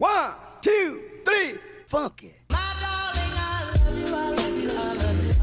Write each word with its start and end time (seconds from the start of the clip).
One, 0.00 0.32
two, 0.62 0.98
three, 1.26 1.60
funky. 1.86 2.32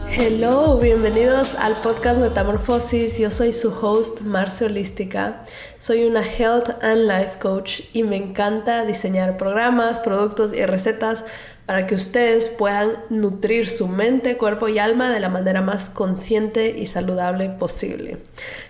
Hello, 0.09 0.79
bienvenidos 0.79 1.53
al 1.53 1.75
podcast 1.75 2.19
Metamorfosis. 2.19 3.19
Yo 3.19 3.29
soy 3.29 3.53
su 3.53 3.69
host, 3.69 4.21
Marcia 4.21 4.65
Holística. 4.65 5.45
Soy 5.77 6.05
una 6.05 6.23
Health 6.23 6.69
and 6.81 7.01
Life 7.01 7.37
Coach 7.37 7.81
y 7.93 8.01
me 8.01 8.15
encanta 8.15 8.83
diseñar 8.83 9.37
programas, 9.37 9.99
productos 9.99 10.53
y 10.53 10.65
recetas 10.65 11.23
para 11.67 11.85
que 11.85 11.95
ustedes 11.95 12.49
puedan 12.49 12.93
nutrir 13.09 13.67
su 13.67 13.89
mente, 13.89 14.37
cuerpo 14.37 14.69
y 14.69 14.79
alma 14.79 15.11
de 15.11 15.19
la 15.19 15.27
manera 15.27 15.61
más 15.61 15.89
consciente 15.89 16.73
y 16.77 16.85
saludable 16.85 17.49
posible. 17.49 18.19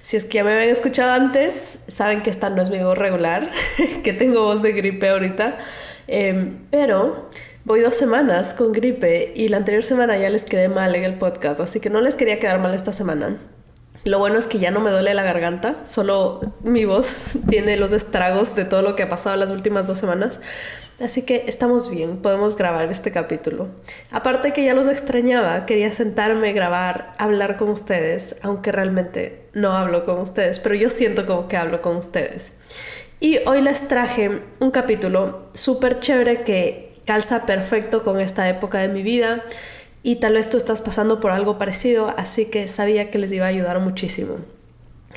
Si 0.02 0.18
es 0.18 0.26
que 0.26 0.40
ya 0.40 0.44
me 0.44 0.52
habían 0.52 0.70
escuchado 0.70 1.14
antes, 1.14 1.78
saben 1.88 2.24
que 2.24 2.32
esta 2.32 2.50
no 2.50 2.64
es 2.64 2.72
mi 2.72 2.80
voz 2.80 2.98
regular, 2.98 3.52
que 4.04 4.14
tengo 4.14 4.42
voz 4.42 4.64
de 4.64 4.72
gripe 4.74 5.10
ahorita, 5.10 5.60
em, 6.08 6.58
pero 6.72 7.30
voy 7.66 7.82
dos 7.82 7.96
semanas 7.96 8.56
con 8.56 8.72
gripe 8.72 9.32
y 9.36 9.50
la 9.50 9.58
anterior 9.58 9.84
semana 9.84 10.18
ya 10.18 10.32
les 10.32 10.44
quedé 10.44 10.68
mal 10.68 10.96
en 10.96 11.04
el 11.04 11.14
podcast, 11.20 11.60
así 11.60 11.80
que 11.80 11.92
no 11.92 12.02
les 12.02 12.16
quería 12.16 12.40
quedar 12.40 12.60
mal 12.60 12.74
esta 12.74 12.94
semana. 12.94 13.38
Lo 14.08 14.20
bueno 14.20 14.40
es 14.40 14.48
que 14.48 14.60
ya 14.60 14.72
no 14.72 14.80
me 14.80 14.90
duele 14.90 15.14
la 15.14 15.24
garganta, 15.24 15.84
solo 15.84 16.40
mi 16.62 16.86
voz 16.86 17.34
tiene 17.50 17.76
los 17.76 17.92
estragos 17.92 18.56
de 18.56 18.64
todo 18.64 18.82
lo 18.82 18.96
que 18.96 19.04
ha 19.04 19.10
pasado 19.10 19.36
las 19.36 19.52
últimas 19.52 19.86
dos 19.86 19.98
semanas. 19.98 20.40
Así 21.02 21.24
que 21.24 21.44
estamos 21.48 21.92
bien, 21.92 22.18
podemos 22.22 22.56
grabar 22.56 22.90
este 22.90 23.12
capítulo. 23.12 23.68
Aparte 24.10 24.54
que 24.54 24.64
ya 24.64 24.74
los 24.74 24.88
extrañaba, 24.88 25.66
quería 25.66 25.92
sentarme, 25.92 26.54
grabar, 26.54 27.14
hablar 27.18 27.58
con 27.58 27.70
ustedes, 27.70 28.38
aunque 28.42 28.72
realmente 28.72 29.50
no 29.54 29.74
hablo 29.74 30.04
con 30.04 30.20
ustedes, 30.20 30.60
pero 30.60 30.74
yo 30.76 30.90
siento 30.90 31.26
como 31.26 31.50
que 31.50 31.58
hablo 31.58 31.82
con 31.82 31.98
ustedes. 31.98 32.54
Y 33.20 33.40
hoy 33.46 33.62
les 33.62 33.90
traje 33.90 34.42
un 34.60 34.72
capítulo 34.72 35.46
súper 35.54 36.00
chévere 36.00 36.44
que 36.44 36.96
calza 37.06 37.46
perfecto 37.46 38.04
con 38.04 38.22
esta 38.22 38.48
época 38.48 38.80
de 38.80 38.88
mi 38.88 39.04
vida 39.04 39.44
y 40.04 40.18
tal 40.18 40.34
vez 40.34 40.50
tú 40.50 40.58
estás 40.58 40.82
pasando 40.82 41.20
por 41.20 41.32
algo 41.32 41.58
parecido, 41.58 42.14
así 42.18 42.46
que 42.46 42.68
sabía 42.68 43.12
que 43.12 43.18
les 43.18 43.32
iba 43.32 43.46
a 43.46 43.50
ayudar 43.50 43.80
muchísimo. 43.80 44.38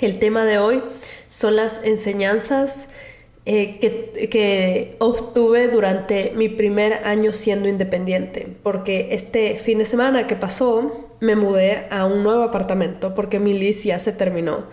El 0.01 0.19
tema 0.19 0.45
de 0.45 0.59
hoy 0.59 0.83
son 1.29 1.57
las 1.57 1.81
enseñanzas 1.85 2.89
eh, 3.47 3.79
que, 3.81 4.29
que, 4.29 4.97
obtuve 4.99 5.69
durante 5.69 6.33
mi 6.37 6.49
primer 6.49 7.05
año 7.07 7.33
siendo 7.33 7.69
independiente, 7.69 8.49
porque 8.63 9.09
este 9.13 9.57
fin 9.59 9.79
de 9.79 9.85
semana 9.85 10.27
que 10.27 10.37
pasó 10.37 11.09
me 11.21 11.37
mudé 11.37 11.87
a 11.91 12.07
un 12.07 12.23
nuevo 12.23 12.43
apartamento 12.43 13.15
porque 13.15 13.39
mi 13.39 13.53
lease 13.53 13.89
ya 13.89 13.99
se 13.99 14.13
terminó. 14.13 14.67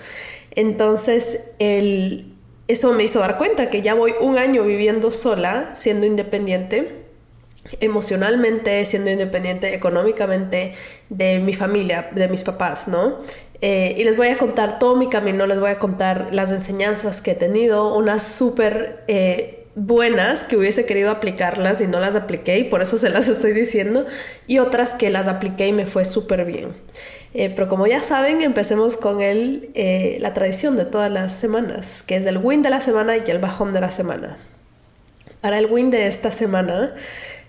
Entonces, 0.51 1.39
eso 1.59 2.93
me 2.93 3.03
hizo 3.03 3.19
dar 3.19 3.37
cuenta 3.37 3.69
que 3.69 3.81
ya 3.81 3.93
voy 3.93 4.13
un 4.19 4.37
año 4.37 4.63
viviendo 4.63 5.11
sola, 5.11 5.75
siendo 5.75 6.05
independiente 6.05 7.06
emocionalmente, 7.79 8.85
siendo 8.85 9.11
independiente 9.11 9.73
económicamente 9.73 10.73
de 11.09 11.39
mi 11.39 11.53
familia, 11.53 12.09
de 12.13 12.27
mis 12.27 12.43
papás, 12.43 12.87
¿no? 12.87 13.19
Eh, 13.61 13.95
y 13.97 14.03
les 14.03 14.15
voy 14.15 14.27
a 14.27 14.37
contar 14.37 14.77
todo 14.77 14.95
mi 14.95 15.09
camino, 15.09 15.47
les 15.47 15.59
voy 15.59 15.71
a 15.71 15.79
contar 15.79 16.29
las 16.31 16.51
enseñanzas 16.51 17.21
que 17.21 17.31
he 17.31 17.35
tenido, 17.35 17.95
unas 17.95 18.21
súper 18.23 19.03
eh, 19.07 19.65
buenas 19.75 20.45
que 20.45 20.57
hubiese 20.57 20.85
querido 20.85 21.09
aplicarlas 21.09 21.81
y 21.81 21.87
no 21.87 21.99
las 21.99 22.15
apliqué 22.15 22.59
y 22.59 22.65
por 22.65 22.81
eso 22.81 22.97
se 22.97 23.09
las 23.09 23.27
estoy 23.29 23.53
diciendo, 23.53 24.05
y 24.45 24.59
otras 24.59 24.93
que 24.93 25.09
las 25.09 25.27
apliqué 25.27 25.67
y 25.67 25.73
me 25.73 25.87
fue 25.87 26.05
súper 26.05 26.45
bien. 26.45 26.73
Eh, 27.33 27.51
pero 27.55 27.67
como 27.67 27.87
ya 27.87 28.01
saben, 28.03 28.41
empecemos 28.41 28.95
con 28.95 29.21
el, 29.21 29.69
la 30.19 30.33
tradición 30.33 30.77
de 30.77 30.85
todas 30.85 31.11
las 31.11 31.31
semanas, 31.33 32.03
que 32.03 32.15
es 32.15 32.25
el 32.25 32.37
win 32.37 32.61
de 32.61 32.69
la 32.69 32.79
semana 32.79 33.17
y 33.17 33.23
el 33.29 33.39
bajón 33.39 33.73
de 33.73 33.81
la 33.81 33.91
semana. 33.91 34.37
Para 35.41 35.59
el 35.59 35.67
win 35.67 35.91
de 35.91 36.07
esta 36.07 36.31
semana, 36.31 36.95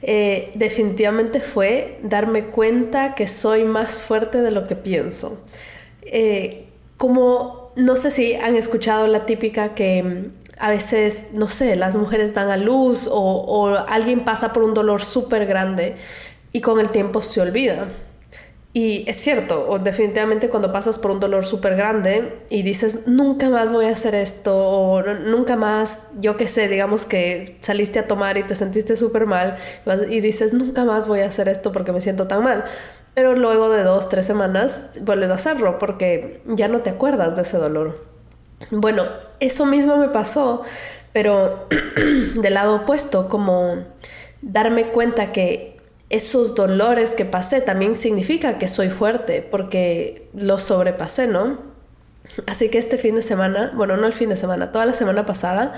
eh, 0.03 0.53
definitivamente 0.55 1.41
fue 1.41 1.99
darme 2.03 2.47
cuenta 2.47 3.15
que 3.15 3.27
soy 3.27 3.65
más 3.65 3.99
fuerte 3.99 4.43
de 4.43 4.51
lo 4.51 4.67
que 4.67 4.77
pienso. 4.77 5.45
Eh, 6.03 6.67
como, 6.97 7.73
no 7.77 7.97
sé 7.97 8.11
si 8.11 8.35
han 8.35 8.57
escuchado 8.57 9.07
la 9.07 9.27
típica 9.27 9.75
que 9.75 10.03
mm, 10.03 10.33
a 10.61 10.71
veces, 10.71 11.29
no 11.33 11.49
sé, 11.49 11.77
las 11.77 11.95
mujeres 11.97 12.35
dan 12.35 12.51
a 12.51 12.57
luz 12.57 13.09
o, 13.09 13.19
o 13.19 13.69
alguien 13.89 14.25
pasa 14.25 14.53
por 14.53 14.63
un 14.63 14.75
dolor 14.75 15.03
súper 15.05 15.47
grande 15.47 15.97
y 16.53 16.61
con 16.61 16.81
el 16.81 16.91
tiempo 16.91 17.23
se 17.23 17.41
olvida. 17.41 17.89
Y 18.75 19.05
es 19.09 19.17
cierto, 19.17 19.67
o 19.69 19.79
definitivamente 19.79 20.51
cuando 20.51 20.73
pasas 20.73 20.99
por 20.99 21.11
un 21.11 21.21
dolor 21.21 21.47
súper 21.47 21.75
grande 21.75 22.39
y 22.51 22.63
dices, 22.63 23.07
nunca 23.07 23.49
más 23.49 23.73
voy 23.73 23.87
a 23.87 23.93
hacer 23.93 24.15
esto, 24.15 24.57
o 24.57 25.03
nunca 25.03 25.57
más, 25.57 26.09
yo 26.21 26.37
qué 26.37 26.47
sé, 26.47 26.69
digamos 26.69 27.07
que 27.07 27.57
saliste 27.61 27.99
a 27.99 28.07
tomar 28.07 28.37
y 28.37 28.43
te 28.43 28.55
sentiste 28.55 28.97
súper 28.97 29.25
mal, 29.25 29.57
y 30.11 30.21
dices, 30.21 30.53
nunca 30.53 30.85
más 30.85 31.09
voy 31.09 31.21
a 31.21 31.27
hacer 31.27 31.49
esto 31.49 31.73
porque 31.73 31.93
me 31.93 32.03
siento 32.03 32.29
tan 32.29 32.45
mal. 32.45 32.65
Pero 33.15 33.35
luego 33.35 33.71
de 33.71 33.83
dos, 33.83 34.09
tres 34.11 34.27
semanas 34.27 34.91
vuelves 35.01 35.31
a 35.31 35.35
hacerlo 35.35 35.79
porque 35.79 36.43
ya 36.47 36.69
no 36.69 36.81
te 36.83 36.91
acuerdas 36.91 37.35
de 37.35 37.43
ese 37.43 37.57
dolor. 37.57 38.07
Bueno, 38.71 39.05
eso 39.41 39.67
mismo 39.67 39.97
me 39.97 40.09
pasó, 40.09 40.63
pero 41.13 41.67
del 42.41 42.55
lado 42.55 42.77
opuesto, 42.77 43.29
como 43.29 43.85
darme 44.43 44.91
cuenta 44.91 45.33
que 45.33 45.78
esos 46.11 46.55
dolores 46.55 47.13
que 47.13 47.25
pasé 47.25 47.61
también 47.61 47.97
significa 47.97 48.59
que 48.59 48.69
soy 48.69 48.89
fuerte 48.89 49.43
porque 49.43 50.29
los 50.35 50.63
sobrepasé, 50.63 51.27
¿no? 51.27 51.59
Así 52.47 52.69
que 52.69 52.79
este 52.79 52.99
fin 52.99 53.15
de 53.15 53.23
semana, 53.23 53.73
bueno, 53.75 53.97
no 53.97 54.07
el 54.07 54.13
fin 54.13 54.29
de 54.29 54.37
semana, 54.37 54.73
toda 54.73 54.87
la 54.87 54.95
semana 54.95 55.27
pasada, 55.27 55.75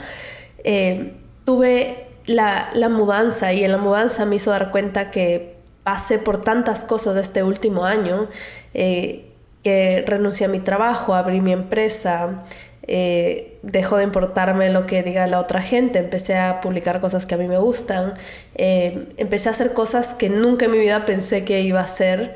eh, 0.65 1.15
tuve 1.45 2.09
la, 2.27 2.71
mudanza 2.91 3.53
y 3.53 3.65
en 3.65 3.73
la 3.73 3.79
mudanza 3.79 4.25
me 4.25 4.37
hizo 4.37 4.51
dar 4.51 4.71
cuenta 4.71 5.11
que 5.11 5.57
pasé 5.83 6.19
por 6.19 6.43
tantas 6.43 6.85
cosas 6.85 7.17
este 7.17 7.43
último 7.43 7.85
año, 7.85 8.29
eh, 8.75 9.27
que 9.63 10.05
renuncié 10.07 10.47
a 10.47 10.49
mi 10.49 10.61
trabajo, 10.61 11.15
abrí 11.15 11.41
mi 11.41 11.53
empresa, 11.53 12.45
eh, 12.93 13.61
dejó 13.63 13.99
de 13.99 14.03
importarme 14.03 14.69
lo 14.69 14.85
que 14.85 15.05
diga 15.05 15.25
la 15.29 15.39
otra 15.39 15.63
gente, 15.63 16.01
empecé 16.01 16.37
a 16.37 16.61
publicar 16.61 17.01
cosas 17.01 17.25
que 17.25 17.37
a 17.37 17.39
mí 17.39 17.47
me 17.47 17.57
gustan, 17.57 18.15
eh, 18.57 19.07
empecé 19.17 19.49
a 19.49 19.53
hacer 19.53 19.75
cosas 19.75 20.13
que 20.13 20.29
nunca 20.29 20.65
en 20.65 20.73
mi 20.73 20.79
vida 20.79 21.05
pensé 21.05 21.45
que 21.45 21.61
iba 21.61 21.79
a 21.79 21.85
hacer 21.85 22.35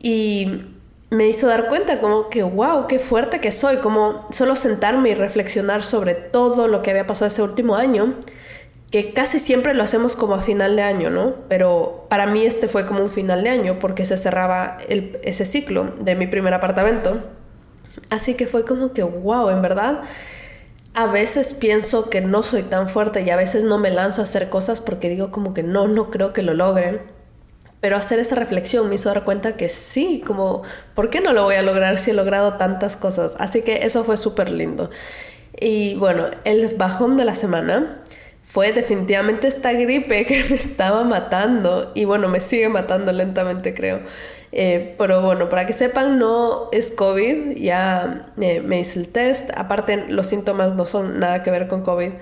y 0.00 0.62
me 1.10 1.28
hizo 1.28 1.46
dar 1.48 1.68
cuenta 1.68 2.00
como 2.00 2.30
que, 2.30 2.42
wow, 2.42 2.86
qué 2.86 2.98
fuerte 2.98 3.42
que 3.42 3.52
soy, 3.52 3.76
como 3.76 4.26
solo 4.30 4.56
sentarme 4.56 5.10
y 5.10 5.14
reflexionar 5.14 5.82
sobre 5.82 6.14
todo 6.14 6.66
lo 6.66 6.80
que 6.80 6.90
había 6.90 7.06
pasado 7.06 7.26
ese 7.26 7.42
último 7.42 7.76
año, 7.76 8.14
que 8.90 9.12
casi 9.12 9.38
siempre 9.38 9.74
lo 9.74 9.82
hacemos 9.82 10.16
como 10.16 10.34
a 10.34 10.40
final 10.40 10.76
de 10.76 10.82
año, 10.82 11.10
¿no? 11.10 11.34
Pero 11.50 12.06
para 12.08 12.24
mí 12.24 12.46
este 12.46 12.68
fue 12.68 12.86
como 12.86 13.00
un 13.02 13.10
final 13.10 13.44
de 13.44 13.50
año 13.50 13.78
porque 13.80 14.06
se 14.06 14.16
cerraba 14.16 14.78
ese 14.88 15.44
ciclo 15.44 15.92
de 16.00 16.14
mi 16.14 16.26
primer 16.26 16.54
apartamento. 16.54 17.22
Así 18.10 18.34
que 18.34 18.46
fue 18.46 18.64
como 18.64 18.92
que, 18.92 19.02
wow, 19.02 19.50
en 19.50 19.62
verdad, 19.62 20.02
a 20.94 21.06
veces 21.06 21.52
pienso 21.52 22.08
que 22.08 22.20
no 22.20 22.42
soy 22.42 22.62
tan 22.62 22.88
fuerte 22.88 23.22
y 23.22 23.30
a 23.30 23.36
veces 23.36 23.64
no 23.64 23.78
me 23.78 23.90
lanzo 23.90 24.20
a 24.20 24.24
hacer 24.24 24.48
cosas 24.48 24.80
porque 24.80 25.08
digo 25.08 25.30
como 25.30 25.52
que 25.52 25.62
no, 25.62 25.88
no 25.88 26.10
creo 26.10 26.32
que 26.32 26.42
lo 26.42 26.54
logren. 26.54 27.00
Pero 27.80 27.96
hacer 27.96 28.18
esa 28.18 28.34
reflexión 28.36 28.88
me 28.88 28.94
hizo 28.94 29.10
dar 29.10 29.24
cuenta 29.24 29.56
que 29.56 29.68
sí, 29.68 30.22
como, 30.26 30.62
¿por 30.94 31.10
qué 31.10 31.20
no 31.20 31.32
lo 31.34 31.44
voy 31.44 31.56
a 31.56 31.62
lograr 31.62 31.98
si 31.98 32.12
he 32.12 32.14
logrado 32.14 32.54
tantas 32.54 32.96
cosas? 32.96 33.32
Así 33.38 33.62
que 33.62 33.84
eso 33.84 34.04
fue 34.04 34.16
súper 34.16 34.50
lindo. 34.50 34.88
Y 35.60 35.94
bueno, 35.96 36.26
el 36.44 36.74
bajón 36.76 37.16
de 37.16 37.24
la 37.24 37.34
semana 37.34 38.02
fue 38.44 38.72
definitivamente 38.72 39.48
esta 39.48 39.72
gripe 39.72 40.26
que 40.26 40.44
me 40.50 40.54
estaba 40.54 41.02
matando 41.02 41.90
y 41.94 42.04
bueno, 42.04 42.28
me 42.28 42.40
sigue 42.40 42.68
matando 42.68 43.10
lentamente 43.10 43.74
creo. 43.74 44.00
Eh, 44.52 44.94
pero 44.98 45.22
bueno, 45.22 45.48
para 45.48 45.66
que 45.66 45.72
sepan, 45.72 46.18
no 46.18 46.68
es 46.70 46.92
COVID, 46.92 47.56
ya 47.56 48.32
eh, 48.40 48.60
me 48.60 48.78
hice 48.78 49.00
el 49.00 49.08
test, 49.08 49.50
aparte 49.56 50.06
los 50.08 50.28
síntomas 50.28 50.74
no 50.74 50.86
son 50.86 51.18
nada 51.18 51.42
que 51.42 51.50
ver 51.50 51.66
con 51.66 51.82
COVID, 51.82 52.12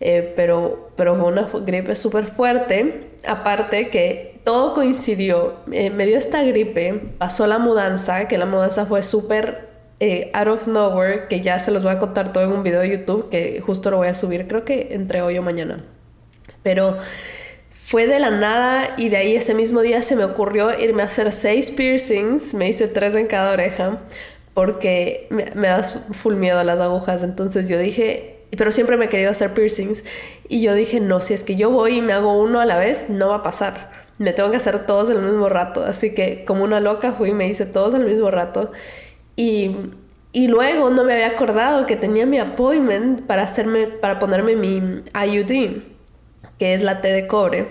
eh, 0.00 0.32
pero, 0.36 0.90
pero 0.96 1.16
fue 1.16 1.26
una 1.26 1.48
gripe 1.64 1.96
súper 1.96 2.26
fuerte, 2.26 3.10
aparte 3.26 3.88
que 3.88 4.40
todo 4.44 4.74
coincidió, 4.74 5.56
me 5.66 6.06
dio 6.06 6.16
esta 6.16 6.44
gripe, 6.44 7.14
pasó 7.18 7.46
la 7.48 7.58
mudanza, 7.58 8.28
que 8.28 8.38
la 8.38 8.46
mudanza 8.46 8.86
fue 8.86 9.02
súper 9.02 9.69
eh, 10.00 10.30
out 10.34 10.48
of 10.48 10.66
nowhere, 10.66 11.28
que 11.28 11.40
ya 11.42 11.58
se 11.58 11.70
los 11.70 11.82
voy 11.82 11.92
a 11.92 11.98
contar 11.98 12.32
todo 12.32 12.44
en 12.44 12.52
un 12.52 12.62
video 12.62 12.80
de 12.80 12.90
YouTube, 12.90 13.28
que 13.28 13.60
justo 13.60 13.90
lo 13.90 13.98
voy 13.98 14.08
a 14.08 14.14
subir, 14.14 14.48
creo 14.48 14.64
que 14.64 14.88
entre 14.92 15.22
hoy 15.22 15.36
o 15.38 15.42
mañana. 15.42 15.84
Pero 16.62 16.96
fue 17.72 18.06
de 18.06 18.18
la 18.18 18.30
nada 18.30 18.94
y 18.96 19.10
de 19.10 19.18
ahí 19.18 19.36
ese 19.36 19.54
mismo 19.54 19.82
día 19.82 20.02
se 20.02 20.16
me 20.16 20.24
ocurrió 20.24 20.78
irme 20.78 21.02
a 21.02 21.06
hacer 21.06 21.32
seis 21.32 21.70
piercings, 21.70 22.54
me 22.54 22.68
hice 22.68 22.88
tres 22.88 23.14
en 23.14 23.26
cada 23.26 23.52
oreja, 23.52 24.00
porque 24.54 25.26
me, 25.30 25.44
me 25.54 25.68
da 25.68 25.82
full 25.82 26.34
miedo 26.34 26.58
a 26.58 26.64
las 26.64 26.80
agujas, 26.80 27.22
entonces 27.22 27.68
yo 27.68 27.78
dije, 27.78 28.40
pero 28.56 28.72
siempre 28.72 28.96
me 28.96 29.04
he 29.04 29.08
querido 29.08 29.30
hacer 29.30 29.52
piercings 29.52 30.02
y 30.48 30.62
yo 30.62 30.74
dije, 30.74 31.00
no, 31.00 31.20
si 31.20 31.34
es 31.34 31.44
que 31.44 31.56
yo 31.56 31.70
voy 31.70 31.98
y 31.98 32.02
me 32.02 32.12
hago 32.12 32.40
uno 32.40 32.60
a 32.60 32.64
la 32.64 32.78
vez, 32.78 33.10
no 33.10 33.28
va 33.28 33.36
a 33.36 33.42
pasar. 33.42 33.90
Me 34.18 34.32
tengo 34.32 34.50
que 34.50 34.58
hacer 34.58 34.86
todos 34.86 35.08
el 35.10 35.22
mismo 35.22 35.48
rato, 35.48 35.82
así 35.84 36.14
que 36.14 36.44
como 36.44 36.64
una 36.64 36.80
loca 36.80 37.12
fui 37.12 37.30
y 37.30 37.34
me 37.34 37.48
hice 37.48 37.64
todos 37.64 37.94
el 37.94 38.04
mismo 38.04 38.30
rato 38.30 38.70
y, 39.40 39.74
y 40.32 40.48
luego 40.48 40.90
no 40.90 41.02
me 41.02 41.14
había 41.14 41.28
acordado 41.28 41.86
que 41.86 41.96
tenía 41.96 42.26
mi 42.26 42.38
appointment 42.38 43.26
para, 43.26 43.42
hacerme, 43.42 43.86
para 43.86 44.18
ponerme 44.18 44.54
mi 44.54 45.02
IUD. 45.14 45.82
que 46.58 46.74
es 46.74 46.82
la 46.82 47.00
T 47.00 47.08
de 47.08 47.26
cobre, 47.26 47.68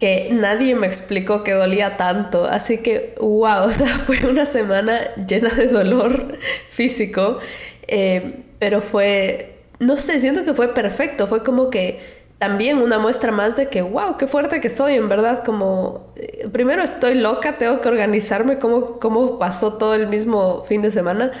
que 0.00 0.30
nadie 0.32 0.74
me 0.74 0.88
explicó 0.88 1.44
que 1.44 1.52
dolía 1.52 1.96
tanto. 1.96 2.44
Así 2.44 2.78
que, 2.78 3.14
wow, 3.20 3.62
o 3.66 3.70
sea, 3.70 3.86
fue 3.86 4.18
una 4.28 4.46
semana 4.46 5.14
llena 5.14 5.50
de 5.50 5.68
dolor 5.68 6.36
físico, 6.68 7.38
eh, 7.86 8.42
pero 8.58 8.82
fue, 8.82 9.60
no 9.78 9.96
sé, 9.96 10.18
siento 10.18 10.44
que 10.44 10.54
fue 10.54 10.74
perfecto, 10.74 11.28
fue 11.28 11.44
como 11.44 11.70
que 11.70 12.19
también 12.40 12.78
una 12.78 12.98
muestra 12.98 13.32
más 13.32 13.54
de 13.54 13.68
que, 13.68 13.82
wow, 13.82 14.16
qué 14.16 14.26
fuerte 14.26 14.62
que 14.62 14.70
soy, 14.70 14.94
en 14.94 15.10
verdad, 15.10 15.44
como, 15.44 16.14
eh, 16.16 16.48
primero 16.50 16.82
estoy 16.82 17.14
loca, 17.14 17.58
tengo 17.58 17.82
que 17.82 17.88
organizarme 17.90 18.58
cómo, 18.58 18.98
cómo 18.98 19.38
pasó 19.38 19.74
todo 19.74 19.94
el 19.94 20.06
mismo 20.06 20.64
fin 20.64 20.80
de 20.80 20.90
semana, 20.90 21.32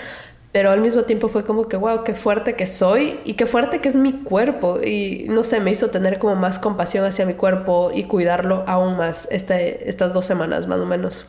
pero 0.52 0.70
al 0.70 0.82
mismo 0.82 1.04
tiempo 1.04 1.28
fue 1.28 1.42
como 1.42 1.68
que, 1.68 1.78
wow, 1.78 2.04
qué 2.04 2.14
fuerte 2.14 2.54
que 2.54 2.66
soy 2.66 3.18
y 3.24 3.32
qué 3.32 3.46
fuerte 3.46 3.80
que 3.80 3.88
es 3.88 3.96
mi 3.96 4.12
cuerpo. 4.12 4.78
Y 4.82 5.24
no 5.30 5.42
sé, 5.42 5.60
me 5.60 5.70
hizo 5.70 5.88
tener 5.88 6.18
como 6.18 6.34
más 6.34 6.58
compasión 6.58 7.06
hacia 7.06 7.24
mi 7.24 7.32
cuerpo 7.32 7.90
y 7.94 8.04
cuidarlo 8.04 8.64
aún 8.66 8.98
más 8.98 9.26
este, 9.30 9.88
estas 9.88 10.12
dos 10.12 10.26
semanas 10.26 10.66
más 10.66 10.80
o 10.80 10.86
menos. 10.86 11.24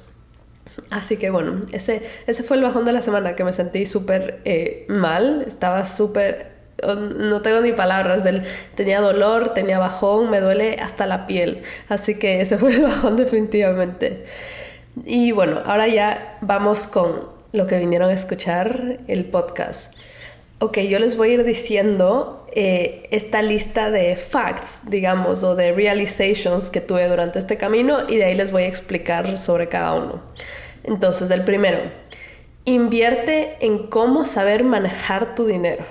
Así 0.90 1.16
que 1.16 1.30
bueno, 1.30 1.62
ese, 1.72 2.02
ese 2.28 2.44
fue 2.44 2.58
el 2.58 2.64
bajón 2.64 2.84
de 2.84 2.92
la 2.92 3.02
semana 3.02 3.38
que 3.38 3.46
me 3.46 3.54
sentí 3.54 3.86
súper 3.86 4.42
eh, 4.44 4.86
mal, 4.90 5.46
estaba 5.48 5.86
súper 5.86 6.51
no 6.84 7.42
tengo 7.42 7.62
ni 7.62 7.74
palabras 7.74 8.24
del 8.24 8.44
tenía 8.76 9.02
dolor, 9.02 9.54
tenía 9.54 9.80
bajón, 9.80 10.30
me 10.30 10.40
duele 10.40 10.78
hasta 10.82 11.06
la 11.06 11.28
piel. 11.28 11.64
Así 11.90 12.16
que 12.16 12.42
ese 12.42 12.58
fue 12.60 12.74
el 12.74 12.82
bajón 12.82 13.18
definitivamente. 13.18 14.26
Y 15.06 15.32
bueno, 15.32 15.62
ahora 15.66 15.88
ya 15.88 16.38
vamos 16.42 16.88
con 16.88 17.30
lo 17.54 17.68
que 17.68 17.78
vinieron 17.78 18.10
a 18.10 18.14
escuchar, 18.14 19.00
el 19.08 19.26
podcast. 19.26 19.94
Ok, 20.60 20.80
yo 20.80 21.00
les 21.00 21.18
voy 21.18 21.32
a 21.32 21.34
ir 21.34 21.44
diciendo 21.44 22.46
eh, 22.52 23.08
esta 23.12 23.42
lista 23.42 23.90
de 23.90 24.16
facts, 24.16 24.82
digamos, 24.90 25.44
o 25.44 25.56
de 25.56 25.72
realizations 25.72 26.70
que 26.70 26.82
tuve 26.82 27.08
durante 27.08 27.40
este 27.40 27.58
camino 27.58 28.00
y 28.08 28.18
de 28.18 28.26
ahí 28.26 28.36
les 28.36 28.52
voy 28.52 28.64
a 28.64 28.68
explicar 28.68 29.38
sobre 29.38 29.70
cada 29.70 29.94
uno. 29.94 30.22
Entonces, 30.84 31.32
el 31.32 31.44
primero, 31.46 31.80
invierte 32.66 33.58
en 33.62 33.88
cómo 33.88 34.26
saber 34.26 34.64
manejar 34.64 35.34
tu 35.36 35.46
dinero. 35.46 35.84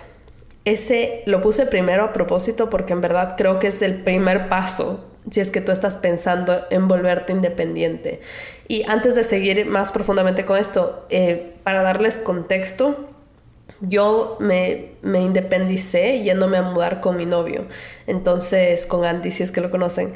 Ese 0.64 1.22
lo 1.26 1.40
puse 1.40 1.66
primero 1.66 2.04
a 2.04 2.12
propósito 2.12 2.68
porque 2.68 2.92
en 2.92 3.00
verdad 3.00 3.34
creo 3.36 3.58
que 3.58 3.68
es 3.68 3.82
el 3.82 4.02
primer 4.02 4.48
paso 4.48 5.06
si 5.30 5.40
es 5.40 5.50
que 5.50 5.60
tú 5.60 5.72
estás 5.72 5.96
pensando 5.96 6.64
en 6.70 6.88
volverte 6.88 7.32
independiente. 7.32 8.20
Y 8.68 8.84
antes 8.88 9.14
de 9.14 9.24
seguir 9.24 9.66
más 9.66 9.92
profundamente 9.92 10.44
con 10.44 10.56
esto, 10.56 11.06
eh, 11.10 11.54
para 11.62 11.82
darles 11.82 12.16
contexto, 12.18 13.10
yo 13.80 14.36
me, 14.40 14.92
me, 15.02 15.20
independicé 15.20 16.22
yéndome 16.22 16.58
a 16.58 16.62
mudar 16.62 17.00
con 17.00 17.16
mi 17.16 17.24
novio, 17.24 17.66
entonces 18.06 18.84
con 18.86 19.04
Andy, 19.04 19.30
si 19.30 19.42
es 19.42 19.52
que 19.52 19.60
lo 19.60 19.70
conocen. 19.70 20.12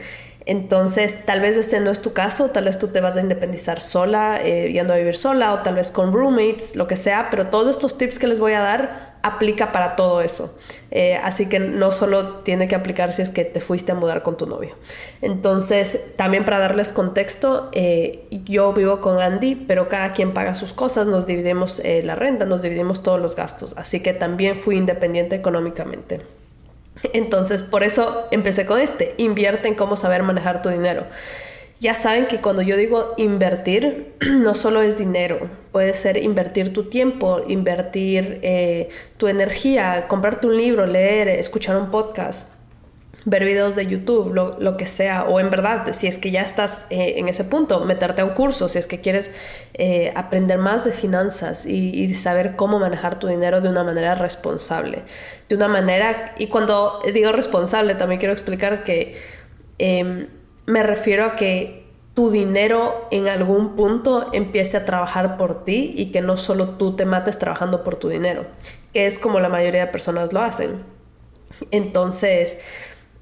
Entonces, 0.47 1.25
tal 1.25 1.41
vez 1.41 1.57
este 1.57 1.81
no 1.81 1.91
es 1.91 2.03
tu 2.03 2.13
caso, 2.13 2.51
tal 2.51 2.65
vez 2.65 2.79
tú 2.79 2.89
te 2.89 3.01
vas 3.01 3.17
a 3.17 3.21
independizar 3.21 3.81
sola, 3.81 4.39
eh, 4.43 4.71
yendo 4.71 4.93
a 4.93 4.97
vivir 4.97 5.17
sola, 5.17 5.55
o 5.55 5.63
tal 5.63 5.77
vez 5.77 5.91
con 5.91 6.13
roommates, 6.13 6.77
lo 6.77 6.87
que 6.87 6.97
sea, 6.97 7.29
pero 7.31 7.47
todos 7.47 7.69
estos 7.69 7.97
tips 7.97 8.19
que 8.19 8.27
les 8.27 8.39
voy 8.39 8.53
a 8.53 8.61
dar 8.61 9.14
aplica 9.25 9.73
para 9.73 9.97
todo 9.97 10.21
eso. 10.21 10.55
Eh, 10.91 11.17
así 11.17 11.47
que 11.47 11.59
no 11.59 11.91
solo 11.91 12.41
tiene 12.41 12.69
que 12.69 12.75
aplicar 12.75 13.11
si 13.11 13.23
es 13.23 13.31
que 13.31 13.45
te 13.45 13.61
fuiste 13.61 13.93
a 13.93 13.95
mudar 13.95 14.23
con 14.23 14.37
tu 14.37 14.47
novio. 14.47 14.77
Entonces, 15.23 15.99
también 16.17 16.45
para 16.45 16.59
darles 16.59 16.93
contexto, 16.93 17.71
eh, 17.73 18.27
yo 18.45 18.73
vivo 18.75 19.01
con 19.01 19.21
Andy, 19.21 19.55
pero 19.57 19.89
cada 19.89 20.13
quien 20.13 20.35
paga 20.35 20.55
sus 20.55 20.75
cosas, 20.75 21.07
nos 21.07 21.27
dividimos 21.27 21.81
eh, 21.83 22.03
la 22.05 22.17
renta, 22.17 22.45
nos 22.45 22.61
dividimos 22.61 23.03
todos 23.03 23.19
los 23.19 23.35
gastos. 23.35 23.75
Así 23.79 24.01
que 24.01 24.13
también 24.13 24.57
fui 24.57 24.77
independiente 24.77 25.35
económicamente. 25.35 26.21
Entonces, 27.15 27.63
por 27.63 27.83
eso 27.83 28.29
empecé 28.31 28.67
con 28.67 28.79
este, 28.79 29.15
invierte 29.17 29.69
en 29.69 29.75
cómo 29.75 29.97
saber 29.97 30.23
manejar 30.23 30.61
tu 30.61 30.69
dinero 30.69 31.07
ya 31.85 31.95
saben 31.95 32.25
que 32.25 32.41
cuando 32.41 32.63
yo 32.63 32.79
digo 32.79 33.13
invertir, 33.19 34.15
no 34.31 34.55
solo 34.55 34.81
es 34.81 34.97
dinero, 34.97 35.51
puede 35.71 35.93
ser 35.93 36.17
invertir 36.17 36.73
tu 36.73 36.85
tiempo, 36.85 37.43
invertir 37.47 38.41
eh, 38.43 38.89
tu 39.19 39.29
energía, 39.29 40.09
comprarte 40.09 40.47
un 40.47 40.57
libro, 40.57 40.87
leer, 40.87 41.29
escuchar 41.29 41.77
un 41.77 41.91
podcast, 41.91 42.55
ver 43.27 43.45
videos 43.45 43.77
de 43.77 43.87
YouTube, 43.87 44.33
lo, 44.33 44.77
que 44.79 44.87
sea, 44.87 45.25
o 45.25 45.41
en 45.41 45.51
verdad, 45.51 45.93
si 45.93 46.07
es 46.07 46.17
que 46.17 46.31
ya 46.31 46.41
estás 46.41 46.87
eh, 46.89 47.17
en 47.19 47.29
ese 47.29 47.45
punto, 47.45 47.81
meterte 47.81 48.23
a 48.23 48.25
un 48.25 48.31
curso, 48.31 48.71
si 48.71 48.79
es 48.79 48.87
que 48.87 49.03
quieres 49.03 49.31
eh, 49.75 50.11
aprender 50.17 50.57
más 50.57 50.87
de 50.87 50.93
finanzas 50.93 51.67
y, 51.67 51.91
y, 52.03 52.15
saber 52.15 52.57
cómo 52.57 52.79
manejar 52.79 53.19
tu 53.19 53.27
dinero 53.27 53.61
de 53.61 53.69
una 53.69 53.85
manera 53.85 54.15
responsable, 54.15 55.03
de 55.51 55.55
una 55.55 55.69
manera, 55.69 56.35
y 56.39 56.47
cuando 56.47 57.01
digo 57.13 57.31
responsable, 57.31 57.95
también 57.95 58.21
quiero 58.21 58.33
explicar 58.33 58.85
que 58.85 59.19
em, 59.77 60.29
me 60.67 60.83
refiero 60.83 61.25
a 61.25 61.37
que 61.37 61.85
tu 62.15 62.31
dinero 62.31 63.09
en 63.11 63.29
algún 63.29 63.75
punto 63.75 64.31
empiece 64.33 64.77
a 64.77 64.85
trabajar 64.85 65.37
por 65.37 65.65
ti 65.65 65.93
y 65.97 66.13
que 66.13 66.21
no 66.21 66.37
solo 66.37 66.71
tú 66.71 66.95
te 66.95 67.05
mates 67.05 67.39
trabajando 67.39 67.83
por 67.83 67.97
tu 67.97 68.09
dinero, 68.09 68.47
que 68.93 69.07
es 69.07 69.19
como 69.19 69.41
la 69.41 69.49
mayoría 69.49 69.87
de 69.87 69.93
personas 69.93 70.33
lo 70.33 70.41
hacen. 70.41 70.85
Entonces, 71.71 72.59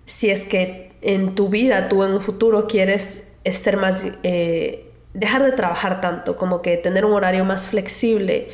si 0.04 0.30
es 0.30 0.44
que 0.44 0.92
en 1.00 1.34
tu 1.34 1.48
vida 1.48 1.88
tú 1.88 2.04
en 2.04 2.12
un 2.12 2.20
futuro 2.20 2.66
quieres 2.66 3.28
ser 3.50 3.78
más, 3.78 4.02
eh, 4.22 4.90
dejar 5.14 5.42
de 5.42 5.52
trabajar 5.52 6.00
tanto, 6.00 6.36
como 6.36 6.60
que 6.60 6.76
tener 6.76 7.04
un 7.06 7.12
horario 7.12 7.44
más 7.44 7.68
flexible, 7.68 8.48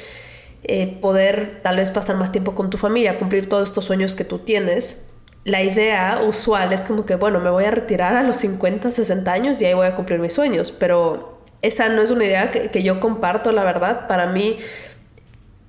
eh, 0.65 0.99
poder 1.01 1.61
tal 1.63 1.77
vez 1.77 1.91
pasar 1.91 2.17
más 2.17 2.33
tiempo 2.33 2.55
con 2.55 2.71
tu 2.71 2.79
familia, 2.79 3.19
cumplir 3.19 3.49
todos 3.49 3.69
estos 3.69 3.85
sueños 3.85 4.15
que 4.15 4.25
tú 4.25 4.39
tienes, 4.39 5.08
la 5.49 5.63
idea 5.63 6.21
usual 6.27 6.73
es 6.73 6.83
como 6.83 7.07
que, 7.07 7.17
bueno, 7.17 7.41
me 7.41 7.51
voy 7.51 7.65
a 7.65 7.71
retirar 7.71 8.15
a 8.15 8.23
los 8.23 8.37
50, 8.37 8.91
60 8.91 9.33
años 9.33 9.61
y 9.61 9.65
ahí 9.65 9.75
voy 9.75 9.87
a 9.87 9.95
cumplir 9.95 10.21
mis 10.21 10.35
sueños, 10.35 10.73
pero 10.73 11.39
esa 11.63 11.89
no 11.89 12.03
es 12.03 12.11
una 12.11 12.25
idea 12.25 12.51
que, 12.51 12.83
yo 12.83 13.01
comparto, 13.01 13.51
la 13.53 13.65
verdad. 13.65 14.07
Para 14.09 14.27
mí, 14.27 14.59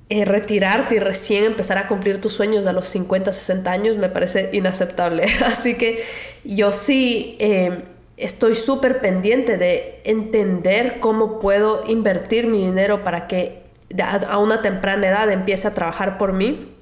eh, 0.10 0.26
retirarte 0.26 0.96
y 0.96 1.00
recién 1.00 1.46
empezar 1.46 1.78
a 1.78 1.88
cumplir 1.88 2.20
tus 2.20 2.34
sueños 2.34 2.66
a 2.68 2.74
los 2.74 2.88
50, 2.88 3.32
60 3.32 3.72
años 3.72 3.98
me 3.98 4.10
parece 4.10 4.50
inaceptable. 4.54 5.26
Así 5.46 5.76
que 5.76 6.04
yo 6.44 6.74
sí 6.74 7.38
eh, 7.40 7.84
estoy 8.18 8.56
súper 8.56 9.00
pendiente 9.00 9.58
de 9.58 10.02
entender 10.04 11.00
cómo 11.00 11.40
puedo 11.40 11.82
invertir 11.88 12.48
mi 12.48 12.66
dinero 12.66 13.04
para 13.04 13.28
que 13.28 13.64
a 14.28 14.38
una 14.38 14.62
temprana 14.62 15.08
edad 15.08 15.32
empiece 15.32 15.68
a 15.68 15.74
trabajar 15.74 16.18
por 16.18 16.34
mí 16.34 16.76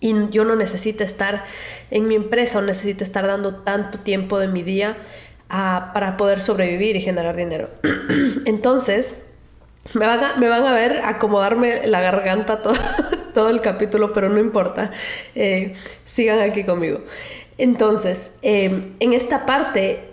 y 0.00 0.30
yo 0.30 0.44
no 0.44 0.56
necesito 0.56 1.04
estar 1.04 1.44
en 1.90 2.08
mi 2.08 2.14
empresa 2.14 2.58
o 2.58 2.62
necesito 2.62 3.04
estar 3.04 3.26
dando 3.26 3.56
tanto 3.56 4.00
tiempo 4.00 4.38
de 4.38 4.48
mi 4.48 4.62
día 4.62 4.96
para 5.48 6.16
poder 6.16 6.40
sobrevivir 6.40 6.96
y 6.96 7.00
generar 7.00 7.36
dinero. 7.36 7.68
Entonces, 8.46 9.16
me 9.94 10.06
van, 10.06 10.22
a, 10.22 10.36
me 10.36 10.48
van 10.48 10.64
a 10.64 10.72
ver 10.72 11.00
acomodarme 11.04 11.86
la 11.86 12.00
garganta 12.00 12.62
todo, 12.62 12.74
todo 13.34 13.48
el 13.50 13.60
capítulo, 13.60 14.12
pero 14.12 14.28
no 14.28 14.38
importa. 14.38 14.90
Eh, 15.34 15.74
sigan 16.04 16.40
aquí 16.40 16.64
conmigo. 16.64 17.00
Entonces, 17.58 18.30
em, 18.42 18.94
en 19.00 19.12
esta 19.12 19.44
parte, 19.44 20.04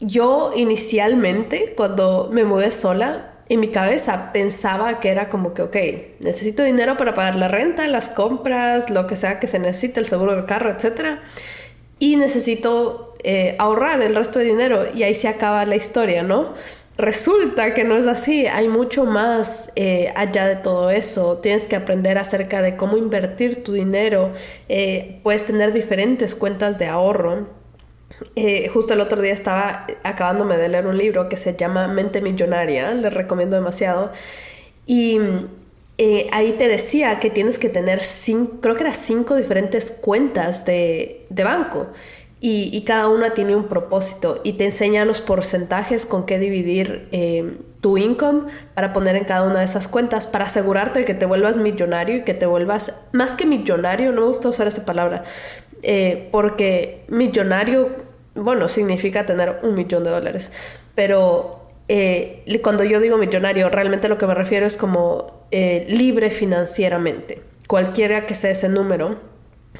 yo 0.00 0.52
inicialmente, 0.54 1.74
cuando 1.76 2.28
me 2.32 2.44
mudé 2.44 2.70
sola, 2.70 3.31
en 3.52 3.60
mi 3.60 3.68
cabeza 3.68 4.32
pensaba 4.32 4.98
que 4.98 5.10
era 5.10 5.28
como 5.28 5.52
que, 5.52 5.60
ok, 5.60 5.76
necesito 6.20 6.62
dinero 6.62 6.96
para 6.96 7.12
pagar 7.12 7.36
la 7.36 7.48
renta, 7.48 7.86
las 7.86 8.08
compras, 8.08 8.88
lo 8.88 9.06
que 9.06 9.14
sea 9.14 9.40
que 9.40 9.46
se 9.46 9.58
necesite, 9.58 10.00
el 10.00 10.06
seguro 10.06 10.34
del 10.34 10.46
carro, 10.46 10.70
etc. 10.70 11.18
Y 11.98 12.16
necesito 12.16 13.14
eh, 13.22 13.54
ahorrar 13.58 14.00
el 14.00 14.14
resto 14.14 14.38
de 14.38 14.46
dinero 14.46 14.86
y 14.94 15.02
ahí 15.02 15.14
se 15.14 15.28
acaba 15.28 15.66
la 15.66 15.76
historia, 15.76 16.22
¿no? 16.22 16.54
Resulta 16.96 17.74
que 17.74 17.84
no 17.84 17.96
es 17.96 18.06
así, 18.06 18.46
hay 18.46 18.68
mucho 18.68 19.04
más 19.04 19.70
eh, 19.76 20.10
allá 20.16 20.46
de 20.46 20.56
todo 20.56 20.88
eso. 20.90 21.38
Tienes 21.38 21.64
que 21.64 21.76
aprender 21.76 22.16
acerca 22.16 22.62
de 22.62 22.76
cómo 22.76 22.96
invertir 22.96 23.64
tu 23.64 23.72
dinero, 23.72 24.32
eh, 24.70 25.20
puedes 25.22 25.44
tener 25.44 25.74
diferentes 25.74 26.34
cuentas 26.34 26.78
de 26.78 26.86
ahorro 26.86 27.61
eh, 28.36 28.68
justo 28.68 28.94
el 28.94 29.00
otro 29.00 29.20
día 29.20 29.32
estaba 29.32 29.86
acabándome 30.04 30.56
de 30.56 30.68
leer 30.68 30.86
un 30.86 30.96
libro 30.96 31.28
que 31.28 31.36
se 31.36 31.56
llama 31.56 31.88
Mente 31.88 32.20
Millonaria, 32.20 32.92
les 32.92 33.12
recomiendo 33.12 33.56
demasiado. 33.56 34.12
Y 34.86 35.18
eh, 35.98 36.28
ahí 36.32 36.52
te 36.52 36.68
decía 36.68 37.20
que 37.20 37.30
tienes 37.30 37.58
que 37.58 37.68
tener, 37.68 38.02
cinco, 38.02 38.58
creo 38.60 38.74
que 38.74 38.82
eran 38.82 38.94
cinco 38.94 39.36
diferentes 39.36 39.90
cuentas 39.90 40.64
de, 40.64 41.26
de 41.28 41.44
banco. 41.44 41.88
Y, 42.40 42.76
y, 42.76 42.82
cada 42.82 43.06
una 43.06 43.34
tiene 43.34 43.54
un 43.54 43.68
propósito 43.68 44.40
y 44.42 44.54
te 44.54 44.64
enseña 44.64 45.04
los 45.04 45.20
porcentajes 45.20 46.06
con 46.06 46.26
qué 46.26 46.40
dividir 46.40 47.06
eh, 47.12 47.56
tu 47.80 47.98
income 47.98 48.50
para 48.74 48.92
poner 48.92 49.14
en 49.14 49.24
cada 49.24 49.44
una 49.44 49.60
de 49.60 49.64
esas 49.64 49.86
cuentas 49.86 50.26
para 50.26 50.46
asegurarte 50.46 51.00
de 51.00 51.04
que 51.04 51.14
te 51.14 51.24
vuelvas 51.24 51.56
millonario 51.56 52.16
y 52.16 52.24
que 52.24 52.34
te 52.34 52.46
vuelvas 52.46 52.94
más 53.12 53.36
que 53.36 53.46
millonario, 53.46 54.10
no 54.10 54.22
me 54.22 54.26
gusta 54.26 54.48
usar 54.48 54.66
esa 54.66 54.84
palabra, 54.84 55.22
eh, 55.82 56.28
porque 56.30 57.04
millonario, 57.08 57.90
bueno, 58.34 58.68
significa 58.68 59.26
tener 59.26 59.60
un 59.62 59.74
millón 59.74 60.04
de 60.04 60.10
dólares, 60.10 60.50
pero 60.94 61.62
eh, 61.88 62.44
cuando 62.62 62.84
yo 62.84 63.00
digo 63.00 63.18
millonario, 63.18 63.68
realmente 63.68 64.08
lo 64.08 64.18
que 64.18 64.26
me 64.26 64.34
refiero 64.34 64.66
es 64.66 64.76
como 64.76 65.46
eh, 65.50 65.84
libre 65.88 66.30
financieramente, 66.30 67.42
cualquiera 67.68 68.26
que 68.26 68.34
sea 68.34 68.50
ese 68.50 68.68
número. 68.68 69.32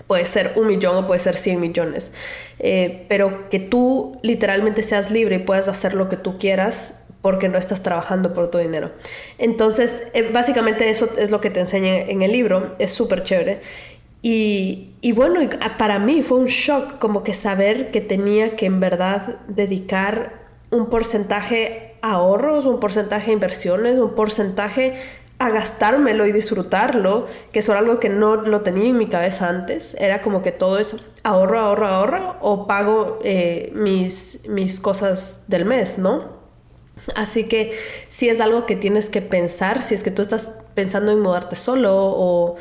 Puede 0.06 0.25
ser 0.25 0.52
un 0.56 0.66
millón 0.66 0.97
o 0.97 1.06
puede 1.06 1.21
ser 1.21 1.37
100 1.37 1.61
millones. 1.61 2.12
Eh, 2.59 3.06
pero 3.09 3.50
que 3.50 3.61
tú 3.61 4.18
literalmente 4.23 4.82
seas 4.82 5.11
libre 5.11 5.37
y 5.37 5.38
puedas 5.40 5.68
hacer 5.68 5.94
lo 5.94 6.09
que 6.09 6.16
tú 6.16 6.38
quieras 6.38 6.94
porque 7.21 7.49
no 7.49 7.56
estás 7.56 7.82
trabajando 7.82 8.35
por 8.35 8.50
tu 8.50 8.59
dinero. 8.59 8.92
Entonces, 9.38 10.02
eh, 10.12 10.28
básicamente 10.32 10.90
eso 10.90 11.09
es 11.18 11.30
lo 11.30 11.40
que 11.40 11.50
te 11.50 11.61
enseña 11.61 11.99
en 11.99 12.23
el 12.23 12.32
libro. 12.32 12.75
Es 12.78 12.92
súper 12.92 13.23
chévere. 13.23 13.61
Y, 14.25 15.12
bueno, 15.17 15.41
para 15.79 15.99
mí 15.99 16.23
fue 16.23 16.38
un 16.38 16.47
shock 16.47 16.99
como 16.99 17.25
que 17.25 17.35
saber 17.35 17.91
que 17.91 18.00
tenía 18.00 18.55
que 18.55 18.67
en 18.67 18.79
verdad 18.79 19.41
dedicar 19.49 20.41
un 20.71 20.88
porcentaje 20.88 21.97
a 22.02 22.12
ahorros, 22.12 22.67
un 22.67 22.79
porcentaje 22.79 23.33
a 23.33 23.35
inversiones, 23.35 23.99
un 23.99 24.14
porcentaje 24.14 24.95
a 25.41 25.50
gastármelo 25.50 26.25
y 26.25 26.31
disfrutarlo, 26.31 27.26
que 27.50 27.59
eso 27.59 27.75
algo 27.75 27.99
que 27.99 28.09
no 28.09 28.37
lo 28.37 28.61
tenía 28.61 28.91
en 28.91 28.97
mi 28.97 29.09
cabeza 29.09 29.49
antes. 29.49 29.97
Era 29.99 30.23
como 30.23 30.41
que 30.41 30.52
todo 30.52 30.79
es 30.79 30.97
ahorro, 31.25 31.59
ahorro, 31.59 31.87
ahorro 31.88 32.37
o 32.41 32.69
pago 32.69 33.19
eh, 33.25 33.73
mis, 33.75 34.38
mis 34.49 34.79
cosas 34.79 35.43
del 35.49 35.64
mes, 35.64 35.99
¿no? 35.99 36.41
Así 37.17 37.45
que 37.45 37.76
si 38.09 38.29
es 38.29 38.41
algo 38.41 38.67
que 38.67 38.76
tienes 38.76 39.09
que 39.09 39.21
pensar, 39.21 39.83
si 39.83 39.97
es 39.97 40.05
que 40.05 40.12
tú 40.12 40.23
estás 40.23 40.52
pensando 40.76 41.11
en 41.11 41.19
mudarte 41.19 41.57
solo 41.57 41.93
o 41.97 42.57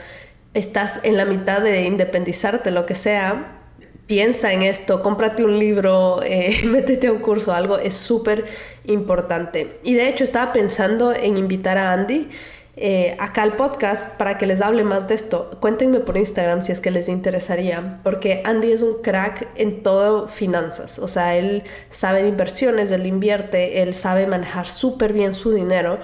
estás 0.53 1.00
en 1.03 1.17
la 1.17 1.25
mitad 1.25 1.62
de 1.62 1.84
independizarte, 1.84 2.72
lo 2.72 2.86
que 2.86 2.96
sea, 2.96 3.60
piensa 4.08 4.51
en 4.51 4.62
esto, 4.63 5.01
cómprate 5.01 5.43
un 5.43 5.58
libro, 5.58 6.22
eh, 6.24 6.62
métete 6.65 7.08
a 7.08 7.13
un 7.13 7.20
curso, 7.20 7.53
algo 7.53 7.77
es 7.77 7.93
súper 7.93 8.46
importante. 8.86 9.79
Y 9.84 9.93
de 9.93 10.10
hecho 10.10 10.24
estaba 10.24 10.51
pensando 10.51 11.13
en 11.13 11.38
invitar 11.38 11.77
a 11.77 11.93
Andy 11.93 12.29
eh, 12.77 13.15
acá 13.20 13.43
al 13.43 13.58
podcast 13.58 14.17
para 14.17 14.38
que 14.38 14.46
les 14.46 14.62
hable 14.62 14.84
más 14.84 15.08
de 15.08 15.15
esto. 15.15 15.51
Cuéntenme 15.60 16.00
por 16.00 16.17
Instagram 16.17 16.63
si 16.63 16.72
es 16.72 16.79
que 16.79 16.89
les 16.89 17.10
interesaría, 17.10 18.00
porque 18.03 18.41
Andy 18.43 18.72
es 18.72 18.81
un 18.81 19.01
crack 19.01 19.48
en 19.55 19.84
todo 19.84 20.27
finanzas, 20.27 20.98
o 21.00 21.08
sea, 21.08 21.36
él 21.38 21.63
sabe 21.89 22.24
de 22.24 22.29
inversiones, 22.29 22.91
él 22.91 23.05
invierte, 23.05 23.81
él 23.81 23.93
sabe 23.93 24.25
manejar 24.25 24.67
súper 24.67 25.13
bien 25.13 25.36
su 25.36 25.53
dinero 25.53 26.00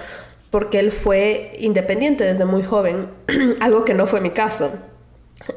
porque 0.50 0.78
él 0.78 0.92
fue 0.92 1.52
independiente 1.58 2.24
desde 2.24 2.44
muy 2.44 2.62
joven, 2.62 3.08
algo 3.60 3.84
que 3.84 3.94
no 3.94 4.06
fue 4.06 4.20
mi 4.20 4.30
caso. 4.30 4.72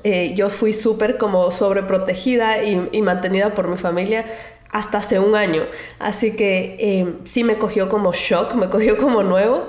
Eh, 0.04 0.34
yo 0.36 0.50
fui 0.50 0.74
súper 0.74 1.18
como 1.18 1.52
sobreprotegida 1.52 2.64
y, 2.64 2.90
y, 2.92 3.02
mantenida 3.02 3.54
por 3.56 3.68
mi 3.68 3.78
familia 3.78 4.26
hasta 4.72 5.00
hace 5.00 5.20
un 5.20 5.36
año, 5.36 5.64
así 6.00 6.36
que 6.36 6.78
eh, 6.80 7.14
sí 7.26 7.44
me 7.44 7.58
cogió 7.58 7.90
como 7.90 8.14
shock, 8.14 8.54
me 8.54 8.70
cogió 8.70 8.98
como 8.98 9.24
nuevo. 9.24 9.68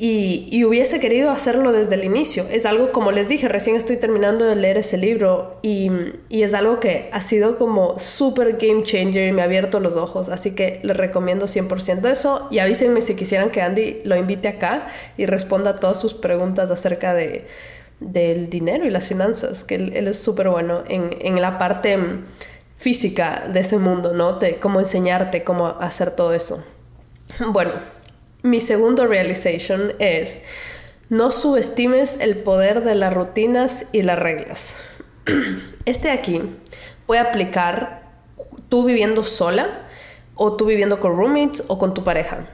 Y, 0.00 0.64
hubiese 0.64 1.00
querido 1.00 1.32
hacerlo 1.32 1.72
desde 1.72 1.96
el 1.96 2.04
inicio. 2.04 2.46
Es 2.48 2.66
algo, 2.66 2.92
como 2.92 3.10
les 3.10 3.28
dije, 3.28 3.48
recién 3.48 3.74
estoy 3.74 3.96
terminando 3.96 4.44
de 4.44 4.54
leer 4.54 4.78
ese 4.78 4.96
libro 4.96 5.58
y, 5.60 5.90
y 6.28 6.44
es 6.44 6.54
algo 6.54 6.78
que 6.78 7.10
ha 7.12 7.20
sido 7.20 7.58
como 7.58 7.98
súper 7.98 8.58
game 8.58 8.84
changer 8.84 9.26
y 9.26 9.32
me 9.32 9.42
ha 9.42 9.46
abierto 9.46 9.80
los 9.80 9.96
ojos. 9.96 10.28
Así 10.28 10.52
que 10.52 10.78
les 10.84 10.96
recomiendo 10.96 11.46
100% 11.46 12.08
eso 12.08 12.46
y 12.52 12.60
avísenme 12.60 13.00
si 13.00 13.16
quisieran 13.16 13.50
que 13.50 13.60
Andy 13.60 14.02
lo 14.04 14.14
invite 14.14 14.46
acá 14.46 14.86
y 15.16 15.26
responda 15.26 15.70
a 15.70 15.80
todas 15.80 16.00
sus 16.00 16.14
preguntas 16.14 16.70
acerca 16.70 17.12
de, 17.12 17.48
del 17.98 18.48
dinero 18.50 18.86
y 18.86 18.90
las 18.90 19.08
finanzas, 19.08 19.64
que 19.64 19.74
él, 19.74 20.06
es 20.06 20.22
súper 20.22 20.48
bueno 20.48 20.84
en, 20.88 21.10
en 21.20 21.42
la 21.42 21.58
parte 21.58 21.98
física 22.76 23.48
de 23.52 23.58
ese 23.58 23.78
mundo, 23.78 24.12
¿no? 24.12 24.34
De 24.34 24.60
cómo 24.60 24.78
enseñarte 24.78 25.42
cómo 25.42 25.66
hacer 25.80 26.12
todo 26.12 26.34
eso. 26.34 26.64
Bueno, 27.52 27.72
mi 28.42 28.60
segundo 28.60 29.06
realization 29.06 29.92
es, 29.98 30.40
no 31.08 31.32
subestimes 31.32 32.18
el 32.20 32.38
poder 32.38 32.84
de 32.84 32.94
las 32.94 33.12
rutinas 33.12 33.86
y 33.92 34.02
las 34.02 34.18
reglas. 34.18 34.74
Este 35.84 36.10
aquí 36.10 36.42
puede 37.06 37.20
aplicar 37.20 38.12
tú 38.68 38.84
viviendo 38.84 39.24
sola 39.24 39.86
o 40.34 40.56
tú 40.56 40.66
viviendo 40.66 41.00
con 41.00 41.16
roommates 41.16 41.64
o 41.68 41.78
con 41.78 41.94
tu 41.94 42.04
pareja. 42.04 42.46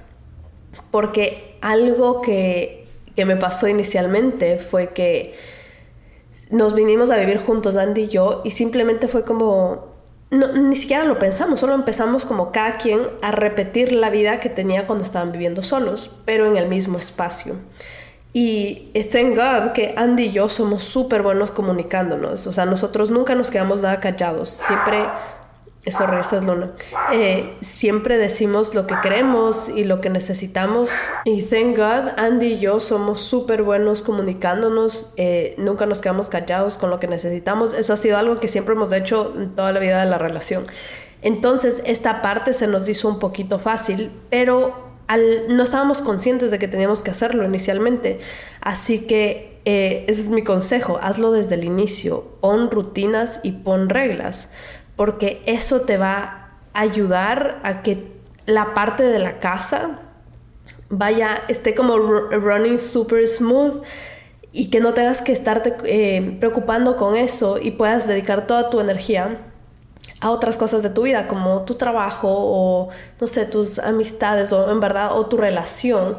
Porque 0.90 1.58
algo 1.60 2.22
que, 2.22 2.86
que 3.16 3.24
me 3.24 3.36
pasó 3.36 3.68
inicialmente 3.68 4.58
fue 4.58 4.92
que 4.92 5.34
nos 6.50 6.74
vinimos 6.74 7.10
a 7.10 7.16
vivir 7.16 7.38
juntos, 7.38 7.76
Andy 7.76 8.02
y 8.02 8.08
yo, 8.08 8.42
y 8.44 8.50
simplemente 8.50 9.08
fue 9.08 9.24
como, 9.24 9.93
ni 10.30 10.76
siquiera 10.76 11.04
lo 11.04 11.18
pensamos, 11.18 11.60
solo 11.60 11.74
empezamos 11.74 12.24
como 12.24 12.50
cada 12.50 12.78
quien 12.78 13.00
a 13.22 13.30
repetir 13.30 13.92
la 13.92 14.10
vida 14.10 14.40
que 14.40 14.48
tenía 14.48 14.86
cuando 14.86 15.04
estaban 15.04 15.32
viviendo 15.32 15.62
solos, 15.62 16.10
pero 16.24 16.46
en 16.46 16.56
el 16.56 16.68
mismo 16.68 16.98
espacio. 16.98 17.54
Y 18.32 18.90
thank 19.12 19.36
God 19.36 19.72
que 19.72 19.94
Andy 19.96 20.24
y 20.24 20.32
yo 20.32 20.48
somos 20.48 20.82
súper 20.82 21.22
buenos 21.22 21.52
comunicándonos, 21.52 22.48
o 22.48 22.52
sea, 22.52 22.64
nosotros 22.64 23.10
nunca 23.10 23.36
nos 23.36 23.50
quedamos 23.50 23.80
nada 23.80 24.00
callados, 24.00 24.50
siempre 24.50 25.04
eso 25.84 26.38
es 26.38 26.44
Luna. 26.44 26.72
Eh, 27.12 27.54
siempre 27.60 28.16
decimos 28.16 28.74
lo 28.74 28.86
que 28.86 28.94
queremos 29.02 29.68
y 29.68 29.84
lo 29.84 30.00
que 30.00 30.08
necesitamos. 30.08 30.90
Y 31.26 31.42
thank 31.42 31.76
God, 31.76 32.18
Andy 32.18 32.54
y 32.54 32.58
yo 32.58 32.80
somos 32.80 33.20
súper 33.20 33.62
buenos 33.62 34.00
comunicándonos. 34.00 35.12
Eh, 35.16 35.54
nunca 35.58 35.84
nos 35.84 36.00
quedamos 36.00 36.30
callados 36.30 36.78
con 36.78 36.88
lo 36.88 37.00
que 37.00 37.06
necesitamos. 37.06 37.74
Eso 37.74 37.92
ha 37.92 37.96
sido 37.98 38.16
algo 38.16 38.40
que 38.40 38.48
siempre 38.48 38.74
hemos 38.74 38.92
hecho 38.92 39.34
en 39.36 39.54
toda 39.54 39.72
la 39.72 39.80
vida 39.80 40.00
de 40.02 40.08
la 40.08 40.16
relación. 40.16 40.66
Entonces, 41.20 41.82
esta 41.84 42.22
parte 42.22 42.54
se 42.54 42.66
nos 42.66 42.88
hizo 42.88 43.08
un 43.08 43.18
poquito 43.18 43.58
fácil, 43.58 44.10
pero 44.30 44.94
no 45.48 45.62
estábamos 45.62 46.00
conscientes 46.00 46.50
de 46.50 46.58
que 46.58 46.66
teníamos 46.66 47.02
que 47.02 47.10
hacerlo 47.10 47.44
inicialmente. 47.44 48.20
Así 48.62 49.00
que 49.00 49.60
eh, 49.66 50.04
ese 50.08 50.22
es 50.22 50.28
mi 50.28 50.44
consejo, 50.44 50.98
hazlo 51.00 51.30
desde 51.30 51.56
el 51.56 51.64
inicio, 51.64 52.24
pon 52.40 52.70
rutinas 52.70 53.40
y 53.42 53.52
pon 53.52 53.90
reglas 53.90 54.48
porque 54.96 55.42
eso 55.46 55.82
te 55.82 55.96
va 55.96 56.50
a 56.72 56.80
ayudar 56.80 57.60
a 57.62 57.82
que 57.82 58.12
la 58.46 58.74
parte 58.74 59.02
de 59.02 59.18
la 59.18 59.40
casa 59.40 60.00
vaya, 60.88 61.42
esté 61.48 61.74
como 61.74 61.96
running 61.96 62.78
super 62.78 63.26
smooth 63.26 63.82
y 64.52 64.70
que 64.70 64.80
no 64.80 64.94
tengas 64.94 65.20
que 65.20 65.32
estarte 65.32 65.74
eh, 65.84 66.36
preocupando 66.38 66.96
con 66.96 67.16
eso 67.16 67.58
y 67.58 67.72
puedas 67.72 68.06
dedicar 68.06 68.46
toda 68.46 68.70
tu 68.70 68.80
energía 68.80 69.38
a 70.20 70.30
otras 70.30 70.56
cosas 70.56 70.82
de 70.82 70.90
tu 70.90 71.02
vida, 71.02 71.28
como 71.28 71.64
tu 71.64 71.74
trabajo 71.74 72.28
o, 72.30 72.88
no 73.20 73.26
sé, 73.26 73.46
tus 73.46 73.78
amistades 73.78 74.52
o 74.52 74.70
en 74.70 74.80
verdad, 74.80 75.10
o 75.12 75.26
tu 75.26 75.36
relación, 75.36 76.16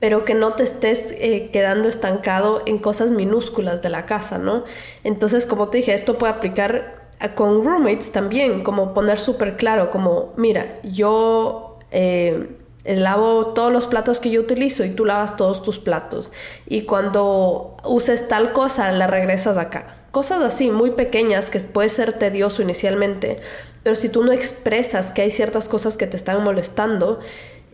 pero 0.00 0.24
que 0.24 0.34
no 0.34 0.54
te 0.54 0.64
estés 0.64 1.12
eh, 1.12 1.50
quedando 1.52 1.88
estancado 1.88 2.62
en 2.66 2.78
cosas 2.78 3.10
minúsculas 3.10 3.82
de 3.82 3.88
la 3.88 4.04
casa, 4.04 4.36
¿no? 4.36 4.64
Entonces, 5.04 5.46
como 5.46 5.68
te 5.68 5.78
dije, 5.78 5.94
esto 5.94 6.18
puede 6.18 6.34
aplicar 6.34 7.05
con 7.34 7.64
roommates 7.64 8.12
también, 8.12 8.62
como 8.62 8.94
poner 8.94 9.18
súper 9.18 9.56
claro, 9.56 9.90
como, 9.90 10.32
mira, 10.36 10.74
yo 10.82 11.78
eh, 11.90 12.56
lavo 12.84 13.48
todos 13.48 13.72
los 13.72 13.86
platos 13.86 14.20
que 14.20 14.30
yo 14.30 14.40
utilizo 14.40 14.84
y 14.84 14.90
tú 14.90 15.04
lavas 15.04 15.36
todos 15.36 15.62
tus 15.62 15.78
platos. 15.78 16.32
Y 16.66 16.82
cuando 16.82 17.76
uses 17.84 18.28
tal 18.28 18.52
cosa, 18.52 18.90
la 18.92 19.06
regresas 19.06 19.56
acá. 19.56 19.96
Cosas 20.10 20.42
así, 20.42 20.70
muy 20.70 20.90
pequeñas, 20.90 21.50
que 21.50 21.60
puede 21.60 21.88
ser 21.88 22.12
tedioso 22.12 22.62
inicialmente, 22.62 23.36
pero 23.82 23.96
si 23.96 24.08
tú 24.08 24.24
no 24.24 24.32
expresas 24.32 25.10
que 25.10 25.22
hay 25.22 25.30
ciertas 25.30 25.68
cosas 25.68 25.96
que 25.96 26.06
te 26.06 26.16
están 26.16 26.42
molestando, 26.42 27.20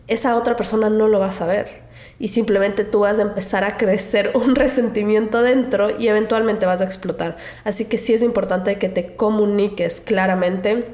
esa 0.07 0.35
otra 0.35 0.55
persona 0.55 0.89
no 0.89 1.07
lo 1.07 1.19
va 1.19 1.27
a 1.27 1.31
saber 1.31 1.82
y 2.19 2.29
simplemente 2.29 2.83
tú 2.83 3.01
vas 3.01 3.19
a 3.19 3.23
empezar 3.23 3.63
a 3.63 3.77
crecer 3.77 4.31
un 4.35 4.55
resentimiento 4.55 5.41
dentro 5.41 5.97
y 5.97 6.07
eventualmente 6.07 6.65
vas 6.65 6.81
a 6.81 6.85
explotar. 6.85 7.37
Así 7.63 7.85
que 7.85 7.97
sí 7.97 8.13
es 8.13 8.21
importante 8.21 8.77
que 8.77 8.89
te 8.89 9.15
comuniques 9.15 10.01
claramente 10.01 10.87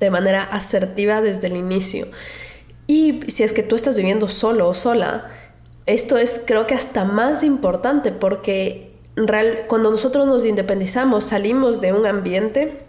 de 0.00 0.10
manera 0.10 0.42
asertiva 0.42 1.20
desde 1.20 1.48
el 1.48 1.56
inicio. 1.56 2.08
Y 2.86 3.20
si 3.28 3.42
es 3.42 3.52
que 3.52 3.62
tú 3.62 3.76
estás 3.76 3.96
viviendo 3.96 4.28
solo 4.28 4.68
o 4.68 4.74
sola, 4.74 5.30
esto 5.86 6.18
es 6.18 6.40
creo 6.44 6.66
que 6.66 6.74
hasta 6.74 7.04
más 7.04 7.42
importante 7.42 8.12
porque 8.12 8.92
cuando 9.68 9.90
nosotros 9.90 10.26
nos 10.26 10.44
independizamos 10.44 11.24
salimos 11.24 11.80
de 11.80 11.92
un 11.92 12.04
ambiente 12.04 12.84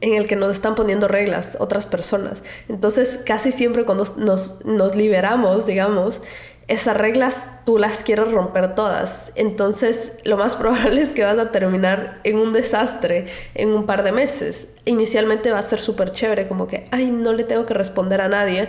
en 0.00 0.14
el 0.14 0.26
que 0.28 0.36
nos 0.36 0.50
están 0.50 0.74
poniendo 0.74 1.08
reglas 1.08 1.56
otras 1.60 1.86
personas. 1.86 2.42
Entonces, 2.68 3.18
casi 3.24 3.52
siempre 3.52 3.84
cuando 3.84 4.04
nos 4.16 4.96
liberamos, 4.96 5.66
digamos, 5.66 6.20
esas 6.68 6.96
reglas 6.96 7.46
tú 7.64 7.78
las 7.78 8.02
quieres 8.02 8.30
romper 8.32 8.74
todas. 8.74 9.32
Entonces, 9.36 10.12
lo 10.24 10.36
más 10.36 10.56
probable 10.56 11.00
es 11.00 11.10
que 11.10 11.24
vas 11.24 11.38
a 11.38 11.52
terminar 11.52 12.18
en 12.24 12.38
un 12.38 12.52
desastre 12.52 13.26
en 13.54 13.70
un 13.70 13.86
par 13.86 14.02
de 14.02 14.12
meses. 14.12 14.68
Inicialmente 14.84 15.50
va 15.50 15.58
a 15.58 15.62
ser 15.62 15.78
súper 15.78 16.12
chévere, 16.12 16.48
como 16.48 16.66
que, 16.66 16.88
ay, 16.90 17.10
no 17.10 17.32
le 17.32 17.44
tengo 17.44 17.66
que 17.66 17.74
responder 17.74 18.20
a 18.20 18.28
nadie. 18.28 18.68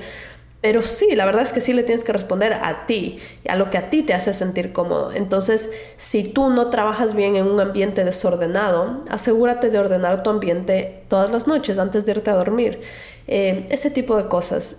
Pero 0.59 0.81
sí, 0.81 1.15
la 1.15 1.25
verdad 1.25 1.43
es 1.43 1.53
que 1.53 1.61
sí 1.61 1.71
le 1.71 1.83
tienes 1.83 2.03
que 2.03 2.11
responder 2.11 2.53
a 2.53 2.87
ti, 2.87 3.19
a 3.47 3.55
lo 3.55 3.69
que 3.69 3.77
a 3.77 3.91
ti 3.91 4.01
te 4.01 4.15
hace 4.15 4.33
sentir 4.33 4.73
cómodo. 4.73 5.11
Entonces, 5.11 5.69
si 5.97 6.23
tú 6.23 6.49
no 6.49 6.69
trabajas 6.71 7.13
bien 7.13 7.35
en 7.35 7.45
un 7.45 7.59
ambiente 7.59 8.03
desordenado, 8.03 9.03
asegúrate 9.09 9.69
de 9.69 9.77
ordenar 9.77 10.23
tu 10.23 10.31
ambiente 10.31 11.03
todas 11.09 11.29
las 11.29 11.47
noches 11.47 11.77
antes 11.77 12.05
de 12.05 12.11
irte 12.11 12.31
a 12.31 12.35
dormir. 12.35 12.81
Eh, 13.27 13.67
ese 13.69 13.91
tipo 13.91 14.17
de 14.17 14.27
cosas, 14.27 14.77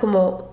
como 0.00 0.49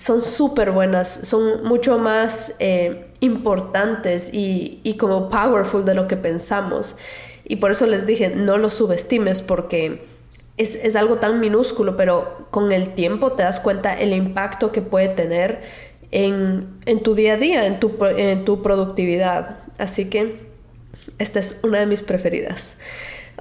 son 0.00 0.22
súper 0.22 0.70
buenas, 0.70 1.20
son 1.24 1.62
mucho 1.62 1.98
más 1.98 2.54
eh, 2.58 3.10
importantes 3.20 4.32
y, 4.32 4.80
y, 4.82 4.94
como 4.96 5.28
powerful 5.28 5.84
de 5.84 5.92
lo 5.92 6.08
que 6.08 6.16
pensamos. 6.16 6.96
Y 7.44 7.56
por 7.56 7.70
eso 7.70 7.86
les 7.86 8.06
dije, 8.06 8.30
no 8.30 8.56
lo 8.56 8.70
subestimes 8.70 9.42
porque 9.42 10.06
es, 10.56 10.74
es 10.74 10.96
algo 10.96 11.16
tan 11.16 11.38
minúsculo, 11.38 11.98
pero 11.98 12.48
con 12.50 12.72
el 12.72 12.94
tiempo 12.94 13.32
te 13.32 13.42
das 13.42 13.60
cuenta 13.60 13.92
el 13.92 14.14
impacto 14.14 14.72
que 14.72 14.80
puede 14.80 15.08
tener 15.08 15.60
en, 16.12 16.80
en 16.86 17.02
tu 17.02 17.14
día 17.14 17.34
a 17.34 17.36
día, 17.36 17.66
en 17.66 17.78
tu, 17.78 17.92
en 18.02 18.46
tu 18.46 18.62
productividad. 18.62 19.58
Así 19.76 20.08
que 20.08 20.38
esta 21.18 21.40
es 21.40 21.60
una 21.62 21.78
de 21.78 21.84
mis 21.84 22.00
preferidas. 22.00 22.76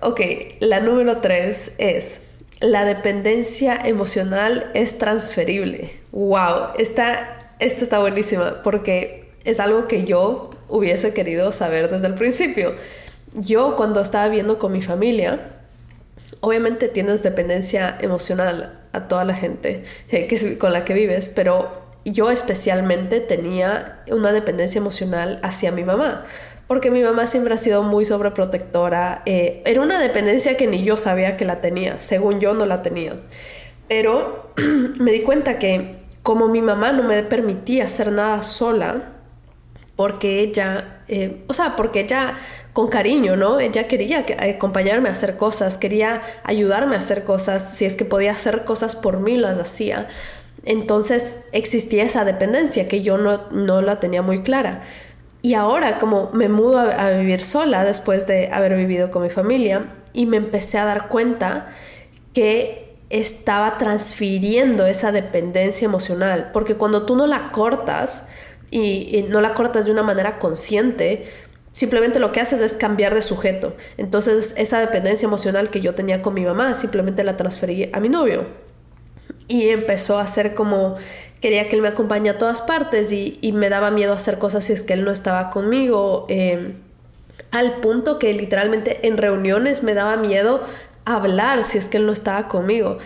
Ok, 0.01 0.19
la 0.59 0.81
número 0.81 1.19
tres 1.19 1.71
es 1.77 2.19
la 2.61 2.83
dependencia 2.83 3.75
emocional 3.75 4.69
es 4.73 4.97
transferible. 4.97 5.93
¡Wow! 6.11 6.73
Esta, 6.77 7.53
esta 7.59 7.83
está 7.83 7.99
buenísima 7.99 8.61
porque 8.63 9.31
es 9.45 9.59
algo 9.59 9.87
que 9.87 10.05
yo 10.05 10.51
hubiese 10.67 11.13
querido 11.13 11.51
saber 11.51 11.89
desde 11.89 12.07
el 12.07 12.15
principio. 12.15 12.75
Yo 13.33 13.75
cuando 13.75 14.01
estaba 14.01 14.27
viendo 14.27 14.59
con 14.59 14.71
mi 14.71 14.81
familia, 14.81 15.53
obviamente 16.41 16.89
tienes 16.89 17.23
dependencia 17.23 17.97
emocional 18.01 18.81
a 18.91 19.07
toda 19.07 19.23
la 19.23 19.35
gente 19.35 19.85
eh, 20.09 20.27
que, 20.27 20.57
con 20.57 20.73
la 20.73 20.83
que 20.83 20.93
vives, 20.93 21.29
pero 21.29 21.87
yo 22.05 22.29
especialmente 22.31 23.19
tenía 23.19 24.03
una 24.09 24.31
dependencia 24.31 24.79
emocional 24.79 25.39
hacia 25.43 25.71
mi 25.71 25.83
mamá 25.83 26.25
porque 26.69 26.91
mi 26.91 27.01
mamá 27.01 27.25
siempre 27.25 27.55
ha 27.55 27.57
sido 27.57 27.81
muy 27.81 28.05
sobreprotectora. 28.05 29.23
Eh, 29.25 29.63
era 29.65 29.81
una 29.81 29.99
dependencia 29.99 30.55
que 30.55 30.67
ni 30.67 30.83
yo 30.83 30.97
sabía 30.97 31.35
que 31.35 31.43
la 31.43 31.61
tenía, 31.61 31.99
según 31.99 32.39
yo 32.39 32.53
no 32.53 32.67
la 32.67 32.83
tenía. 32.83 33.15
Pero 33.87 34.53
me 34.99 35.11
di 35.11 35.21
cuenta 35.21 35.57
que 35.57 35.95
como 36.21 36.47
mi 36.47 36.61
mamá 36.61 36.91
no 36.91 37.01
me 37.01 37.23
permitía 37.23 37.87
hacer 37.87 38.11
nada 38.11 38.43
sola, 38.43 39.13
porque 39.95 40.41
ella, 40.41 41.01
eh, 41.07 41.43
o 41.47 41.55
sea, 41.55 41.75
porque 41.75 42.01
ella 42.01 42.37
con 42.73 42.87
cariño, 42.87 43.35
¿no? 43.35 43.59
Ella 43.59 43.87
quería 43.87 44.23
acompañarme 44.37 45.09
a 45.09 45.13
hacer 45.13 45.37
cosas, 45.37 45.75
quería 45.75 46.21
ayudarme 46.43 46.97
a 46.97 46.99
hacer 46.99 47.23
cosas, 47.23 47.77
si 47.77 47.85
es 47.85 47.95
que 47.95 48.05
podía 48.05 48.33
hacer 48.33 48.63
cosas 48.63 48.95
por 48.95 49.21
mí, 49.21 49.37
las 49.37 49.57
hacía. 49.57 50.07
Entonces 50.65 51.37
existía 51.51 52.03
esa 52.03 52.25
dependencia 52.25 52.87
que 52.87 53.01
yo 53.01 53.17
no, 53.17 53.49
no 53.49 53.81
la 53.81 53.99
tenía 53.99 54.21
muy 54.21 54.43
clara. 54.43 54.83
Y 55.41 55.53
ahora 55.53 55.99
como 55.99 56.29
me 56.33 56.49
mudo 56.49 56.79
a, 56.79 57.11
vivir 57.11 57.41
sola 57.41 57.85
después 57.85 58.27
de 58.27 58.49
haber 58.51 58.75
vivido 58.75 59.09
con 59.09 59.23
mi 59.23 59.29
familia 59.29 59.93
y 60.11 60.25
me 60.25 60.37
empecé 60.37 60.77
a 60.77 60.85
dar 60.85 61.07
cuenta 61.07 61.69
que 62.33 62.97
estaba 63.09 63.77
transfiriendo 63.77 64.85
esa 64.85 65.11
dependencia 65.11 65.85
emocional, 65.85 66.51
porque 66.53 66.75
cuando 66.75 67.05
tú 67.05 67.15
no 67.15 67.25
la 67.25 67.51
cortas 67.51 68.27
y, 68.69 69.25
no 69.29 69.41
la 69.41 69.53
cortas 69.53 69.85
de 69.85 69.91
una 69.91 70.03
manera 70.03 70.37
consciente, 70.39 71.25
simplemente 71.71 72.19
lo 72.19 72.31
que 72.31 72.41
haces 72.41 72.61
es 72.61 72.73
cambiar 72.73 73.15
de 73.15 73.21
sujeto. 73.21 73.75
Entonces 73.97 74.53
esa 74.57 74.79
dependencia 74.79 75.25
emocional 75.25 75.69
que 75.69 75.81
yo 75.81 75.95
tenía 75.95 76.21
con 76.21 76.33
mi 76.33 76.45
mamá 76.45 76.75
simplemente 76.75 77.23
la 77.23 77.37
transferí 77.37 77.89
a 77.93 77.99
mi 77.99 78.09
novio. 78.09 78.68
Y 79.49 79.69
empezó 79.69 80.17
a 80.17 80.27
ser 80.27 80.55
como 80.55 80.95
quería 81.41 81.67
que 81.67 81.75
él 81.75 81.81
me 81.81 81.89
acompañe 81.89 82.29
a 82.29 82.37
todas 82.37 82.61
partes 82.61 83.11
y, 83.11 83.39
me 83.53 83.69
daba 83.69 83.91
miedo 83.91 84.13
hacer 84.13 84.37
cosas 84.37 84.65
si 84.65 84.73
es 84.73 84.83
que 84.83 84.93
él 84.93 85.03
no 85.03 85.11
estaba 85.11 85.49
conmigo. 85.49 86.25
Em, 86.29 86.75
al 87.51 87.77
punto 87.81 88.19
que 88.19 88.33
literalmente 88.33 89.07
en 89.07 89.17
reuniones 89.17 89.83
me 89.83 89.93
daba 89.93 90.17
miedo 90.17 90.63
hablar 91.05 91.63
si 91.63 91.77
es 91.77 91.85
que 91.85 91.97
él 91.97 92.05
no 92.05 92.11
estaba 92.11 92.47
conmigo. 92.47 92.99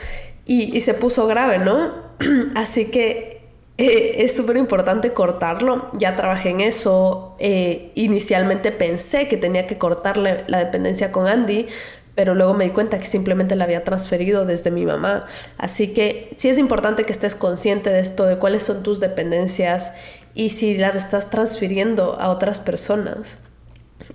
Y, 0.46 0.82
se 0.82 0.94
puso 0.94 1.26
grave, 1.28 1.58
¿no? 1.60 1.94
Así 2.56 2.86
que 2.86 3.42
eh, 3.78 4.16
es 4.18 4.36
súper 4.36 4.58
importante 4.58 5.14
cortarlo. 5.14 5.90
Ya 5.94 6.16
trabajé 6.18 6.50
en 6.50 6.62
eso. 6.62 7.36
Eh, 7.40 7.92
inicialmente 7.96 8.72
pensé 8.72 9.30
que 9.30 9.38
tenía 9.38 9.68
que 9.68 9.78
cortarle 9.78 10.44
la 10.48 10.60
dependencia 10.60 11.14
con 11.14 11.28
Andy, 11.28 11.68
pero 12.16 12.36
luego 12.36 12.54
me 12.54 12.66
di 12.66 12.72
cuenta 12.72 13.00
que 13.00 13.06
simplemente 13.06 13.56
la 13.56 13.64
había 13.64 13.84
transferido 13.84 14.46
desde 14.46 14.72
mi 14.72 14.86
mamá. 14.86 15.26
Así 15.58 15.94
que 15.94 16.34
sí 16.38 16.50
es 16.50 16.58
importante 16.58 17.06
que 17.06 17.12
estés 17.12 17.36
consciente 17.36 17.90
de 17.90 18.00
esto, 18.00 18.26
de 18.26 18.38
cuáles 18.38 18.64
son 18.64 18.84
tus 18.84 19.00
dependencias 19.00 19.94
y 20.34 20.50
si 20.50 20.78
las 20.78 20.96
estás 20.96 21.30
transfiriendo 21.30 22.18
a 22.20 22.30
otras 22.30 22.60
personas. 22.60 23.38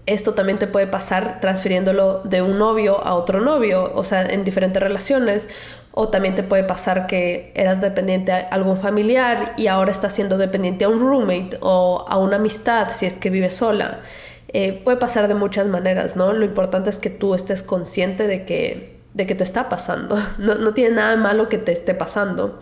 Esto 0.06 0.34
también 0.34 0.58
te 0.58 0.66
puede 0.66 0.86
pasar 0.86 1.40
transfiriéndolo 1.40 2.20
de 2.24 2.42
un 2.42 2.58
novio 2.58 3.02
a 3.04 3.14
otro 3.14 3.40
novio, 3.40 3.90
o 3.94 4.04
sea, 4.04 4.22
en 4.22 4.44
diferentes 4.44 4.82
relaciones, 4.82 5.48
o 5.92 6.08
también 6.08 6.34
te 6.34 6.42
puede 6.42 6.64
pasar 6.64 7.06
que 7.06 7.52
eras 7.54 7.80
dependiente 7.80 8.32
a 8.32 8.38
algún 8.50 8.78
familiar 8.78 9.54
y 9.56 9.68
ahora 9.68 9.90
estás 9.90 10.12
siendo 10.12 10.36
dependiente 10.36 10.84
a 10.84 10.88
un 10.88 11.00
roommate 11.00 11.58
o 11.60 12.04
a 12.08 12.18
una 12.18 12.36
amistad 12.36 12.88
si 12.90 13.06
es 13.06 13.18
que 13.18 13.30
vives 13.30 13.54
sola. 13.54 14.00
Eh, 14.48 14.80
puede 14.84 14.96
pasar 14.96 15.28
de 15.28 15.34
muchas 15.34 15.66
maneras, 15.66 16.16
¿no? 16.16 16.32
Lo 16.32 16.44
importante 16.44 16.90
es 16.90 16.98
que 16.98 17.10
tú 17.10 17.34
estés 17.34 17.62
consciente 17.62 18.26
de 18.26 18.44
que, 18.44 18.98
de 19.14 19.26
que 19.26 19.34
te 19.34 19.44
está 19.44 19.68
pasando. 19.68 20.18
No, 20.38 20.54
no 20.54 20.72
tiene 20.74 20.96
nada 20.96 21.16
malo 21.16 21.48
que 21.48 21.58
te 21.58 21.72
esté 21.72 21.94
pasando, 21.94 22.60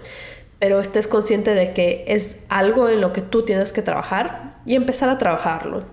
pero 0.59 0.81
estés 0.81 1.07
consciente 1.07 1.55
de 1.55 1.73
que 1.73 2.05
es 2.09 2.45
algo 2.49 2.89
en 2.89 3.01
lo 3.01 3.13
que 3.13 3.23
tú 3.23 3.45
tienes 3.45 3.73
que 3.73 3.83
trabajar 3.83 4.57
y 4.67 4.75
empezar 4.75 5.09
a 5.09 5.19
trabajarlo. 5.19 5.85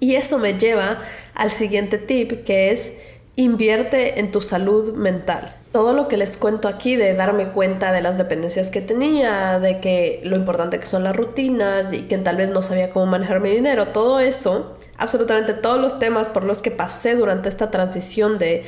Y 0.00 0.14
eso 0.14 0.38
me 0.38 0.58
lleva 0.58 0.98
al 1.34 1.50
siguiente 1.50 1.98
tip 1.98 2.44
que 2.44 2.70
es 2.70 2.92
invierte 3.36 4.20
en 4.20 4.30
tu 4.30 4.40
salud 4.40 4.96
mental. 4.96 5.56
Todo 5.72 5.94
lo 5.94 6.06
que 6.06 6.18
les 6.18 6.36
cuento 6.36 6.68
aquí 6.68 6.96
de 6.96 7.14
darme 7.14 7.48
cuenta 7.48 7.92
de 7.92 8.02
las 8.02 8.18
dependencias 8.18 8.68
que 8.68 8.82
tenía, 8.82 9.58
de 9.58 9.80
que 9.80 10.20
lo 10.22 10.36
importante 10.36 10.78
que 10.78 10.86
son 10.86 11.02
las 11.02 11.16
rutinas 11.16 11.92
y 11.94 12.02
que 12.02 12.18
tal 12.18 12.36
vez 12.36 12.50
no 12.50 12.62
sabía 12.62 12.90
cómo 12.90 13.06
manejar 13.06 13.40
mi 13.40 13.50
dinero, 13.50 13.88
todo 13.88 14.20
eso 14.20 14.76
absolutamente 14.98 15.54
todos 15.54 15.80
los 15.80 15.98
temas 15.98 16.28
por 16.28 16.44
los 16.44 16.60
que 16.60 16.70
pasé 16.70 17.16
durante 17.16 17.48
esta 17.48 17.70
transición 17.70 18.38
de, 18.38 18.66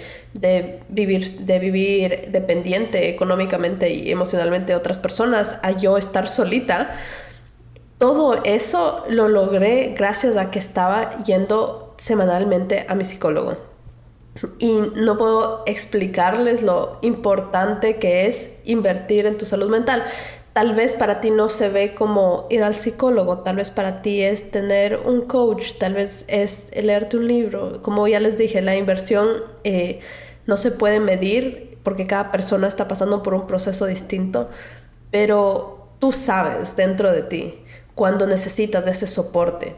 vivir, 0.88 1.40
de 1.40 1.58
vivir 1.58 2.28
dependiente 2.30 3.08
económicamente 3.08 3.92
y 3.92 4.10
emocionalmente 4.10 4.72
de 4.72 4.76
otras 4.76 4.98
personas 4.98 5.58
a 5.62 5.72
yo 5.72 5.96
estar 5.96 6.28
solita, 6.28 6.94
todo 7.98 8.42
eso 8.44 9.04
lo 9.08 9.28
logré 9.28 9.94
gracias 9.96 10.36
a 10.36 10.50
que 10.50 10.58
estaba 10.58 11.22
yendo 11.24 11.94
semanalmente 11.96 12.86
a 12.88 12.94
mi 12.94 13.04
psicólogo. 13.04 13.56
Y 14.58 14.80
no 14.96 15.16
puedo 15.16 15.62
explicarles 15.66 16.62
lo 16.62 16.98
importante 17.02 17.96
que 17.96 18.26
es 18.26 18.48
invertir 18.64 19.26
en 19.26 19.38
tu 19.38 19.46
salud 19.46 19.70
mental 19.70 20.04
tal 20.54 20.74
vez 20.74 20.94
para 20.94 21.20
ti 21.20 21.30
no 21.30 21.48
se 21.48 21.68
ve 21.68 21.94
como 21.94 22.46
ir 22.48 22.62
al 22.62 22.76
psicólogo, 22.76 23.38
tal 23.38 23.56
vez 23.56 23.70
para 23.70 24.02
ti 24.02 24.22
es 24.22 24.52
tener 24.52 25.00
un 25.04 25.22
coach, 25.22 25.72
tal 25.78 25.94
vez 25.94 26.24
es 26.28 26.68
leerte 26.80 27.16
un 27.16 27.26
libro. 27.26 27.82
Como 27.82 28.06
ya 28.06 28.20
les 28.20 28.38
dije, 28.38 28.62
la 28.62 28.76
inversión 28.76 29.28
eh, 29.64 30.00
no 30.46 30.56
se 30.56 30.70
puede 30.70 31.00
medir 31.00 31.76
porque 31.82 32.06
cada 32.06 32.30
persona 32.30 32.68
está 32.68 32.86
pasando 32.86 33.22
por 33.22 33.34
un 33.34 33.48
proceso 33.48 33.84
distinto, 33.86 34.48
pero 35.10 35.88
tú 35.98 36.12
sabes 36.12 36.76
dentro 36.76 37.10
de 37.10 37.22
ti 37.22 37.58
cuando 37.96 38.26
necesitas 38.28 38.84
de 38.84 38.92
ese 38.92 39.08
soporte. 39.08 39.74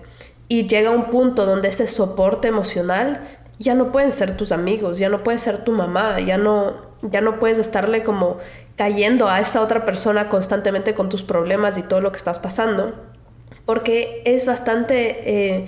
Y 0.46 0.68
llega 0.68 0.90
un 0.90 1.06
punto 1.06 1.46
donde 1.46 1.68
ese 1.68 1.86
soporte 1.86 2.48
emocional 2.48 3.26
ya 3.58 3.74
no 3.74 3.92
pueden 3.92 4.12
ser 4.12 4.36
tus 4.36 4.52
amigos, 4.52 4.98
ya 4.98 5.08
no 5.08 5.24
puede 5.24 5.38
ser 5.38 5.64
tu 5.64 5.72
mamá, 5.72 6.20
ya 6.20 6.36
no, 6.36 6.74
ya 7.00 7.22
no 7.22 7.40
puedes 7.40 7.58
estarle 7.58 8.04
como 8.04 8.36
cayendo 8.76 9.28
a 9.28 9.40
esa 9.40 9.60
otra 9.62 9.84
persona 9.84 10.28
constantemente 10.28 10.94
con 10.94 11.08
tus 11.08 11.22
problemas 11.22 11.78
y 11.78 11.82
todo 11.82 12.00
lo 12.00 12.12
que 12.12 12.18
estás 12.18 12.38
pasando, 12.38 12.94
porque 13.64 14.22
es 14.24 14.46
bastante... 14.46 15.54
Eh, 15.56 15.66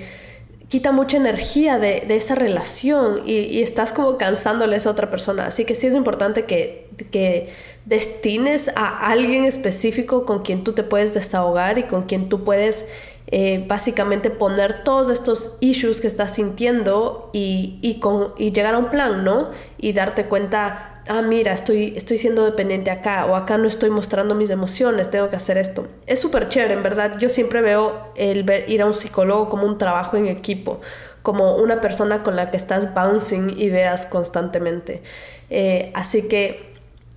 quita 0.69 0.93
mucha 0.93 1.17
energía 1.17 1.79
de, 1.79 2.05
esa 2.11 2.35
relación 2.35 3.23
y, 3.25 3.63
estás 3.63 3.93
como 3.93 4.19
cansándole 4.19 4.75
a 4.75 4.79
esa 4.79 4.91
otra 4.91 5.11
persona. 5.11 5.47
Así 5.47 5.65
que 5.65 5.75
sí 5.75 5.87
es 5.87 5.95
importante 5.95 6.45
que, 6.45 6.91
que 7.11 7.53
destines 7.87 8.71
a 8.77 9.09
alguien 9.09 9.45
específico 9.45 10.25
con 10.27 10.43
quien 10.43 10.65
tú 10.65 10.75
te 10.75 10.83
puedes 10.83 11.15
desahogar 11.15 11.79
y 11.79 11.85
con 11.85 12.03
quien 12.03 12.29
tú 12.29 12.45
puedes 12.45 12.85
eh, 13.29 13.65
básicamente 13.67 14.31
poner 14.31 14.85
todos 14.85 15.11
estos 15.11 15.57
issues 15.61 16.01
que 16.01 16.07
estás 16.07 16.35
sintiendo 16.35 17.31
y, 17.33 17.79
y, 17.83 17.99
con, 18.01 18.35
y 18.37 18.53
llegar 18.53 18.75
a 18.75 18.79
un 18.79 18.91
plan, 18.91 19.25
¿no? 19.25 19.51
Y 19.79 19.93
darte 19.95 20.27
cuenta 20.27 20.88
ah, 21.09 21.23
mira, 21.23 21.53
estoy, 21.53 21.95
estoy 21.97 22.19
siendo 22.19 22.45
dependiente 22.45 22.91
acá 22.91 23.27
o 23.27 23.35
acá 23.35 23.59
no 23.59 23.67
estoy 23.67 23.91
mostrando 23.91 24.35
mis 24.35 24.51
emociones, 24.51 25.11
tengo 25.11 25.31
que 25.31 25.37
hacer 25.37 25.59
esto. 25.59 25.87
Es 26.07 26.21
súper 26.21 26.49
chévere, 26.49 26.75
en 26.75 26.83
verdad. 26.83 27.19
Yo 27.19 27.31
siempre 27.31 27.61
veo 27.61 28.13
el 28.17 28.43
ver, 28.45 28.69
ir 28.71 28.83
a 28.83 28.87
un 28.87 28.95
psicólogo 28.95 29.49
como 29.49 29.67
un 29.67 29.79
trabajo 29.79 30.17
en 30.17 30.27
equipo, 30.27 30.81
como 31.23 31.57
una 31.57 31.81
persona 31.81 32.23
con 32.23 32.37
la 32.37 32.51
que 32.51 32.57
estás 32.57 32.95
bouncing 32.95 33.59
ideas 33.59 34.07
constantemente. 34.07 35.03
Eh, 35.51 35.91
así 35.95 36.23
que 36.29 36.75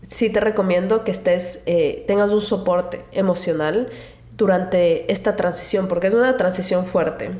sí 0.08 0.30
te 0.30 0.40
recomiendo 0.40 1.04
que 1.04 1.12
estés, 1.12 1.62
eh, 1.66 2.04
tengas 2.08 2.32
un 2.32 2.42
soporte 2.42 3.06
emocional 3.12 3.90
durante 4.36 5.12
esta 5.12 5.36
transición, 5.36 5.88
porque 5.88 6.08
es 6.08 6.14
una 6.14 6.38
transición 6.38 6.86
fuerte. 6.86 7.32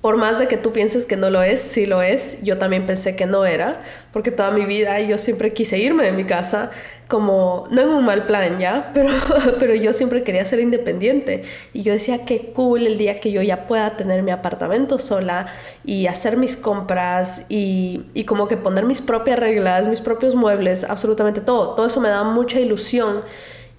Por 0.00 0.16
más 0.16 0.38
de 0.38 0.46
que 0.46 0.56
tú 0.56 0.72
pienses 0.72 1.06
que 1.06 1.16
no 1.16 1.28
lo 1.28 1.42
es, 1.42 1.60
sí 1.60 1.84
lo 1.84 2.02
es. 2.02 2.40
Yo 2.42 2.56
también 2.56 2.86
pensé 2.86 3.16
que 3.16 3.26
no 3.26 3.44
era, 3.44 3.82
porque 4.12 4.30
toda 4.30 4.52
mi 4.52 4.64
vida 4.64 5.00
yo 5.00 5.18
siempre 5.18 5.52
quise 5.52 5.78
irme 5.78 6.04
de 6.04 6.12
mi 6.12 6.22
casa, 6.22 6.70
como, 7.08 7.64
no 7.72 7.82
en 7.82 7.88
un 7.88 8.04
mal 8.04 8.26
plan 8.26 8.58
ya, 8.60 8.90
pero, 8.94 9.10
pero 9.58 9.74
yo 9.74 9.92
siempre 9.92 10.22
quería 10.22 10.44
ser 10.44 10.60
independiente. 10.60 11.42
Y 11.72 11.82
yo 11.82 11.92
decía, 11.92 12.24
qué 12.24 12.52
cool 12.52 12.86
el 12.86 12.96
día 12.96 13.18
que 13.18 13.32
yo 13.32 13.42
ya 13.42 13.66
pueda 13.66 13.96
tener 13.96 14.22
mi 14.22 14.30
apartamento 14.30 15.00
sola 15.00 15.46
y 15.84 16.06
hacer 16.06 16.36
mis 16.36 16.56
compras 16.56 17.46
y, 17.48 18.04
y 18.14 18.22
como 18.24 18.46
que 18.46 18.56
poner 18.56 18.84
mis 18.84 19.00
propias 19.00 19.40
reglas, 19.40 19.88
mis 19.88 20.00
propios 20.00 20.36
muebles, 20.36 20.84
absolutamente 20.84 21.40
todo. 21.40 21.74
Todo 21.74 21.86
eso 21.88 22.00
me 22.00 22.08
daba 22.08 22.30
mucha 22.30 22.60
ilusión 22.60 23.22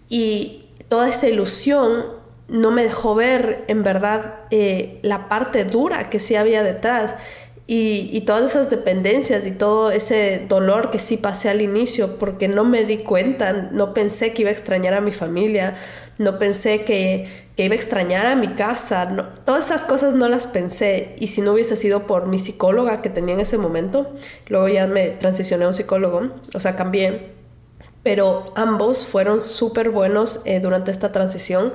y 0.10 0.66
toda 0.90 1.08
esa 1.08 1.30
ilusión 1.30 2.19
no 2.50 2.72
me 2.72 2.84
dejó 2.84 3.16
ver 3.16 3.64
en 3.68 3.84
verdad 3.84 4.36
eh, 4.52 5.00
la 5.02 5.30
parte 5.30 5.66
dura 5.66 6.10
que 6.10 6.20
sí 6.20 6.36
había 6.36 6.64
detrás 6.64 7.16
y, 7.72 8.22
todas 8.22 8.50
esas 8.50 8.72
dependencias 8.72 9.46
y 9.46 9.52
todo 9.52 9.92
ese 9.92 10.44
dolor 10.50 10.90
que 10.90 10.98
sí 10.98 11.18
pasé 11.18 11.50
al 11.50 11.62
inicio 11.62 12.18
porque 12.18 12.48
no 12.48 12.64
me 12.64 12.84
di 12.84 12.98
cuenta, 12.98 13.54
no 13.54 13.94
pensé 13.94 14.34
que 14.34 14.42
iba 14.42 14.50
a 14.50 14.54
extrañar 14.54 14.96
a 14.96 15.02
mi 15.02 15.12
familia, 15.12 15.76
no 16.18 16.40
pensé 16.40 16.84
que, 16.84 17.28
que 17.56 17.66
iba 17.66 17.74
a 17.74 17.78
extrañar 17.78 18.26
a 18.26 18.36
mi 18.36 18.56
casa, 18.56 19.06
no, 19.06 19.30
todas 19.46 19.68
esas 19.68 19.86
cosas 19.86 20.16
no 20.16 20.28
las 20.30 20.48
pensé 20.48 21.16
y 21.20 21.28
si 21.28 21.42
no 21.42 21.54
hubiese 21.54 21.76
sido 21.76 22.08
por 22.08 22.26
mi 22.26 22.40
psicóloga 22.40 23.04
que 23.04 23.12
tenía 23.12 23.36
en 23.36 23.42
ese 23.42 23.60
momento, 23.60 24.16
luego 24.48 24.68
ya 24.68 24.88
me 24.88 25.12
transicioné 25.12 25.66
a 25.66 25.68
un 25.68 25.76
psicólogo, 25.76 26.32
o 26.56 26.60
sea, 26.60 26.76
cambié, 26.76 27.34
pero 28.02 28.52
ambos 28.56 29.06
fueron 29.06 29.44
súper 29.44 29.92
buenos 29.92 30.42
eh, 30.46 30.60
durante 30.60 30.90
esta 30.90 31.12
transición 31.12 31.74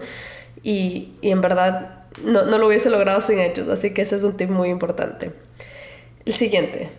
y, 0.65 1.13
en 1.21 1.43
verdad 1.43 2.07
no, 2.25 2.43
lo 2.43 2.67
hubiese 2.67 2.91
logrado 2.91 3.21
sin 3.21 3.39
ellos, 3.39 3.69
así 3.69 3.93
que 3.93 4.03
ese 4.03 4.17
es 4.17 4.23
un 4.23 4.37
tip 4.37 4.49
muy 4.49 4.71
importante. 4.71 5.33
El 6.25 6.33
siguiente, 6.33 6.91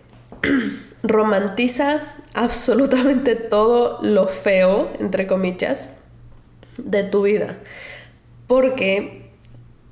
romantiza 1.04 2.15
absolutamente 2.34 3.36
todo 3.36 3.99
lo 4.04 4.28
feo, 4.28 4.91
entre 4.99 5.25
comillas, 5.25 5.93
de 6.78 7.04
tu 7.04 7.23
vida. 7.23 7.58
Porque 8.45 9.32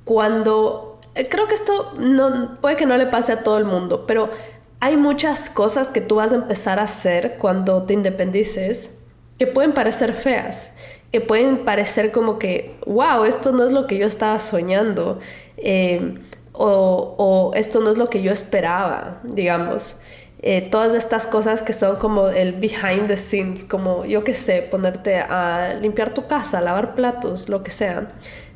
cuando, 0.04 1.00
eh, 1.16 1.28
creo 1.28 1.48
que 1.48 1.54
esto 1.54 1.94
no, 1.98 2.60
puede 2.60 2.76
que 2.76 2.86
no 2.86 2.96
le 2.96 3.06
pase 3.06 3.32
a 3.32 3.42
todo 3.42 3.58
el 3.58 3.64
mundo, 3.64 4.04
pero 4.06 4.30
hay 4.78 4.96
muchas 4.96 5.50
cosas 5.50 5.88
que 5.88 6.00
tú 6.00 6.16
vas 6.16 6.32
a 6.32 6.36
empezar 6.36 6.78
a 6.78 6.84
hacer 6.84 7.38
cuando 7.38 7.82
te 7.84 7.94
independices 7.94 8.92
que 9.36 9.48
pueden 9.48 9.72
parecer 9.72 10.12
feas 10.12 10.70
que 11.14 11.20
pueden 11.20 11.58
parecer 11.58 12.10
como 12.10 12.40
que, 12.40 12.74
wow, 12.86 13.22
esto 13.24 13.52
no 13.52 13.64
es 13.64 13.70
lo 13.70 13.86
que 13.86 13.96
yo 13.98 14.04
estaba 14.04 14.40
soñando, 14.40 15.20
eh, 15.56 16.18
o, 16.52 17.52
esto 17.54 17.78
no 17.78 17.90
es 17.90 17.98
lo 17.98 18.10
que 18.10 18.20
yo 18.20 18.32
esperaba, 18.32 19.20
digamos. 19.22 19.98
Eh, 20.42 20.68
todas 20.68 20.92
estas 20.92 21.28
cosas 21.28 21.62
que 21.62 21.72
son 21.72 21.94
como 22.00 22.30
el 22.30 22.54
behind 22.54 23.06
the 23.06 23.16
scenes, 23.16 23.64
como 23.64 24.04
yo 24.04 24.24
qué 24.24 24.34
sé, 24.34 24.62
ponerte 24.68 25.18
a 25.18 25.74
limpiar 25.80 26.14
tu 26.14 26.26
casa, 26.26 26.60
lavar 26.60 26.96
platos, 26.96 27.48
lo 27.48 27.62
que 27.62 27.70
sea. 27.70 28.10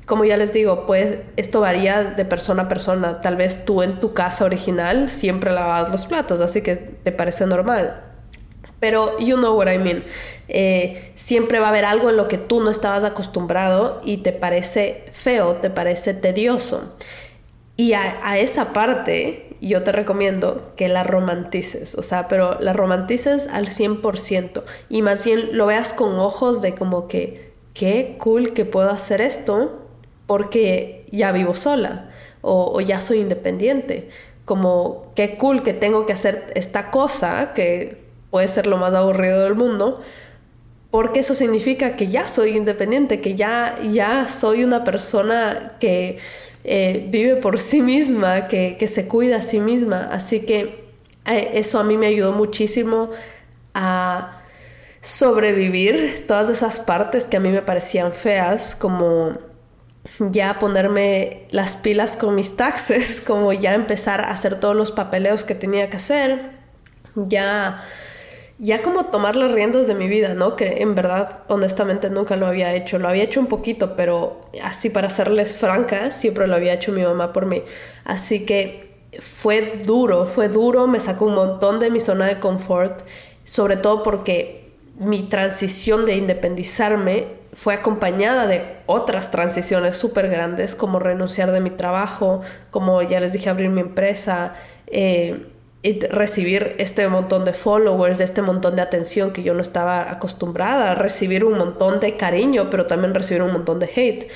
Como 0.05 0.25
ya 0.25 0.37
les 0.37 0.53
digo, 0.53 0.85
pues 0.85 1.19
esto 1.37 1.61
varía 1.61 2.03
de 2.03 2.25
persona 2.25 2.65
a 2.65 2.69
persona. 2.69 3.21
Tal 3.21 3.37
vez 3.37 3.67
tú 3.67 3.85
en 3.85 4.01
tu 4.01 4.15
casa 4.15 4.45
original 4.45 5.11
siempre 5.11 5.53
lavabas 5.53 5.93
los 5.93 6.07
platos, 6.07 6.41
así 6.41 6.61
que 6.63 6.75
te 6.75 7.13
parece 7.13 7.47
normal. 7.47 8.08
Pero 8.81 9.19
you 9.19 9.37
know 9.37 9.57
what 9.57 9.69
I 9.69 9.79
mean. 9.79 10.05
Eh, 10.49 11.13
siempre 11.15 11.59
va 11.59 11.67
a 11.67 11.71
haber 11.71 11.85
algo 11.85 12.11
en 12.11 12.17
lo 12.17 12.29
que 12.29 12.39
tú 12.39 12.61
no 12.61 12.71
estabas 12.71 13.05
acostumbrado 13.05 14.01
y 14.03 14.19
te 14.19 14.33
parece 14.33 15.05
feo, 15.13 15.57
te 15.57 15.71
parece 15.71 16.15
tedioso. 16.15 16.95
Y 17.77 17.93
a, 17.93 18.39
esa 18.39 18.73
parte 18.73 19.57
yo 19.61 19.85
te 19.85 19.93
recomiendo 19.93 20.73
que 20.75 20.89
la 20.89 21.05
romantices, 21.05 21.95
o 21.95 22.03
sea, 22.03 22.27
pero 22.27 22.59
la 22.61 22.73
romantices 22.73 23.47
al 23.47 23.69
100% 23.69 24.65
y 24.89 25.03
más 25.03 25.23
bien 25.23 25.51
lo 25.53 25.67
veas 25.67 25.93
con 25.93 26.19
ojos 26.19 26.61
de 26.61 26.75
como 26.75 27.07
que, 27.07 27.53
qué 27.75 28.17
cool 28.19 28.53
que 28.53 28.65
puedo 28.65 28.91
hacer 28.91 29.21
esto 29.21 29.87
porque 30.27 31.07
ya 31.13 31.31
vivo 31.31 31.55
sola 31.55 32.11
o, 32.41 32.73
o 32.75 32.81
ya 32.81 33.01
soy 33.01 33.21
independiente, 33.21 34.09
como 34.45 35.13
qué 35.15 35.37
cool 35.37 35.63
que 35.63 35.73
tengo 35.73 36.05
que 36.05 36.15
hacer 36.15 36.53
esta 36.57 36.91
cosa 36.91 37.53
que 37.55 38.08
puede 38.31 38.49
ser 38.49 38.67
lo 38.67 38.77
más 38.77 38.95
aburrido 38.95 39.45
del 39.45 39.55
mundo, 39.55 40.03
porque 40.91 41.21
eso 41.21 41.35
significa 41.35 41.97
que 41.97 42.09
ya 42.09 42.29
soy 42.29 42.57
independiente, 42.57 43.21
que 43.21 43.35
ya, 43.35 43.79
ya 43.93 44.27
soy 44.29 44.65
una 44.65 44.85
persona 44.85 45.77
que 45.81 46.19
eh, 46.65 47.07
vive 47.11 47.37
por 47.37 47.61
sí 47.61 47.83
misma, 47.83 48.49
que, 48.49 48.77
se 48.89 49.07
cuida 49.07 49.37
a 49.37 49.43
sí 49.43 49.61
misma. 49.61 50.09
Así 50.11 50.41
que 50.41 50.85
eh, 51.27 51.51
eso 51.55 51.79
a 51.79 51.85
mí 51.85 51.97
me 51.97 52.07
ayudó 52.07 52.33
muchísimo 52.33 53.11
a 53.75 54.43
sobrevivir 55.03 56.25
todas 56.27 56.51
esas 56.51 56.81
partes 56.81 57.25
que 57.25 57.37
a 57.37 57.41
mí 57.41 57.51
me 57.51 57.63
parecían 57.63 58.13
feas, 58.13 58.75
como 58.75 59.39
ya 60.19 60.59
ponerme 60.59 61.47
las 61.51 61.77
pilas 61.77 62.17
con 62.17 62.35
mis 62.35 62.57
taxes, 62.57 63.21
como 63.27 63.53
ya 63.53 63.75
empezar 63.75 64.23
a 64.23 64.31
hacer 64.31 64.59
todos 64.59 64.75
los 64.75 64.91
papeleos 64.91 65.45
que 65.45 65.55
tenía 65.55 65.91
que 65.91 65.99
hacer, 65.99 66.51
ya 67.15 67.83
ya 68.59 68.83
como 68.83 69.07
tomar 69.07 69.37
las 69.37 69.53
riendas 69.53 69.87
de 69.87 69.95
mi 69.95 70.09
vida, 70.09 70.35
¿no? 70.35 70.57
Que 70.57 70.83
en 70.83 70.97
verdad, 70.97 71.41
honestamente, 71.47 72.11
nunca 72.11 72.37
lo 72.37 72.47
había 72.47 72.75
hecho. 72.75 72.99
Lo 72.99 73.09
había 73.09 73.23
hecho 73.23 73.39
un 73.41 73.47
poquito, 73.47 73.95
pero 73.95 74.41
así 74.63 74.91
para 74.91 75.11
serles 75.11 75.55
franca, 75.55 76.11
siempre 76.11 76.49
lo 76.49 76.57
había 76.57 76.75
hecho 76.75 76.91
mi 76.91 77.03
mamá 77.03 77.33
por 77.33 77.47
mí. 77.47 77.63
Así 78.05 78.45
que 78.45 78.97
fue 79.21 79.83
duro, 79.85 80.27
fue 80.27 80.49
duro, 80.49 80.89
me 80.89 80.99
sacó 80.99 81.27
un 81.27 81.35
montón 81.35 81.79
de 81.79 81.91
mi 81.91 82.01
zona 82.01 82.27
de 82.27 82.41
confort, 82.41 83.03
sobre 83.45 83.77
todo 83.77 84.03
porque 84.03 84.73
mi 84.99 85.23
transición 85.23 86.05
de 86.05 86.17
independizarme 86.17 87.39
fue 87.53 87.75
acompañada 87.75 88.49
de 88.49 88.77
otras 88.87 89.31
transiciones 89.31 89.97
súper 89.97 90.29
grandes, 90.29 90.75
como 90.75 90.99
renunciar 90.99 91.53
de 91.53 91.61
mi 91.61 91.71
trabajo, 91.71 92.43
como 92.73 93.03
ya 93.03 93.21
les 93.21 93.33
dije, 93.33 93.51
abrir 93.51 93.71
mi 93.71 93.81
empresa. 93.81 94.55
Eh, 94.89 95.47
recibir 96.11 96.75
este 96.79 97.07
montón 97.09 97.45
de 97.45 97.53
followers, 97.53 98.21
este 98.21 98.43
montón 98.43 98.77
de 98.77 98.83
atención 98.83 99.33
que 99.33 99.43
yo 99.43 99.55
no 99.55 99.63
estaba 99.63 100.11
acostumbrada, 100.11 100.95
recibir 100.95 101.45
un 101.45 101.59
montón 101.59 102.01
de 102.01 102.17
cariño, 102.17 102.69
pero 102.71 102.87
también 102.87 103.15
recibir 103.15 103.43
un 103.43 103.53
montón 103.53 103.79
de 103.79 103.87
hate. 103.95 104.29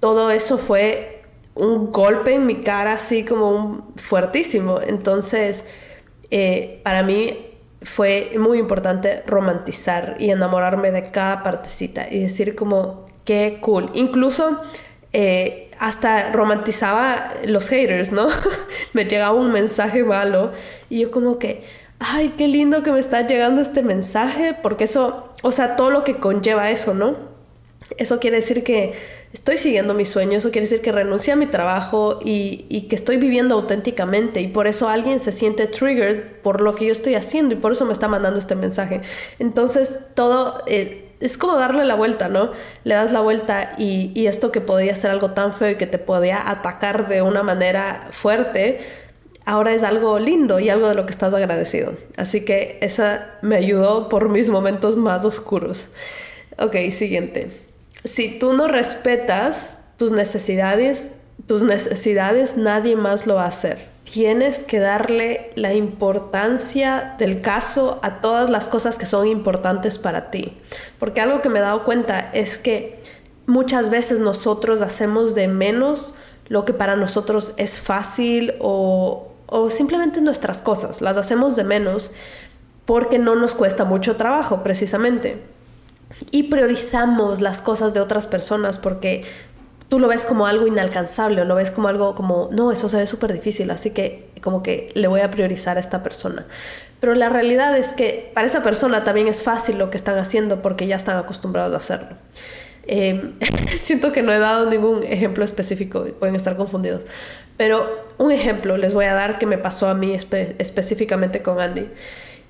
Todo 0.00 0.30
eso 0.30 0.58
fue 0.58 1.22
un 1.54 1.92
golpe 1.92 2.34
en 2.34 2.46
mi 2.46 2.62
cara 2.62 2.94
así 2.94 3.24
como 3.24 3.50
un 3.50 3.84
fuertísimo. 3.96 4.80
Entonces, 4.80 5.64
eh, 6.30 6.80
para 6.84 7.02
mí 7.02 7.46
fue 7.82 8.32
muy 8.38 8.58
importante 8.58 9.22
romantizar 9.26 10.16
y 10.18 10.30
enamorarme 10.30 10.92
de 10.92 11.10
cada 11.10 11.42
partecita 11.42 12.08
y 12.10 12.20
decir 12.20 12.54
como, 12.54 13.06
qué 13.24 13.58
cool. 13.60 13.90
Incluso... 13.94 14.60
Eh, 15.12 15.69
hasta 15.80 16.30
romantizaba 16.30 17.32
los 17.46 17.68
haters, 17.68 18.12
¿no? 18.12 18.28
me 18.92 19.06
llegaba 19.06 19.32
un 19.32 19.50
mensaje 19.50 20.04
malo 20.04 20.52
y 20.90 21.00
yo 21.00 21.10
como 21.10 21.38
que, 21.38 21.64
ay, 21.98 22.34
qué 22.36 22.48
lindo 22.48 22.82
que 22.82 22.92
me 22.92 23.00
está 23.00 23.26
llegando 23.26 23.62
este 23.62 23.82
mensaje, 23.82 24.54
porque 24.62 24.84
eso, 24.84 25.34
o 25.42 25.52
sea, 25.52 25.76
todo 25.76 25.90
lo 25.90 26.04
que 26.04 26.16
conlleva 26.18 26.70
eso, 26.70 26.92
¿no? 26.92 27.16
Eso 27.96 28.20
quiere 28.20 28.36
decir 28.36 28.62
que 28.62 28.92
estoy 29.32 29.56
siguiendo 29.56 29.94
mis 29.94 30.10
sueños, 30.10 30.44
eso 30.44 30.50
quiere 30.50 30.66
decir 30.66 30.82
que 30.82 30.92
renuncié 30.92 31.32
a 31.32 31.36
mi 31.36 31.46
trabajo 31.46 32.18
y, 32.22 32.86
que 32.90 32.94
estoy 32.94 33.16
viviendo 33.16 33.54
auténticamente 33.54 34.42
y 34.42 34.48
por 34.48 34.66
eso 34.66 34.86
alguien 34.86 35.18
se 35.18 35.32
siente 35.32 35.66
triggered 35.66 36.40
por 36.42 36.60
lo 36.60 36.74
que 36.74 36.84
yo 36.84 36.92
estoy 36.92 37.14
haciendo 37.14 37.54
y 37.54 37.56
por 37.56 37.72
eso 37.72 37.86
me 37.86 37.94
está 37.94 38.06
mandando 38.06 38.38
este 38.38 38.54
mensaje. 38.54 39.00
Entonces, 39.38 39.98
todo... 40.14 40.62
Eh, 40.66 41.06
es 41.20 41.36
como 41.36 41.56
darle 41.56 41.84
la 41.84 41.94
vuelta, 41.94 42.28
¿no? 42.28 42.52
Le 42.84 42.94
das 42.94 43.12
la 43.12 43.20
vuelta 43.20 43.74
y, 43.78 44.26
esto 44.26 44.50
que 44.50 44.60
podía 44.60 44.96
ser 44.96 45.10
algo 45.10 45.32
tan 45.32 45.52
feo 45.52 45.70
y 45.70 45.74
que 45.76 45.86
te 45.86 45.98
podía 45.98 46.50
atacar 46.50 47.08
de 47.08 47.22
una 47.22 47.42
manera 47.42 48.08
fuerte, 48.10 48.80
ahora 49.44 49.72
es 49.72 49.82
algo 49.82 50.18
lindo 50.18 50.60
y 50.60 50.70
algo 50.70 50.88
de 50.88 50.94
lo 50.94 51.04
que 51.04 51.12
estás 51.12 51.34
agradecido. 51.34 51.94
Así 52.16 52.44
que 52.44 52.78
esa 52.80 53.38
me 53.42 53.56
ayudó 53.56 54.08
por 54.08 54.30
mis 54.30 54.48
momentos 54.48 54.96
más 54.96 55.24
oscuros. 55.24 55.90
Ok, 56.58 56.76
siguiente. 56.90 57.50
Si 58.04 58.38
tú 58.38 58.54
no 58.54 58.66
respetas 58.66 59.76
tus 59.98 60.12
necesidades, 60.12 61.10
tus 61.46 61.60
necesidades 61.60 62.56
nadie 62.56 62.96
más 62.96 63.26
lo 63.26 63.34
va 63.34 63.44
a 63.44 63.48
hacer 63.48 63.89
tienes 64.04 64.62
que 64.62 64.78
darle 64.78 65.52
la 65.54 65.74
importancia 65.74 67.14
del 67.18 67.40
caso 67.40 68.00
a 68.02 68.20
todas 68.20 68.50
las 68.50 68.66
cosas 68.66 68.98
que 68.98 69.06
son 69.06 69.26
importantes 69.28 69.98
para 69.98 70.30
ti. 70.30 70.56
Porque 70.98 71.20
algo 71.20 71.42
que 71.42 71.48
me 71.48 71.58
he 71.58 71.62
dado 71.62 71.84
cuenta 71.84 72.30
es 72.32 72.58
que 72.58 73.02
muchas 73.46 73.90
veces 73.90 74.18
nosotros 74.20 74.82
hacemos 74.82 75.34
de 75.34 75.48
menos 75.48 76.14
lo 76.48 76.64
que 76.64 76.72
para 76.72 76.96
nosotros 76.96 77.54
es 77.56 77.78
fácil 77.78 78.54
o, 78.58 79.28
o 79.46 79.70
simplemente 79.70 80.20
nuestras 80.20 80.62
cosas. 80.62 81.00
Las 81.00 81.16
hacemos 81.16 81.54
de 81.56 81.64
menos 81.64 82.10
porque 82.86 83.18
no 83.18 83.36
nos 83.36 83.54
cuesta 83.54 83.84
mucho 83.84 84.16
trabajo 84.16 84.62
precisamente. 84.62 85.42
Y 86.32 86.44
priorizamos 86.44 87.40
las 87.40 87.62
cosas 87.62 87.94
de 87.94 88.00
otras 88.00 88.26
personas 88.26 88.78
porque 88.78 89.24
tú 89.90 89.98
lo 89.98 90.08
ves 90.08 90.24
como 90.24 90.46
algo 90.46 90.66
inalcanzable 90.68 91.42
o 91.42 91.44
lo 91.44 91.56
ves 91.56 91.72
como 91.72 91.88
algo 91.88 92.14
como, 92.14 92.48
no, 92.52 92.70
eso 92.70 92.88
se 92.88 92.96
ve 92.96 93.06
súper 93.06 93.32
difícil, 93.32 93.70
así 93.72 93.90
que 93.90 94.30
como 94.40 94.62
que 94.62 94.90
le 94.94 95.08
voy 95.08 95.20
a 95.20 95.30
priorizar 95.30 95.76
a 95.76 95.80
esta 95.80 96.02
persona. 96.02 96.46
Pero 97.00 97.14
la 97.14 97.28
realidad 97.28 97.76
es 97.76 97.88
que 97.88 98.30
para 98.32 98.46
esa 98.46 98.62
persona 98.62 99.02
también 99.02 99.26
es 99.26 99.42
fácil 99.42 99.78
lo 99.78 99.90
que 99.90 99.96
están 99.96 100.16
haciendo 100.16 100.62
porque 100.62 100.86
ya 100.86 100.94
están 100.94 101.18
acostumbrados 101.18 101.74
a 101.74 101.76
hacerlo. 101.78 102.16
Em, 102.86 103.34
siento 103.68 104.12
que 104.12 104.22
no 104.22 104.32
he 104.32 104.38
dado 104.38 104.70
ningún 104.70 105.02
ejemplo 105.02 105.44
específico, 105.44 106.04
pueden 106.20 106.36
estar 106.36 106.56
confundidos. 106.56 107.02
Pero 107.56 107.90
un 108.16 108.30
ejemplo 108.30 108.76
les 108.76 108.94
voy 108.94 109.06
a 109.06 109.14
dar 109.14 109.38
que 109.38 109.46
me 109.46 109.58
pasó 109.58 109.88
a 109.88 109.94
mí 109.94 110.14
específicamente 110.14 111.42
con 111.42 111.60
Andy. 111.60 111.88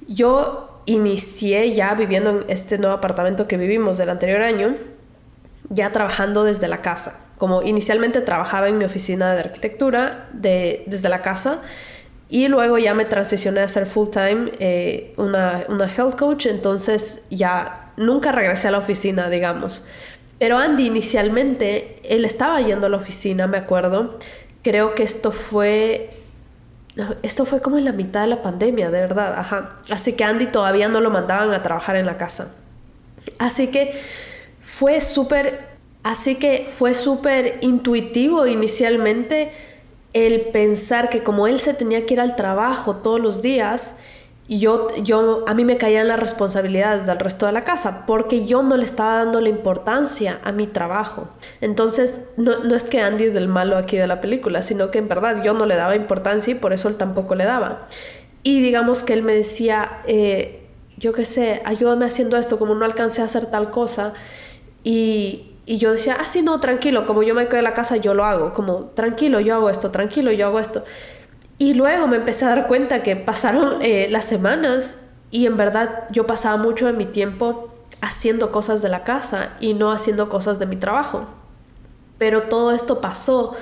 Yo 0.07 0.83
inicié 0.85 1.73
ya 1.73 1.95
viviendo 1.95 2.31
en 2.31 2.45
este 2.49 2.77
nuevo 2.77 2.95
apartamento 2.95 3.49
que 3.49 3.57
vivimos 3.57 3.97
del 3.97 4.11
anterior 4.11 4.43
año, 4.43 4.77
ya 5.71 5.91
trabajando 5.91 6.45
desde 6.45 6.69
la 6.69 6.83
casa. 6.83 7.30
Como 7.41 7.63
inicialmente 7.63 8.21
trabajaba 8.21 8.69
en 8.69 8.77
mi 8.77 8.85
oficina 8.85 9.33
de 9.33 9.41
arquitectura 9.41 10.29
de, 10.35 10.85
desde 10.87 11.09
la 11.09 11.23
casa 11.23 11.63
y 12.29 12.49
luego 12.49 12.77
ya 12.77 12.93
me 12.93 13.07
transicioné 13.07 13.61
a 13.61 13.69
ser 13.69 13.87
full 13.87 14.11
time 14.11 14.53
eh, 14.59 15.15
una, 15.17 15.65
una 15.69 15.87
health 15.87 16.17
coach, 16.17 16.45
entonces 16.45 17.23
ya 17.31 17.93
nunca 17.97 18.31
regresé 18.31 18.69
a 18.69 18.73
la 18.73 18.79
oficina, 18.79 19.31
digamos. 19.31 19.85
Pero 20.39 20.59
Andy 20.59 20.87
inicialmente, 20.87 21.97
él 22.05 22.27
estaba 22.27 22.61
yendo 22.61 22.89
a 22.89 22.91
la 22.91 22.99
oficina, 22.99 23.47
me 23.47 23.57
acuerdo. 23.57 24.19
Creo 24.63 24.95
que 24.95 25.03
esto 25.03 25.33
fue 25.33 26.11
esto 27.23 27.47
fue 27.47 27.63
como 27.63 27.79
en 27.79 27.87
la 27.87 27.93
mitad 27.93 28.21
de 28.21 28.27
la 28.27 28.43
pandemia, 28.43 28.91
de 28.91 29.01
verdad, 29.01 29.39
ajá. 29.39 29.79
Así 29.89 30.13
que 30.13 30.25
Andy 30.25 30.49
todavía 30.49 30.89
no 30.89 31.01
lo 31.01 31.09
mandaban 31.09 31.53
a 31.53 31.63
trabajar 31.63 31.97
en 31.97 32.05
la 32.05 32.19
casa. 32.19 32.49
Así 33.39 33.69
que 33.69 33.99
fue 34.61 35.01
súper 35.01 35.70
Así 36.03 36.37
que 36.37 36.67
fue 36.69 36.95
súper 36.95 37.59
intuitivo 37.61 38.47
inicialmente 38.47 39.53
el 40.13 40.41
pensar 40.41 41.09
que 41.11 41.23
como 41.23 41.47
él 41.47 41.61
se 41.61 41.75
tenía 41.75 42.07
que 42.07 42.15
ir 42.15 42.21
al 42.21 42.37
trabajo 42.37 42.97
todos 42.97 43.21
los 43.21 43.43
días, 43.43 43.97
yo, 44.49 44.89
yo, 44.97 45.45
a 45.47 45.55
mí 45.55 45.65
me 45.65 45.77
caían 45.77 46.09
las 46.09 46.19
responsabilidades 46.19 47.07
del 47.07 47.21
resto 47.21 47.47
de 47.47 47.53
la 47.53 47.63
casa 47.63 48.05
porque 48.05 48.47
yo 48.47 48.65
no 48.65 48.77
le 48.77 48.85
estaba 48.85 49.19
dando 49.19 49.41
la 49.41 49.49
importancia 49.49 50.41
a 50.43 50.51
mi 50.51 50.67
trabajo. 50.67 51.29
Entonces, 51.61 52.31
no, 52.37 52.59
no 52.65 52.75
es 52.75 52.83
que 52.83 53.01
Andy 53.01 53.25
es 53.25 53.35
del 53.35 53.47
malo 53.47 53.77
aquí 53.77 53.97
de 53.97 54.09
la 54.09 54.21
película, 54.21 54.63
sino 54.63 54.91
que 54.91 54.99
en 54.99 55.09
verdad 55.09 55.45
yo 55.45 55.55
no 55.55 55.67
le 55.67 55.77
daba 55.77 55.95
importancia 55.95 56.51
y 56.51 56.57
por 56.57 56.73
eso 56.73 56.89
él 56.89 56.97
tampoco 56.97 57.37
le 57.37 57.45
daba. 57.45 57.87
Y 58.43 58.61
digamos 58.61 59.05
que 59.05 59.13
él 59.13 59.23
me 59.23 59.35
decía, 59.35 60.01
eh, 60.07 60.67
yo 60.97 61.13
qué 61.13 61.25
sé, 61.25 61.63
ayúdame 61.65 62.07
haciendo 62.07 62.37
esto, 62.37 62.59
como 62.59 62.75
no 62.75 62.85
alcancé 62.85 63.23
a 63.23 63.27
hacer 63.27 63.47
tal 63.47 63.71
cosa. 63.71 64.15
Y, 64.83 65.50
y 65.71 65.79
yo 65.79 65.93
decía, 65.93 66.17
ah, 66.19 66.25
sí, 66.25 66.43
no, 66.43 66.59
tranquilo, 66.59 67.07
como 67.07 67.23
yo 67.23 67.33
me 67.33 67.47
quedo 67.47 67.59
en 67.59 67.63
la 67.63 67.75
casa, 67.75 67.97
yo 67.97 68.13
lo 68.13 68.25
hago, 68.25 68.53
como 68.53 68.87
tranquilo, 68.87 69.39
yo 69.39 69.55
hago 69.55 69.71
esto, 69.71 69.93
tranquilo, 69.93 70.33
yo 70.33 70.49
hago 70.49 70.59
esto. 70.59 70.83
Y 71.59 71.75
luego 71.75 72.09
me 72.09 72.17
empecé 72.17 72.45
a 72.45 72.49
dar 72.49 72.67
cuenta 72.67 73.05
que 73.05 73.15
pasaron 73.15 73.81
eh, 73.81 74.09
las 74.11 74.25
semanas 74.25 74.97
y 75.31 75.47
en 75.47 75.57
verdad 75.57 76.09
yo 76.11 76.27
pasaba 76.27 76.57
mucho 76.57 76.87
de 76.87 76.93
mi 76.93 77.07
tiempo 77.07 77.73
haciendo 78.01 78.51
cosas 78.51 78.83
de 78.83 78.89
la 78.89 79.05
casa 79.05 79.51
y 79.61 79.75
no 79.75 79.93
haciendo 79.93 80.29
cosas 80.29 80.59
de 80.59 80.67
mi 80.67 80.75
trabajo. 80.75 81.27
Pero 82.19 82.49
todo 82.49 82.73
esto 82.73 83.01
pasó 83.01 83.55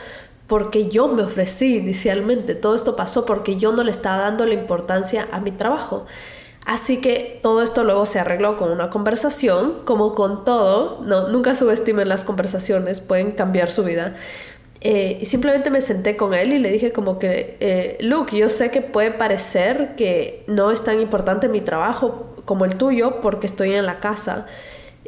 porque 0.47 0.89
yo 0.89 1.09
me 1.09 1.25
ofrecí 1.25 1.77
inicialmente, 1.77 2.55
todo 2.55 2.75
esto 2.75 2.97
pasó 2.97 3.27
porque 3.27 3.59
yo 3.59 3.73
no 3.73 3.85
le 3.85 3.91
estaba 3.91 4.23
dando 4.23 4.47
la 4.47 4.55
importancia 4.55 5.29
a 5.31 5.41
mi 5.41 5.53
trabajo. 5.53 6.07
Así 6.69 6.99
que 6.99 7.41
todo 7.43 7.63
esto 7.63 7.83
luego 7.83 8.05
se 8.05 8.19
arregló 8.19 8.59
con 8.59 8.71
una 8.71 8.91
conversación, 8.91 9.77
como 9.87 10.13
con 10.13 10.45
todo, 10.45 11.03
no, 11.03 11.29
nunca 11.29 11.55
subestimen 11.55 12.11
las 12.11 12.25
conversaciones, 12.25 13.01
pueden 13.01 13.33
cambiar 13.33 13.71
su 13.71 13.85
vida. 13.85 14.17
Eh, 14.83 15.17
y 15.19 15.25
simplemente 15.25 15.71
me 15.71 15.81
senté 15.81 16.19
con 16.19 16.35
él 16.35 16.53
y 16.53 16.59
le 16.59 16.71
dije 16.71 16.93
como 16.93 17.19
que, 17.19 17.57
eh, 17.61 17.97
Luke, 18.03 18.37
yo 18.37 18.51
sé 18.51 18.71
que 18.71 18.83
puede 18.83 19.13
parecer 19.13 19.95
que 19.97 20.45
no 20.47 20.71
es 20.71 20.85
tan 20.85 21.01
importante 21.01 21.49
mi 21.49 21.63
trabajo 21.63 22.35
como 22.45 22.67
el 22.67 22.77
tuyo 22.77 23.23
porque 23.23 23.47
estoy 23.47 23.73
en 23.73 23.87
la 23.87 23.99
casa, 23.99 24.45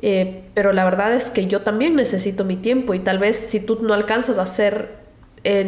eh, 0.00 0.44
pero 0.54 0.72
la 0.72 0.84
verdad 0.84 1.12
es 1.12 1.28
que 1.28 1.46
yo 1.46 1.60
también 1.60 1.94
necesito 1.94 2.42
mi 2.42 2.56
tiempo 2.56 2.94
y 2.94 3.00
tal 3.00 3.18
vez 3.18 3.36
si 3.36 3.60
tú 3.60 3.80
no 3.82 3.92
alcanzas 3.92 4.38
a 4.38 4.42
hacer 4.44 4.98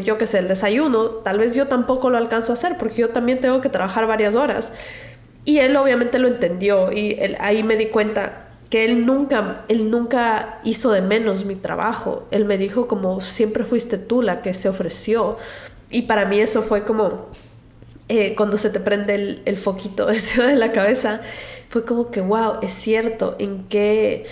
yo 0.04 0.18
qué 0.18 0.26
sé, 0.26 0.38
el 0.38 0.48
desayuno, 0.48 1.06
tal 1.24 1.38
vez 1.38 1.54
yo 1.54 1.66
tampoco 1.66 2.10
lo 2.10 2.18
alcanzo 2.18 2.52
a 2.52 2.56
hacer 2.56 2.76
porque 2.78 3.00
yo 3.00 3.08
también 3.08 3.40
tengo 3.40 3.62
que 3.62 3.70
trabajar 3.70 4.06
varias 4.06 4.34
horas. 4.34 4.70
Y 5.44 5.58
él 5.58 5.76
obviamente 5.76 6.18
lo 6.18 6.28
entendió 6.28 6.92
y 6.92 7.18
ahí 7.40 7.62
me 7.62 7.76
di 7.76 7.86
cuenta 7.86 8.48
que 8.70 8.84
él 8.84 9.04
nunca, 9.04 9.64
él 9.68 9.90
nunca 9.90 10.60
hizo 10.64 10.92
de 10.92 11.02
menos 11.02 11.44
mi 11.44 11.56
trabajo. 11.56 12.26
Él 12.30 12.44
me 12.44 12.58
dijo 12.58 12.86
como 12.86 13.20
siempre 13.20 13.64
fuiste 13.64 13.98
tú 13.98 14.22
la 14.22 14.40
que 14.40 14.54
se 14.54 14.68
ofreció. 14.68 15.36
Y 15.90 16.02
para 16.02 16.24
mí 16.24 16.40
eso 16.40 16.62
fue 16.62 16.84
como 16.84 17.26
eh, 18.08 18.34
cuando 18.36 18.56
se 18.56 18.70
te 18.70 18.80
prende 18.80 19.14
el, 19.14 19.42
el 19.44 19.58
foquito 19.58 20.06
de 20.36 20.56
la 20.56 20.72
cabeza, 20.72 21.20
fue 21.68 21.84
como 21.84 22.10
que, 22.10 22.20
wow, 22.20 22.58
es 22.62 22.72
cierto, 22.72 23.36
en 23.38 23.64
qué 23.64 24.26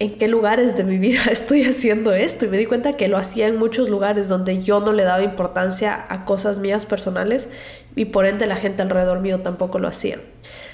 en 0.00 0.18
qué 0.18 0.26
lugares 0.28 0.76
de 0.76 0.84
mi 0.84 0.98
vida 0.98 1.22
estoy 1.30 1.64
haciendo 1.64 2.12
esto 2.12 2.44
y 2.44 2.48
me 2.48 2.58
di 2.58 2.66
cuenta 2.66 2.96
que 2.96 3.08
lo 3.08 3.16
hacía 3.16 3.48
en 3.48 3.56
muchos 3.56 3.88
lugares 3.88 4.28
donde 4.28 4.62
yo 4.62 4.80
no 4.80 4.92
le 4.92 5.04
daba 5.04 5.22
importancia 5.22 6.06
a 6.08 6.24
cosas 6.24 6.58
mías 6.58 6.86
personales 6.86 7.48
y 7.96 8.06
por 8.06 8.26
ende 8.26 8.46
la 8.46 8.56
gente 8.56 8.82
alrededor 8.82 9.20
mío 9.20 9.40
tampoco 9.40 9.78
lo 9.78 9.88
hacía. 9.88 10.18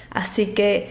Así 0.09 0.47
que 0.47 0.89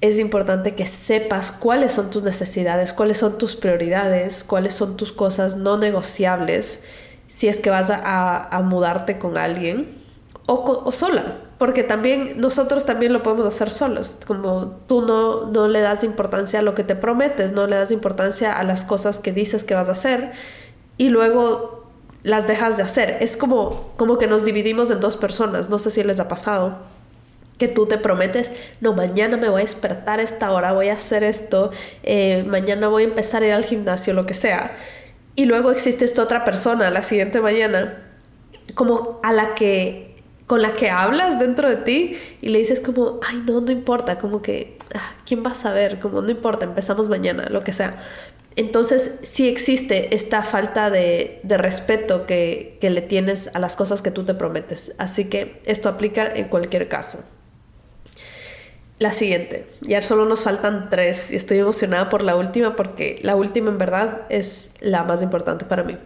es 0.00 0.18
importante 0.18 0.74
que 0.74 0.86
sepas 0.86 1.52
cuáles 1.52 1.92
son 1.92 2.10
tus 2.10 2.22
necesidades, 2.22 2.92
cuáles 2.92 3.18
son 3.18 3.38
tus 3.38 3.56
prioridades, 3.56 4.44
cuáles 4.44 4.74
son 4.74 4.96
tus 4.96 5.12
cosas 5.12 5.56
no 5.56 5.78
negociables 5.78 6.82
si 7.26 7.48
es 7.48 7.60
que 7.60 7.70
vas 7.70 7.90
a, 7.90 8.60
mudarte 8.64 9.18
con 9.18 9.38
alguien 9.38 9.88
o, 10.46 10.82
o 10.84 10.92
sola 10.92 11.38
porque 11.58 11.82
también 11.82 12.40
nosotros 12.40 12.84
también 12.84 13.12
lo 13.12 13.22
podemos 13.22 13.46
hacer 13.46 13.70
solos, 13.70 14.16
como 14.26 14.80
tú 14.86 15.02
no, 15.02 15.46
no 15.46 15.68
le 15.68 15.80
das 15.80 16.04
importancia 16.04 16.58
a 16.58 16.62
lo 16.62 16.74
que 16.74 16.84
te 16.84 16.96
prometes, 16.96 17.52
no 17.52 17.66
le 17.66 17.76
das 17.76 17.90
importancia 17.90 18.52
a 18.52 18.64
las 18.64 18.84
cosas 18.84 19.18
que 19.18 19.32
dices 19.32 19.64
que 19.64 19.74
vas 19.74 19.88
a 19.88 19.92
hacer 19.92 20.32
y 20.98 21.08
luego 21.10 21.83
las 22.24 22.48
dejas 22.48 22.76
de 22.76 22.82
hacer. 22.82 23.18
Es 23.20 23.36
como, 23.36 23.92
como 23.96 24.18
que 24.18 24.26
nos 24.26 24.44
dividimos 24.44 24.90
en 24.90 24.98
dos 24.98 25.16
personas, 25.16 25.70
no 25.70 25.78
sé 25.78 25.92
si 25.92 26.02
les 26.02 26.18
ha 26.18 26.26
pasado 26.26 26.78
que 27.58 27.68
tú 27.68 27.86
te 27.86 27.98
prometes, 27.98 28.50
no, 28.80 28.94
mañana 28.94 29.36
me 29.36 29.48
voy 29.48 29.60
a 29.60 29.64
despertar 29.64 30.18
a 30.18 30.22
esta 30.22 30.50
hora, 30.50 30.72
voy 30.72 30.88
a 30.88 30.94
hacer 30.94 31.22
esto, 31.22 31.70
eh, 32.02 32.44
mañana 32.48 32.88
voy 32.88 33.04
a 33.04 33.06
empezar 33.06 33.42
a 33.42 33.46
ir 33.46 33.52
al 33.52 33.64
gimnasio, 33.64 34.12
lo 34.12 34.26
que 34.26 34.34
sea. 34.34 34.76
Y 35.36 35.46
luego 35.46 35.70
existe 35.70 36.04
esta 36.04 36.22
otra 36.22 36.44
persona 36.44 36.90
la 36.90 37.02
siguiente 37.02 37.40
mañana, 37.40 38.02
como 38.74 39.20
a 39.22 39.32
la 39.32 39.54
que 39.54 40.14
con 40.46 40.60
la 40.60 40.74
que 40.74 40.90
hablas 40.90 41.38
dentro 41.38 41.70
de 41.70 41.76
ti 41.76 42.18
y 42.42 42.50
le 42.50 42.58
dices 42.58 42.80
como, 42.80 43.18
ay, 43.26 43.42
no, 43.46 43.62
no 43.62 43.70
importa, 43.70 44.18
como 44.18 44.42
que, 44.42 44.76
ah, 44.94 45.14
¿quién 45.24 45.42
va 45.44 45.52
a 45.52 45.54
saber? 45.54 46.00
Como, 46.00 46.20
no 46.20 46.30
importa, 46.30 46.66
empezamos 46.66 47.08
mañana, 47.08 47.48
lo 47.48 47.64
que 47.64 47.72
sea. 47.72 47.96
Entonces, 48.56 49.18
sí 49.24 49.48
existe 49.48 50.14
esta 50.14 50.42
falta 50.42 50.88
de, 50.88 51.40
respeto 51.44 52.26
que, 52.26 52.78
le 52.80 53.02
tienes 53.02 53.50
a 53.54 53.58
las 53.58 53.74
cosas 53.74 54.00
que 54.00 54.10
tú 54.10 54.24
te 54.24 54.34
prometes. 54.34 54.92
Así 54.98 55.24
que 55.24 55.60
esto 55.64 55.88
aplica 55.88 56.26
en 56.26 56.48
cualquier 56.48 56.88
caso. 56.88 57.24
La 59.00 59.12
siguiente, 59.12 59.66
ya 59.80 60.00
solo 60.02 60.24
nos 60.24 60.42
faltan 60.42 60.88
tres 60.88 61.32
y 61.32 61.36
estoy 61.36 61.58
emocionada 61.58 62.08
por 62.08 62.22
la 62.22 62.36
última 62.36 62.76
porque 62.76 63.18
la 63.22 63.34
última 63.34 63.70
en 63.70 63.78
verdad 63.78 64.22
es 64.28 64.70
la 64.80 65.02
más 65.02 65.20
importante 65.20 65.64
para 65.64 65.82
mí. 65.82 65.98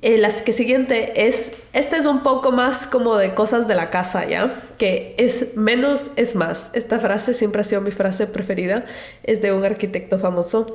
Eh, 0.00 0.18
la 0.18 0.30
que 0.30 0.52
siguiente 0.52 1.26
es, 1.26 1.52
este 1.72 1.96
es 1.96 2.06
un 2.06 2.22
poco 2.22 2.52
más 2.52 2.86
como 2.86 3.16
de 3.16 3.34
cosas 3.34 3.66
de 3.66 3.74
la 3.74 3.90
casa, 3.90 4.26
¿ya? 4.26 4.62
Que 4.78 5.14
es 5.18 5.56
menos 5.56 6.12
es 6.16 6.36
más. 6.36 6.70
Esta 6.72 7.00
frase 7.00 7.34
siempre 7.34 7.60
ha 7.60 7.64
sido 7.64 7.80
mi 7.80 7.90
frase 7.90 8.26
preferida, 8.26 8.84
es 9.24 9.42
de 9.42 9.52
un 9.52 9.64
arquitecto 9.64 10.18
famoso 10.18 10.72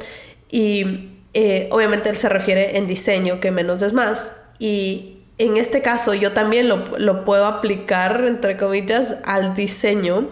y 0.49 1.09
eh, 1.33 1.67
obviamente 1.71 2.09
él 2.09 2.17
se 2.17 2.29
refiere 2.29 2.77
en 2.77 2.87
diseño 2.87 3.39
que 3.39 3.51
menos 3.51 3.81
es 3.81 3.93
más 3.93 4.31
y 4.59 5.19
en 5.37 5.57
este 5.57 5.81
caso 5.81 6.13
yo 6.13 6.31
también 6.33 6.67
lo, 6.67 6.97
lo 6.97 7.25
puedo 7.25 7.45
aplicar, 7.45 8.23
entre 8.25 8.57
comillas, 8.57 9.17
al 9.23 9.53
diseño, 9.53 10.29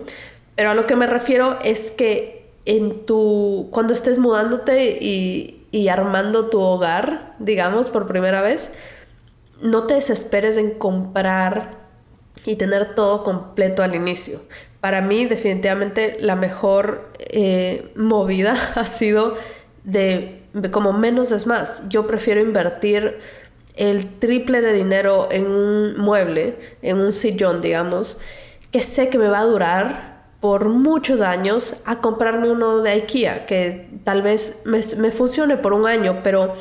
pero 0.55 0.71
a 0.71 0.73
lo 0.73 0.87
que 0.87 0.95
me 0.95 1.05
refiero 1.05 1.59
es 1.63 1.91
que 1.91 2.45
en 2.65 3.05
tu, 3.05 3.69
cuando 3.71 3.93
estés 3.93 4.17
mudándote 4.17 4.97
y 4.99 5.55
y 5.75 5.89
armando 5.89 6.45
tu 6.45 6.61
hogar, 6.61 7.35
digamos, 7.37 7.89
por 7.89 8.07
primera 8.07 8.39
vez, 8.39 8.71
no 9.61 9.83
te 9.87 9.95
desesperes 9.95 10.55
en 10.55 10.71
comprar 10.71 11.71
y 12.45 12.55
tener 12.55 12.95
todo 12.95 13.23
completo 13.23 13.83
al 13.83 13.93
inicio. 13.93 14.39
Para 14.79 15.01
mí 15.01 15.25
definitivamente 15.25 16.15
la 16.21 16.37
mejor 16.37 17.11
eh, 17.19 17.91
movida 17.97 18.55
ha 18.75 18.85
sido 18.85 19.35
de, 19.85 20.41
como 20.71 20.93
menos 20.93 21.31
es 21.31 21.47
más. 21.47 21.83
Yo 21.89 22.07
prefiero 22.07 22.41
invertir 22.41 23.19
el 23.75 24.19
triple 24.19 24.61
de 24.61 24.73
dinero 24.73 25.27
en 25.31 25.47
un 25.47 25.97
mueble, 25.97 26.57
en 26.81 26.97
un 26.97 27.13
sillón, 27.13 27.61
digamos, 27.61 28.17
que 28.71 28.81
sé 28.81 29.09
que 29.09 29.17
me 29.17 29.27
va 29.27 29.39
a 29.39 29.43
durar 29.43 30.15
por 30.39 30.69
muchos 30.69 31.21
años 31.21 31.77
a 31.85 31.99
comprarme 31.99 32.49
uno 32.49 32.81
de 32.81 32.91
IKEA, 32.91 33.45
que 33.45 33.89
tal 34.03 34.21
vez 34.21 34.61
me, 34.65 35.11
funcione 35.11 35.57
por 35.57 35.73
un 35.73 35.87
año, 35.87 36.21
pero 36.23 36.53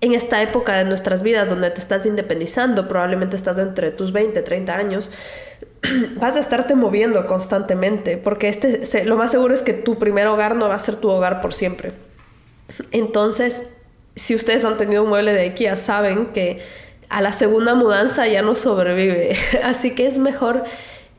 en 0.00 0.14
esta 0.14 0.42
época 0.42 0.74
de 0.74 0.84
nuestras 0.84 1.22
vidas 1.22 1.48
donde 1.48 1.70
te 1.70 1.80
estás 1.80 2.06
independizando, 2.06 2.86
probablemente 2.86 3.36
estás 3.36 3.58
entre 3.58 3.90
tus 3.90 4.12
20, 4.12 4.40
30 4.42 4.76
años, 4.76 5.10
vas 6.16 6.36
a 6.36 6.40
estarte 6.40 6.74
moviendo 6.74 7.26
constantemente, 7.26 8.18
porque 8.18 8.48
este, 8.48 9.04
lo 9.04 9.16
más 9.16 9.30
seguro 9.30 9.52
es 9.52 9.62
que 9.62 9.72
tu 9.72 9.98
primer 9.98 10.26
hogar 10.28 10.54
no 10.54 10.68
va 10.68 10.76
a 10.76 10.78
ser 10.78 10.96
tu 10.96 11.10
hogar 11.10 11.40
por 11.40 11.54
siempre. 11.54 11.92
Entonces, 12.90 13.64
si 14.16 14.34
ustedes 14.34 14.64
han 14.64 14.76
tenido 14.76 15.02
un 15.02 15.08
mueble 15.08 15.32
de 15.32 15.42
IKEA, 15.42 15.76
saben 15.76 16.26
que 16.26 16.62
a 17.08 17.20
la 17.20 17.32
segunda 17.32 17.74
mudanza 17.74 18.26
ya 18.26 18.42
no 18.42 18.54
sobrevive. 18.54 19.36
Así 19.64 19.94
que 19.94 20.06
es 20.06 20.18
mejor 20.18 20.64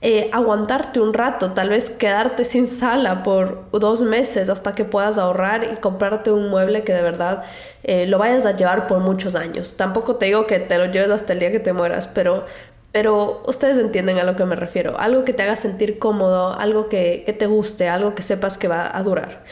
eh, 0.02 0.30
aguantarte 0.34 1.00
un 1.00 1.14
rato, 1.14 1.54
tal 1.54 1.70
vez 1.70 1.90
quedarte 1.90 2.44
sin 2.44 2.70
sala 2.70 3.24
por 3.24 3.72
dos 3.72 4.02
meses 4.02 4.50
hasta 4.50 4.76
que 4.76 4.86
puedas 4.86 5.18
ahorrar 5.18 5.64
y 5.74 5.78
comprarte 5.78 6.32
un 6.32 6.50
mueble 6.50 6.84
que 6.84 6.94
de 6.94 7.02
verdad 7.02 7.44
eh, 7.84 8.06
lo 8.06 8.20
vayas 8.20 8.46
a 8.46 8.56
llevar 8.56 8.88
por 8.88 9.00
muchos 9.00 9.36
años. 9.36 9.76
Tampoco 9.78 10.18
te 10.18 10.28
digo 10.28 10.46
que 10.48 10.60
te 10.60 10.78
lo 10.78 10.86
lleves 10.86 11.10
hasta 11.12 11.34
el 11.34 11.40
día 11.40 11.52
que 11.52 11.60
te 11.60 11.74
mueras, 11.74 12.08
pero, 12.08 12.46
pero 12.92 13.42
ustedes 13.48 13.78
entienden 13.78 14.20
a 14.20 14.24
lo 14.24 14.36
que 14.36 14.46
me 14.46 14.56
refiero. 14.56 15.00
Algo 15.00 15.26
que 15.26 15.34
te 15.34 15.44
haga 15.44 15.56
sentir 15.56 15.98
cómodo, 15.98 16.54
algo 16.54 16.88
que, 16.88 17.36
te 17.40 17.48
guste, 17.48 17.90
algo 17.90 18.14
que 18.16 18.22
sepas 18.22 18.58
que 18.58 18.68
va 18.68 18.96
a 18.96 19.02
durar. 19.02 19.44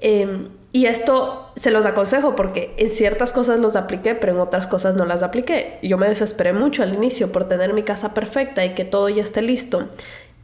Em, 0.00 0.48
y 0.74 0.86
esto 0.86 1.52
se 1.54 1.70
los 1.70 1.86
aconsejo 1.86 2.34
porque 2.34 2.74
en 2.78 2.90
ciertas 2.90 3.32
cosas 3.32 3.60
los 3.60 3.76
apliqué, 3.76 4.16
pero 4.16 4.32
en 4.32 4.40
otras 4.40 4.66
cosas 4.66 4.96
no 4.96 5.04
las 5.04 5.22
apliqué. 5.22 5.78
Yo 5.84 5.98
me 5.98 6.08
desesperé 6.08 6.52
mucho 6.52 6.82
al 6.82 6.92
inicio 6.92 7.30
por 7.30 7.48
tener 7.48 7.72
mi 7.72 7.84
casa 7.84 8.12
perfecta 8.12 8.64
y 8.64 8.74
que 8.74 8.84
todo 8.84 9.08
ya 9.08 9.22
esté 9.22 9.40
listo. 9.40 9.88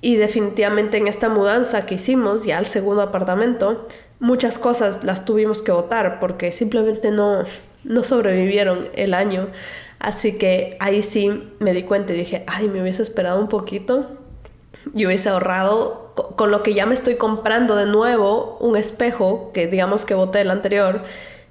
Y 0.00 0.14
definitivamente 0.14 0.98
en 0.98 1.08
esta 1.08 1.28
mudanza 1.28 1.84
que 1.84 1.96
hicimos, 1.96 2.44
ya 2.44 2.58
al 2.58 2.66
segundo 2.66 3.02
apartamento, 3.02 3.88
muchas 4.20 4.56
cosas 4.56 5.02
las 5.02 5.24
tuvimos 5.24 5.62
que 5.62 5.72
votar 5.72 6.20
porque 6.20 6.52
simplemente 6.52 7.10
no, 7.10 7.42
no 7.82 8.04
sobrevivieron 8.04 8.88
el 8.94 9.14
año. 9.14 9.48
Así 9.98 10.38
que 10.38 10.76
ahí 10.78 11.02
sí 11.02 11.54
me 11.58 11.72
di 11.72 11.82
cuenta 11.82 12.12
y 12.12 12.16
dije, 12.16 12.44
ay, 12.46 12.68
me 12.68 12.80
hubiese 12.80 13.02
esperado 13.02 13.40
un 13.40 13.48
poquito 13.48 14.06
y 14.94 15.06
hubiese 15.06 15.28
ahorrado 15.28 16.09
con 16.36 16.50
lo 16.50 16.62
que 16.62 16.74
ya 16.74 16.86
me 16.86 16.94
estoy 16.94 17.16
comprando 17.16 17.76
de 17.76 17.86
nuevo 17.86 18.56
un 18.60 18.76
espejo 18.76 19.50
que 19.52 19.66
digamos 19.66 20.04
que 20.04 20.14
boté 20.14 20.40
el 20.40 20.50
anterior, 20.50 21.02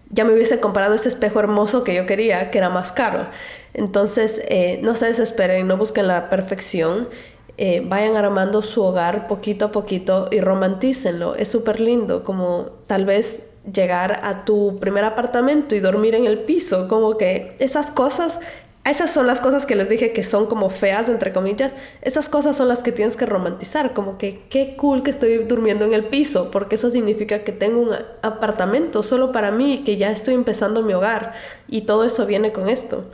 ya 0.10 0.24
me 0.24 0.34
hubiese 0.34 0.60
comprado 0.60 0.96
ese 0.96 1.10
espejo 1.10 1.40
hermoso 1.40 1.84
que 1.84 1.94
yo 1.94 2.06
quería, 2.06 2.50
que 2.52 2.58
era 2.58 2.70
más 2.70 2.92
caro. 2.92 3.28
Entonces, 3.74 4.42
eh, 4.48 4.80
no 4.82 4.96
se 4.96 5.06
desesperen, 5.06 5.68
no 5.68 5.78
busquen 5.78 6.08
la 6.08 6.30
perfección. 6.30 7.10
Eh, 7.58 7.84
vayan 7.86 8.16
armando 8.16 8.62
su 8.62 8.82
hogar 8.82 9.28
poquito 9.28 9.66
a 9.66 9.72
poquito 9.72 10.30
y 10.32 10.40
romantícenlo. 10.40 11.36
Es 11.36 11.50
súper 11.50 11.80
lindo, 11.80 12.24
como 12.24 12.70
tal 12.88 13.06
vez 13.06 13.44
llegar 13.72 14.22
a 14.24 14.46
tu 14.46 14.78
primer 14.80 15.04
apartamento 15.04 15.76
y 15.76 15.80
dormir 15.80 16.16
en 16.16 16.26
el 16.26 16.40
piso, 16.40 16.88
como 16.88 17.18
que 17.18 17.56
esas 17.60 17.92
cosas 17.92 18.40
esas 18.86 19.12
son 19.12 19.28
las 19.28 19.40
cosas 19.40 19.66
que 19.66 19.76
les 19.76 19.90
dije 19.90 20.14
que 20.14 20.24
son 20.24 20.48
como 20.48 20.70
feas, 20.70 21.10
entre 21.10 21.34
comillas. 21.34 21.76
Esas 22.02 22.30
cosas 22.30 22.58
son 22.58 22.70
las 22.70 22.80
que 22.80 22.92
tienes 22.92 23.16
que 23.16 23.26
romantizar, 23.26 23.94
como 23.94 24.18
que 24.18 24.42
qué 24.50 24.76
cool 24.78 25.04
que 25.04 25.12
estoy 25.12 25.38
durmiendo 25.44 25.86
en 25.86 25.94
el 25.94 26.06
piso, 26.06 26.50
porque 26.50 26.76
eso 26.76 26.90
significa 26.90 27.40
que 27.44 27.52
tengo 27.52 27.82
un 27.82 27.94
apartamento 28.22 29.04
solo 29.04 29.32
para 29.32 29.52
mí, 29.52 29.84
que 29.86 29.98
ya 29.98 30.12
estoy 30.12 30.34
empezando 30.34 30.82
mi 30.82 30.94
hogar 30.94 31.34
y 31.68 31.82
todo 31.82 32.04
eso 32.04 32.26
viene 32.26 32.52
con 32.52 32.70
esto. 32.70 33.06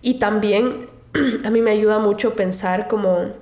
Y 0.00 0.14
también 0.14 0.86
a 1.44 1.50
mí 1.50 1.60
me 1.60 1.70
ayuda 1.70 1.98
mucho 1.98 2.34
pensar 2.34 2.88
como 2.88 3.32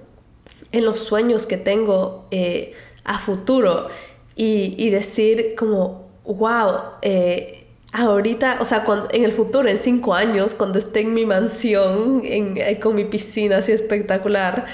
en 0.73 0.85
los 0.85 0.99
sueños 0.99 1.47
que 1.47 1.57
tengo 1.57 2.27
eh, 2.31 2.75
a 3.05 3.19
futuro 3.19 3.89
y, 4.37 4.89
decir 4.89 5.55
como, 5.55 6.09
wow, 6.25 6.77
eh, 7.03 7.60
ahorita, 7.93 8.59
o 8.61 8.65
sea, 8.65 8.85
en 9.13 9.25
el 9.25 9.33
futuro, 9.33 9.69
en 9.69 9.79
cinco 9.79 10.15
años, 10.15 10.55
cuando 10.55 10.79
esté 10.79 11.01
en 11.01 11.15
mi 11.15 11.27
mansión, 11.27 12.23
eh, 12.25 12.79
con 12.81 12.95
mi 12.95 13.05
piscina 13.05 13.59
así 13.59 13.73
espectacular, 13.73 14.67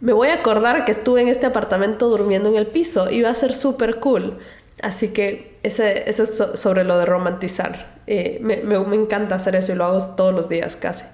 me 0.00 0.12
voy 0.12 0.28
a 0.28 0.34
acordar 0.34 0.84
que 0.84 0.92
estuve 0.92 1.22
en 1.22 1.28
este 1.28 1.46
apartamento 1.46 2.08
durmiendo 2.08 2.48
en 2.48 2.56
el 2.56 2.66
piso 2.66 3.10
y 3.10 3.22
va 3.22 3.30
a 3.30 3.34
ser 3.34 3.54
súper 3.54 4.00
cool. 4.00 4.38
Así 4.82 5.08
que 5.08 5.58
eso 5.62 5.82
es 5.82 6.42
sobre 6.54 6.84
lo 6.84 6.98
de 6.98 7.06
romantizar. 7.06 8.00
Eh, 8.06 8.38
me, 8.42 8.58
me, 8.58 8.78
me 8.80 8.96
encanta 8.96 9.36
hacer 9.36 9.56
eso 9.56 9.72
y 9.72 9.74
lo 9.74 9.84
hago 9.84 10.14
todos 10.16 10.34
los 10.34 10.48
días 10.48 10.76
casi. 10.76 11.04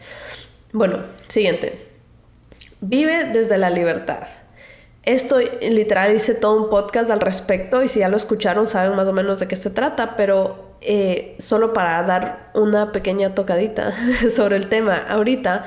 Bueno, 0.72 1.04
siguiente. 1.28 1.86
Vive 2.80 3.30
desde 3.32 3.58
la 3.58 3.70
libertad. 3.70 4.26
Esto 5.04 5.38
literal 5.38 6.14
hice 6.14 6.34
todo 6.34 6.60
un 6.60 6.70
podcast 6.70 7.10
al 7.10 7.20
respecto 7.20 7.82
y 7.82 7.88
si 7.88 8.00
ya 8.00 8.08
lo 8.08 8.16
escucharon 8.16 8.66
saben 8.66 8.96
más 8.96 9.06
o 9.06 9.12
menos 9.12 9.38
de 9.38 9.48
qué 9.48 9.56
se 9.56 9.70
trata, 9.70 10.16
pero 10.16 10.71
eh, 10.84 11.36
solo 11.38 11.72
para 11.72 12.02
dar 12.02 12.50
una 12.54 12.92
pequeña 12.92 13.34
tocadita 13.34 13.94
sobre 14.30 14.56
el 14.56 14.68
tema 14.68 14.96
ahorita, 14.96 15.66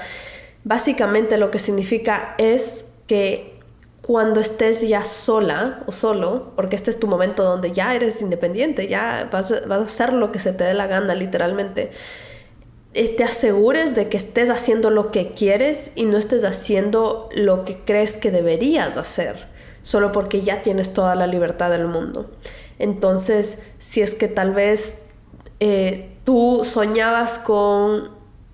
básicamente 0.63 1.37
lo 1.37 1.51
que 1.51 1.59
significa 1.59 2.35
es 2.37 2.85
que 3.07 3.55
cuando 4.01 4.39
estés 4.39 4.87
ya 4.87 5.03
sola 5.03 5.83
o 5.87 5.91
solo, 5.91 6.51
porque 6.55 6.75
este 6.75 6.91
es 6.91 6.99
tu 6.99 7.07
momento 7.07 7.43
donde 7.43 7.71
ya 7.71 7.95
eres 7.95 8.21
independiente, 8.21 8.87
ya 8.87 9.29
vas, 9.31 9.51
vas 9.67 9.79
a 9.79 9.85
hacer 9.85 10.13
lo 10.13 10.31
que 10.31 10.39
se 10.39 10.53
te 10.53 10.63
dé 10.63 10.73
la 10.75 10.85
gana 10.85 11.15
literalmente, 11.15 11.91
eh, 12.93 13.09
te 13.09 13.23
asegures 13.23 13.95
de 13.95 14.07
que 14.07 14.17
estés 14.17 14.49
haciendo 14.49 14.89
lo 14.89 15.11
que 15.11 15.31
quieres 15.31 15.91
y 15.95 16.05
no 16.05 16.17
estés 16.17 16.43
haciendo 16.43 17.29
lo 17.35 17.65
que 17.65 17.79
crees 17.79 18.15
que 18.15 18.31
deberías 18.31 18.95
hacer, 18.97 19.47
solo 19.81 20.11
porque 20.11 20.41
ya 20.41 20.61
tienes 20.61 20.93
toda 20.93 21.15
la 21.15 21.25
libertad 21.25 21.71
del 21.71 21.87
mundo. 21.87 22.29
Entonces, 22.79 23.59
si 23.79 24.01
es 24.01 24.13
que 24.13 24.27
tal 24.27 24.53
vez 24.53 25.04
eh, 25.59 26.11
tú 26.23 26.61
soñabas 26.63 27.39
con, 27.39 28.09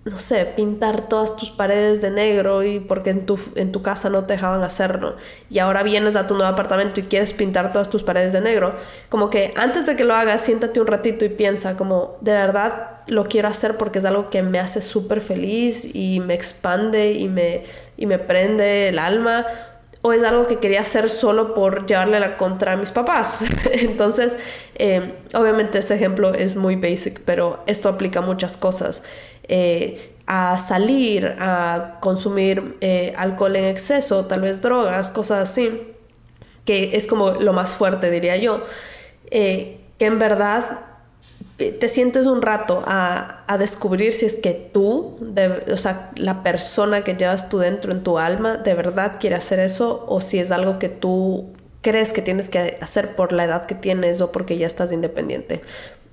no 0.05 0.17
sé, 0.17 0.45
pintar 0.45 1.07
todas 1.07 1.35
tus 1.35 1.49
paredes 1.49 2.01
de 2.01 2.11
negro 2.11 2.63
y 2.63 2.79
porque 2.79 3.11
en 3.11 3.25
tu, 3.25 3.39
en 3.55 3.71
tu 3.71 3.81
casa 3.81 4.09
no 4.09 4.25
te 4.25 4.33
dejaban 4.33 4.63
hacerlo 4.63 5.15
y 5.49 5.59
ahora 5.59 5.83
vienes 5.83 6.15
a 6.15 6.27
tu 6.27 6.35
nuevo 6.35 6.51
apartamento 6.51 6.99
y 6.99 7.03
quieres 7.03 7.33
pintar 7.33 7.71
todas 7.71 7.89
tus 7.89 8.03
paredes 8.03 8.33
de 8.33 8.41
negro, 8.41 8.75
como 9.09 9.29
que 9.29 9.53
antes 9.55 9.85
de 9.85 9.95
que 9.95 10.03
lo 10.03 10.15
hagas, 10.15 10.41
siéntate 10.41 10.79
un 10.79 10.87
ratito 10.87 11.25
y 11.25 11.29
piensa 11.29 11.77
como, 11.77 12.17
de 12.21 12.33
verdad 12.33 13.01
lo 13.07 13.25
quiero 13.25 13.47
hacer 13.47 13.77
porque 13.77 13.99
es 13.99 14.05
algo 14.05 14.29
que 14.29 14.41
me 14.41 14.59
hace 14.59 14.81
súper 14.81 15.21
feliz 15.21 15.89
y 15.93 16.19
me 16.19 16.33
expande 16.33 17.13
y 17.13 17.27
me, 17.27 17.63
y 17.97 18.05
me 18.05 18.19
prende 18.19 18.89
el 18.89 18.99
alma 18.99 19.45
o 20.01 20.13
es 20.13 20.23
algo 20.23 20.47
que 20.47 20.57
quería 20.57 20.81
hacer 20.81 21.09
solo 21.09 21.53
por 21.53 21.85
llevarle 21.85 22.19
la 22.19 22.37
contra 22.37 22.73
a 22.73 22.77
mis 22.77 22.91
papás. 22.91 23.43
Entonces, 23.71 24.35
eh, 24.75 25.13
obviamente 25.33 25.79
ese 25.79 25.95
ejemplo 25.95 26.33
es 26.33 26.55
muy 26.55 26.75
basic, 26.75 27.21
pero 27.23 27.63
esto 27.67 27.89
aplica 27.89 28.19
a 28.19 28.23
muchas 28.23 28.57
cosas. 28.57 29.03
Eh, 29.43 30.13
a 30.27 30.57
salir, 30.57 31.35
a 31.39 31.97
consumir 31.99 32.77
eh, 32.81 33.13
alcohol 33.17 33.55
en 33.55 33.65
exceso, 33.65 34.25
tal 34.25 34.41
vez 34.41 34.61
drogas, 34.61 35.11
cosas 35.11 35.49
así, 35.49 35.93
que 36.65 36.95
es 36.95 37.05
como 37.05 37.31
lo 37.31 37.53
más 37.53 37.71
fuerte, 37.71 38.09
diría 38.09 38.37
yo. 38.37 38.63
que 39.29 39.77
en 39.99 40.19
verdad 40.19 40.90
te 41.57 41.89
sientes 41.89 42.25
un 42.25 42.41
rato 42.41 42.81
a, 42.87 43.43
a, 43.47 43.57
descubrir 43.57 44.13
si 44.13 44.25
es 44.25 44.35
que 44.35 44.53
tú, 44.53 45.19
o 45.71 45.77
sea, 45.77 46.11
la 46.15 46.41
persona 46.41 47.03
que 47.03 47.13
llevas 47.13 47.49
tú 47.49 47.59
dentro 47.59 47.91
en 47.91 48.01
tu 48.03 48.17
alma, 48.17 48.57
de 48.57 48.73
verdad 48.73 49.17
quiere 49.19 49.35
hacer 49.35 49.59
eso 49.59 50.05
o 50.07 50.21
si 50.21 50.39
es 50.39 50.49
algo 50.49 50.79
que 50.79 50.89
tú 50.89 51.53
crees 51.81 52.13
que 52.13 52.21
tienes 52.21 52.49
que 52.49 52.77
hacer 52.81 53.15
por 53.15 53.33
la 53.33 53.45
edad 53.45 53.65
que 53.65 53.75
tienes 53.75 54.21
o 54.21 54.31
porque 54.31 54.57
ya 54.57 54.67
estás 54.67 54.91
independiente. 54.91 55.61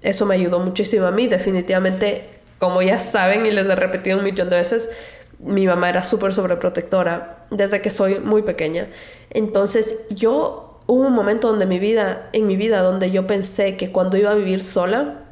Eso 0.02 0.26
me 0.26 0.34
ayudó 0.34 0.60
muchísimo 0.60 1.06
a 1.06 1.10
mí, 1.10 1.26
definitivamente, 1.26 2.28
como 2.58 2.82
ya 2.82 2.98
saben 2.98 3.46
y 3.46 3.50
les 3.50 3.68
he 3.68 3.74
repetido 3.74 4.18
un 4.18 4.24
millón 4.24 4.50
de 4.50 4.56
veces, 4.56 4.90
mi 5.38 5.66
mamá 5.66 5.88
era 5.88 6.02
súper 6.02 6.34
sobreprotectora 6.34 7.46
desde 7.50 7.80
que 7.80 7.90
soy 7.90 8.18
muy 8.18 8.42
pequeña. 8.42 8.88
Entonces 9.30 9.94
yo 10.10 10.80
hubo 10.86 11.06
un 11.06 11.12
momento 11.12 11.48
donde 11.48 11.66
mi 11.66 11.78
vida, 11.78 12.28
en 12.32 12.46
mi 12.46 12.56
vida 12.56 12.80
donde 12.80 13.10
yo 13.10 13.26
pensé 13.26 13.76
que 13.76 13.92
cuando 13.92 14.16
iba 14.16 14.30
a 14.30 14.34
vivir 14.34 14.60
sola, 14.60 15.24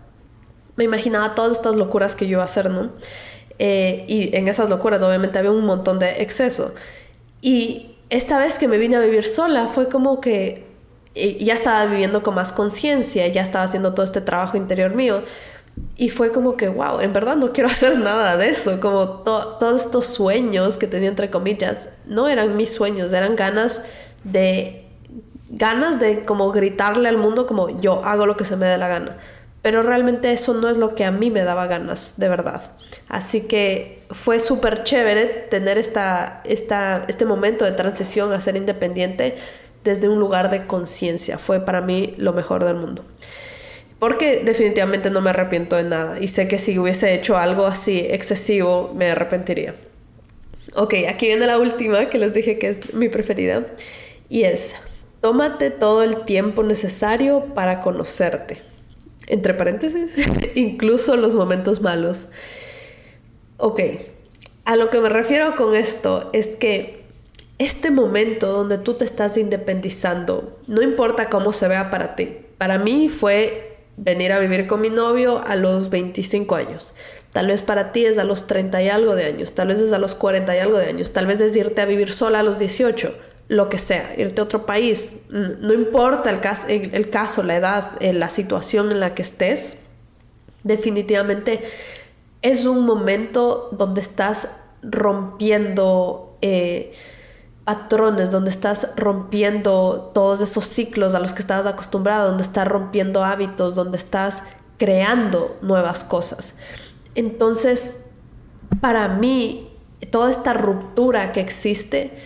me 0.77 0.85
imaginaba 0.85 1.35
todas 1.35 1.53
estas 1.53 1.75
locuras 1.75 2.15
que 2.15 2.27
yo 2.27 2.33
iba 2.33 2.43
a 2.43 2.47
hacer, 2.47 2.71
¿no? 2.71 2.91
Eh, 3.59 4.05
y 4.07 4.37
en 4.37 4.49
esas 4.49 4.69
locuras 4.69 5.03
obviamente 5.03 5.39
había 5.39 5.51
un 5.51 5.65
montón 5.65 5.99
de 5.99 6.23
exceso. 6.23 6.75
Y 7.41 7.97
esta 8.11 8.39
vez 8.39 8.59
que 8.59 8.69
me 8.69 8.79
vine 8.79 8.97
a 8.97 9.01
vivir 9.01 9.25
sola 9.25 9.69
fue 9.69 9.89
como 9.89 10.21
que 10.21 10.67
eh, 11.15 11.43
ya 11.43 11.55
estaba 11.55 11.87
viviendo 11.87 12.23
con 12.23 12.35
más 12.35 12.53
conciencia, 12.53 13.27
ya 13.29 13.43
estaba 13.43 13.65
haciendo 13.65 13.95
todo 13.95 14.05
este 14.05 14.21
trabajo 14.21 14.57
interior 14.57 14.95
mío. 14.95 15.23
Y 15.97 16.11
fue 16.11 16.33
como 16.33 16.57
que, 16.57 16.69
wow, 16.69 17.01
en 17.01 17.13
verdad 17.13 17.37
no 17.37 17.53
quiero 17.53 17.69
hacer 17.71 17.99
nada 17.99 18.37
de 18.37 18.51
eso. 18.51 18.81
Como 18.81 19.09
todos 19.09 19.83
estos 19.83 20.07
sueños 20.07 20.77
que 20.77 20.87
tenía 20.87 21.09
entre 21.09 21.31
comillas, 21.31 21.89
no 22.07 22.29
eran 22.29 22.57
mis 22.57 22.73
sueños, 22.73 23.13
eran 23.13 23.37
ganas 23.37 23.83
de 24.25 24.83
ganas 25.49 26.01
de 26.01 26.25
como 26.25 26.51
gritarle 26.51 27.09
al 27.09 27.19
mundo 27.19 27.47
como 27.47 27.81
yo 27.81 28.05
hago 28.05 28.27
lo 28.27 28.37
que 28.37 28.45
se 28.45 28.57
me 28.57 28.67
dé 28.67 28.77
la 28.79 28.89
gana 28.89 29.17
pero 29.67 29.83
realmente 29.83 30.31
eso 30.31 30.55
no 30.55 30.69
es 30.69 30.77
lo 30.77 30.95
que 30.95 31.05
a 31.05 31.11
mí 31.11 31.29
me 31.29 31.43
daba 31.43 31.67
ganas, 31.67 32.15
de 32.19 32.29
verdad. 32.29 32.63
Así 33.09 33.49
que 33.49 34.05
fue 34.11 34.39
súper 34.39 34.85
chévere 34.85 35.27
tener 35.27 35.77
esta, 35.77 36.41
esta, 36.45 37.05
este 37.09 37.25
momento 37.25 37.65
de 37.65 37.73
transición 37.73 38.33
a 38.33 38.39
ser 38.39 38.55
independiente 38.55 39.35
desde 39.83 40.09
un 40.09 40.21
lugar 40.21 40.51
de 40.51 40.69
conciencia. 40.69 41.37
Fue 41.37 41.59
para 41.59 41.81
mí 41.81 42.15
lo 42.17 42.33
mejor 42.33 42.65
del 42.65 42.77
mundo. 42.77 43.05
porque 43.99 44.43
definitivamente 44.45 45.11
no 45.11 45.21
me 45.21 45.31
arrepiento 45.31 45.75
de 45.75 45.83
nada 45.83 46.21
y 46.21 46.29
sé 46.29 46.47
que 46.47 46.61
si 46.61 46.79
hubiese 46.79 47.13
hecho 47.13 47.37
algo 47.37 47.67
así 47.67 48.07
excesivo 48.09 48.93
me 48.95 49.11
arrepentiría. 49.11 49.75
Ok, 50.77 50.95
aquí 51.09 51.27
viene 51.27 51.45
la 51.45 51.59
última 51.59 52.09
que 52.09 52.19
les 52.19 52.33
dije 52.33 52.61
que 52.61 52.69
es 52.69 52.95
mi 52.95 53.09
preferida 53.09 53.67
y 54.29 54.45
es, 54.45 54.77
tómate 55.21 55.71
todo 55.71 56.05
el 56.05 56.25
tiempo 56.25 56.63
necesario 56.63 57.47
para 57.53 57.81
conocerte. 57.81 58.76
Entre 59.27 59.55
paréntesis, 59.55 60.13
incluso 60.55 61.17
los 61.17 61.35
momentos 61.35 61.81
malos. 61.81 62.29
Ok, 63.57 63.81
a 64.65 64.77
lo 64.77 64.91
que 64.91 65.01
me 65.01 65.09
refiero 65.09 65.57
con 65.57 65.75
esto 65.75 66.31
es 66.33 66.57
que 66.57 67.05
este 67.59 67.91
momento 67.91 68.53
donde 68.53 68.79
tú 68.79 68.95
te 68.95 69.05
estás 69.05 69.37
independizando, 69.37 70.59
no 70.67 70.83
importa 70.83 71.31
cómo 71.31 71.53
se 71.53 71.69
vea 71.69 71.91
para 71.91 72.15
ti. 72.17 72.37
Para 72.59 72.79
mí 72.79 73.09
fue 73.09 73.79
venir 73.97 74.33
a 74.33 74.39
vivir 74.39 74.67
con 74.67 74.81
mi 74.81 74.91
novio 74.91 75.43
a 75.47 75.57
los 75.57 75.89
25 75.89 76.55
años. 76.55 76.95
Tal 77.33 77.49
vez 77.49 77.63
para 77.63 77.93
ti 77.93 78.05
es 78.05 78.19
a 78.19 78.25
los 78.25 78.47
30 78.47 78.83
y 78.83 78.89
algo 78.89 79.15
de 79.15 79.25
años, 79.25 79.53
tal 79.55 79.69
vez 79.69 79.81
es 79.81 79.93
a 79.93 79.99
los 79.99 80.15
40 80.15 80.57
y 80.57 80.59
algo 80.59 80.79
de 80.79 80.87
años, 80.87 81.13
tal 81.13 81.27
vez 81.27 81.41
es 81.41 81.55
irte 81.55 81.81
a 81.83 81.85
vivir 81.85 82.11
sola 82.11 82.41
a 82.41 82.43
los 82.43 82.59
18, 82.59 83.15
lo 83.49 83.69
que 83.69 83.79
sea, 83.79 84.15
irte 84.17 84.41
a 84.41 84.45
otro 84.45 84.67
país. 84.67 85.13
No 85.29 85.73
importa 85.73 86.31
el 86.31 87.11
caso, 87.11 87.43
la 87.43 87.57
edad, 87.57 87.93
eh, 88.01 88.13
la 88.13 88.31
situación 88.31 88.91
en 88.91 89.01
la 89.01 89.15
que 89.15 89.23
estés, 89.23 89.79
definitivamente 90.65 91.63
es 92.43 92.67
un 92.67 92.85
momento 92.85 93.69
donde 93.73 94.01
estás 94.01 94.49
rompiendo... 94.83 96.37
Eh, 96.43 96.93
patrones, 97.67 98.31
donde 98.31 98.51
estás 98.51 98.91
rompiendo 98.95 100.13
todos 100.15 100.41
esos 100.41 100.67
ciclos 100.67 101.17
a 101.17 101.19
los 101.19 101.33
que 101.33 101.41
estabas 101.41 101.67
acostumbrado, 101.67 102.29
donde 102.29 102.45
estás 102.45 102.69
rompiendo 102.69 103.25
hábitos, 103.25 103.75
donde 103.75 103.97
estás 103.97 104.45
creando 104.79 105.59
nuevas 105.63 106.05
cosas. 106.05 106.55
Entonces, 107.17 107.97
para 108.81 109.09
mí, 109.09 109.69
toda 110.13 110.31
esta 110.31 110.53
ruptura 110.53 111.33
que 111.33 111.41
existe, 111.41 112.17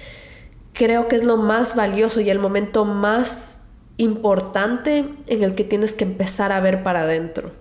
creo 0.72 1.08
que 1.08 1.16
es 1.16 1.24
lo 1.24 1.36
más 1.36 1.74
valioso 1.76 2.20
y 2.20 2.30
el 2.30 2.38
momento 2.38 2.84
más 2.84 3.56
importante 3.96 5.04
en 5.26 5.42
el 5.42 5.54
que 5.54 5.64
tienes 5.64 5.94
que 5.94 6.04
empezar 6.04 6.52
a 6.52 6.60
ver 6.60 6.82
para 6.82 7.02
adentro. 7.02 7.52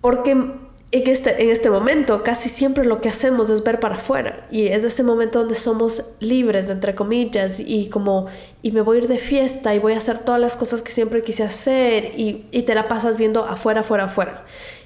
Porque 0.00 0.30
en 0.32 1.08
este, 1.08 1.42
en 1.42 1.50
este 1.50 1.70
momento 1.70 2.22
casi 2.22 2.48
siempre 2.48 2.84
lo 2.84 3.00
que 3.00 3.08
hacemos 3.08 3.48
es 3.50 3.64
ver 3.64 3.80
para 3.80 3.94
afuera 3.94 4.46
y 4.50 4.66
es 4.66 4.84
ese 4.84 5.02
momento 5.02 5.38
donde 5.38 5.54
somos 5.54 6.04
libres, 6.20 6.68
entre 6.68 6.94
comillas, 6.94 7.58
y 7.58 7.88
como, 7.88 8.26
y 8.60 8.72
me 8.72 8.82
voy 8.82 8.98
a 8.98 9.00
ir 9.00 9.08
de 9.08 9.18
fiesta 9.18 9.74
y 9.74 9.78
voy 9.78 9.94
a 9.94 9.98
hacer 9.98 10.18
todas 10.18 10.40
las 10.40 10.54
cosas 10.54 10.82
que 10.82 10.92
siempre 10.92 11.22
quise 11.22 11.44
hacer 11.44 12.12
y, 12.16 12.44
y 12.50 12.62
te 12.62 12.74
la 12.74 12.88
pasas 12.88 13.16
viendo 13.16 13.44
afuera, 13.44 13.80
afuera, 13.80 14.04
afuera 14.04 14.44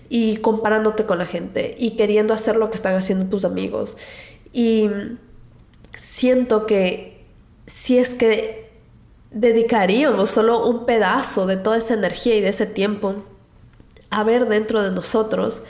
y 0.09 0.37
comparándote 0.37 1.05
con 1.05 1.19
la 1.19 1.27
gente 1.27 1.75
y 1.77 1.97
queriendo 1.97 2.33
hacer 2.33 2.57
lo 2.57 2.71
que 2.71 2.77
están 2.77 2.95
haciendo 2.95 3.27
tus 3.27 3.45
amigos. 3.45 3.97
Y 4.53 4.89
siento 5.99 6.67
que 6.67 7.16
si 7.77 7.99
es 7.99 8.15
que 8.15 8.71
dedicaríamos 9.31 10.31
solo 10.31 10.67
un 10.67 10.87
pedazo 10.87 11.47
de 11.47 11.59
toda 11.59 11.77
esa 11.77 11.93
energía 11.93 12.35
y 12.35 12.41
de 12.41 12.49
ese 12.49 12.65
tiempo 12.65 13.17
a 14.09 14.25
ver 14.25 14.49
dentro 14.49 14.81
de 14.81 14.91
nosotros, 14.93 15.61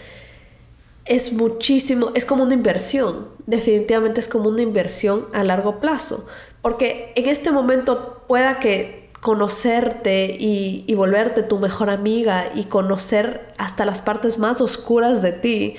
es 1.04 1.32
muchísimo, 1.32 2.12
es 2.14 2.24
como 2.24 2.44
una 2.44 2.54
inversión, 2.54 3.26
definitivamente 3.46 4.20
es 4.20 4.28
como 4.28 4.50
una 4.50 4.62
inversión 4.62 5.26
a 5.32 5.42
largo 5.42 5.80
plazo, 5.80 6.28
porque 6.62 7.12
en 7.16 7.28
este 7.28 7.50
momento 7.50 8.22
pueda 8.28 8.60
que 8.60 9.10
conocerte 9.20 10.36
y, 10.38 10.94
volverte 10.94 11.42
tu 11.42 11.58
mejor 11.58 11.90
amiga 11.90 12.52
y 12.54 12.64
conocer 12.66 13.52
hasta 13.58 13.84
las 13.84 14.00
partes 14.00 14.38
más 14.38 14.60
oscuras 14.60 15.22
de 15.22 15.32
ti, 15.32 15.74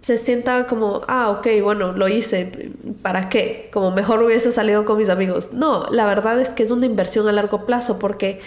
se 0.00 0.16
sienta 0.16 0.66
como, 0.66 1.02
ah, 1.08 1.30
ok, 1.30 1.46
bueno, 1.62 1.92
lo 1.92 2.08
hice, 2.08 2.72
¿para 3.02 3.28
qué? 3.28 3.68
Como 3.72 3.90
mejor 3.90 4.22
hubiese 4.22 4.50
salido 4.50 4.84
con 4.84 4.98
mis 4.98 5.10
amigos. 5.10 5.52
No, 5.52 5.86
la 5.90 6.06
verdad 6.06 6.40
es 6.40 6.50
que 6.50 6.62
es 6.62 6.70
una 6.70 6.86
inversión 6.86 7.28
a 7.28 7.32
largo 7.32 7.66
plazo 7.66 7.98
porque 7.98 8.40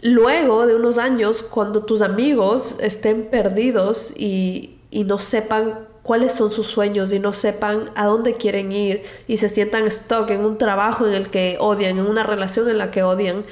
luego 0.00 0.66
de 0.66 0.74
unos 0.74 0.98
años, 0.98 1.42
cuando 1.42 1.84
tus 1.84 2.00
amigos 2.00 2.76
estén 2.80 3.26
perdidos 3.30 4.12
y, 4.16 4.78
y 4.90 5.04
no 5.04 5.18
sepan 5.18 5.86
cuáles 6.02 6.32
son 6.32 6.50
sus 6.50 6.66
sueños 6.66 7.12
y 7.12 7.18
no 7.18 7.32
sepan 7.32 7.90
a 7.94 8.06
dónde 8.06 8.34
quieren 8.34 8.72
ir 8.72 9.02
y 9.26 9.36
se 9.38 9.48
sientan 9.48 9.90
stuck 9.90 10.30
en 10.30 10.44
un 10.44 10.56
trabajo 10.56 11.06
en 11.06 11.14
el 11.14 11.30
que 11.30 11.56
odian, 11.60 11.98
en 11.98 12.06
una 12.06 12.22
relación 12.22 12.68
en 12.70 12.78
la 12.78 12.90
que 12.90 13.02
odian, 13.02 13.44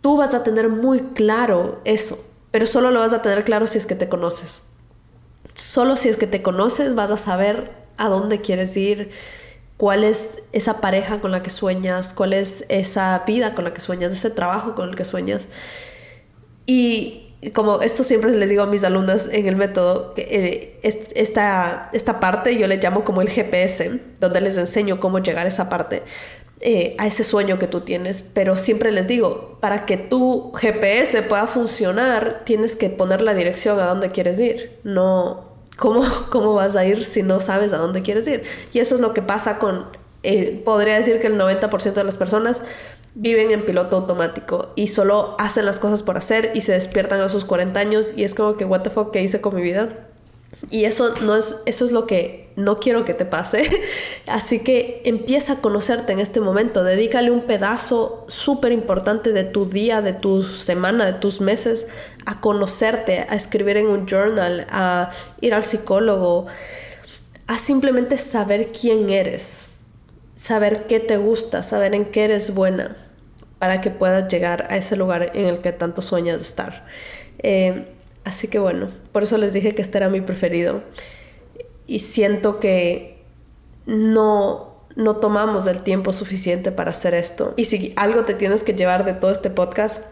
tú 0.00 0.16
vas 0.16 0.34
a 0.34 0.42
tener 0.42 0.68
muy 0.68 1.00
claro 1.14 1.80
eso, 1.84 2.18
pero 2.50 2.66
solo 2.66 2.90
lo 2.90 3.00
vas 3.00 3.12
a 3.12 3.22
tener 3.22 3.44
claro 3.44 3.66
si 3.68 3.78
es 3.78 3.86
que 3.86 3.94
te 3.94 4.08
conoces. 4.08 4.63
Solo 5.54 5.96
si 5.96 6.08
es 6.08 6.16
que 6.16 6.26
te 6.26 6.42
conoces 6.42 6.94
vas 6.94 7.10
a 7.10 7.16
saber 7.16 7.72
a 7.96 8.08
dónde 8.08 8.40
quieres 8.40 8.76
ir, 8.76 9.10
cuál 9.76 10.04
es 10.04 10.42
esa 10.52 10.80
pareja 10.80 11.20
con 11.20 11.30
la 11.30 11.42
que 11.42 11.50
sueñas, 11.50 12.12
cuál 12.12 12.32
es 12.32 12.64
esa 12.68 13.22
vida 13.26 13.54
con 13.54 13.64
la 13.64 13.72
que 13.72 13.80
sueñas, 13.80 14.12
ese 14.12 14.30
trabajo 14.30 14.74
con 14.74 14.88
el 14.88 14.96
que 14.96 15.04
sueñas. 15.04 15.48
Y 16.66 17.34
como 17.52 17.82
esto 17.82 18.04
siempre 18.04 18.32
les 18.32 18.48
digo 18.48 18.62
a 18.62 18.66
mis 18.66 18.84
alumnas 18.84 19.28
en 19.30 19.46
el 19.46 19.56
método, 19.56 20.14
eh, 20.16 20.80
esta, 20.82 21.90
esta 21.92 22.20
parte 22.20 22.56
yo 22.56 22.66
le 22.66 22.78
llamo 22.78 23.04
como 23.04 23.20
el 23.20 23.28
GPS, 23.28 24.00
donde 24.20 24.40
les 24.40 24.56
enseño 24.56 24.98
cómo 24.98 25.18
llegar 25.18 25.46
a 25.46 25.48
esa 25.48 25.68
parte, 25.68 26.02
eh, 26.60 26.94
a 26.98 27.06
ese 27.06 27.24
sueño 27.24 27.58
que 27.58 27.66
tú 27.66 27.82
tienes, 27.82 28.22
pero 28.22 28.56
siempre 28.56 28.90
les 28.90 29.06
digo, 29.06 29.58
para 29.60 29.86
que 29.86 29.96
tu 29.96 30.52
GPS 30.52 31.22
pueda 31.22 31.46
funcionar, 31.46 32.42
tienes 32.44 32.76
que 32.76 32.90
poner 32.90 33.20
la 33.20 33.34
dirección 33.34 33.78
a 33.80 33.86
dónde 33.86 34.10
quieres 34.10 34.38
ir, 34.38 34.78
no 34.84 35.52
cómo, 35.76 36.02
cómo 36.30 36.54
vas 36.54 36.76
a 36.76 36.84
ir 36.84 37.04
si 37.04 37.22
no 37.22 37.40
sabes 37.40 37.72
a 37.72 37.78
dónde 37.78 38.02
quieres 38.02 38.26
ir. 38.28 38.44
Y 38.72 38.78
eso 38.78 38.94
es 38.94 39.00
lo 39.00 39.12
que 39.12 39.22
pasa 39.22 39.58
con, 39.58 39.86
eh, 40.22 40.62
podría 40.64 40.94
decir 40.94 41.20
que 41.20 41.26
el 41.26 41.38
90% 41.38 41.92
de 41.92 42.04
las 42.04 42.16
personas 42.16 42.62
viven 43.14 43.50
en 43.50 43.64
piloto 43.64 43.96
automático 43.96 44.72
y 44.74 44.88
solo 44.88 45.36
hacen 45.38 45.66
las 45.66 45.78
cosas 45.78 46.02
por 46.02 46.16
hacer 46.16 46.52
y 46.54 46.62
se 46.62 46.72
despiertan 46.72 47.20
a 47.20 47.28
sus 47.28 47.44
40 47.44 47.78
años 47.78 48.12
y 48.16 48.24
es 48.24 48.34
como 48.34 48.56
que 48.56 48.64
what 48.64 48.82
the 48.82 48.90
fuck 48.90 49.12
que 49.12 49.22
hice 49.22 49.40
con 49.40 49.54
mi 49.54 49.62
vida 49.62 50.08
y 50.70 50.84
eso 50.84 51.14
no 51.22 51.36
es 51.36 51.56
eso 51.66 51.84
es 51.84 51.92
lo 51.92 52.06
que 52.06 52.52
no 52.56 52.78
quiero 52.78 53.04
que 53.04 53.14
te 53.14 53.24
pase 53.24 53.62
así 54.26 54.60
que 54.60 55.02
empieza 55.04 55.54
a 55.54 55.60
conocerte 55.60 56.12
en 56.12 56.20
este 56.20 56.40
momento 56.40 56.84
dedícale 56.84 57.30
un 57.30 57.42
pedazo 57.42 58.24
súper 58.28 58.72
importante 58.72 59.32
de 59.32 59.44
tu 59.44 59.66
día 59.66 60.00
de 60.00 60.12
tu 60.12 60.42
semana 60.42 61.06
de 61.06 61.14
tus 61.14 61.40
meses 61.40 61.86
a 62.26 62.40
conocerte 62.40 63.26
a 63.28 63.34
escribir 63.34 63.76
en 63.76 63.86
un 63.86 64.06
journal 64.06 64.66
a 64.70 65.10
ir 65.40 65.54
al 65.54 65.64
psicólogo 65.64 66.46
a 67.46 67.58
simplemente 67.58 68.16
saber 68.16 68.68
quién 68.72 69.10
eres 69.10 69.70
saber 70.34 70.86
qué 70.86 71.00
te 71.00 71.16
gusta, 71.16 71.62
saber 71.62 71.94
en 71.94 72.06
qué 72.06 72.24
eres 72.24 72.54
buena, 72.54 72.96
para 73.58 73.80
que 73.80 73.90
puedas 73.90 74.30
llegar 74.30 74.66
a 74.70 74.76
ese 74.76 74.96
lugar 74.96 75.32
en 75.34 75.46
el 75.46 75.58
que 75.58 75.72
tanto 75.72 76.02
sueñas 76.02 76.40
estar. 76.40 76.86
Eh, 77.38 77.86
así 78.24 78.48
que 78.48 78.58
bueno, 78.58 78.88
por 79.12 79.22
eso 79.22 79.38
les 79.38 79.52
dije 79.52 79.74
que 79.74 79.82
este 79.82 79.98
era 79.98 80.08
mi 80.08 80.20
preferido. 80.20 80.82
Y 81.86 81.98
siento 81.98 82.60
que 82.60 83.22
no, 83.86 84.74
no 84.96 85.16
tomamos 85.16 85.66
el 85.66 85.82
tiempo 85.82 86.12
suficiente 86.12 86.72
para 86.72 86.90
hacer 86.90 87.14
esto. 87.14 87.54
Y 87.56 87.64
si 87.66 87.92
algo 87.96 88.24
te 88.24 88.34
tienes 88.34 88.62
que 88.62 88.74
llevar 88.74 89.04
de 89.04 89.12
todo 89.12 89.30
este 89.30 89.50
podcast, 89.50 90.02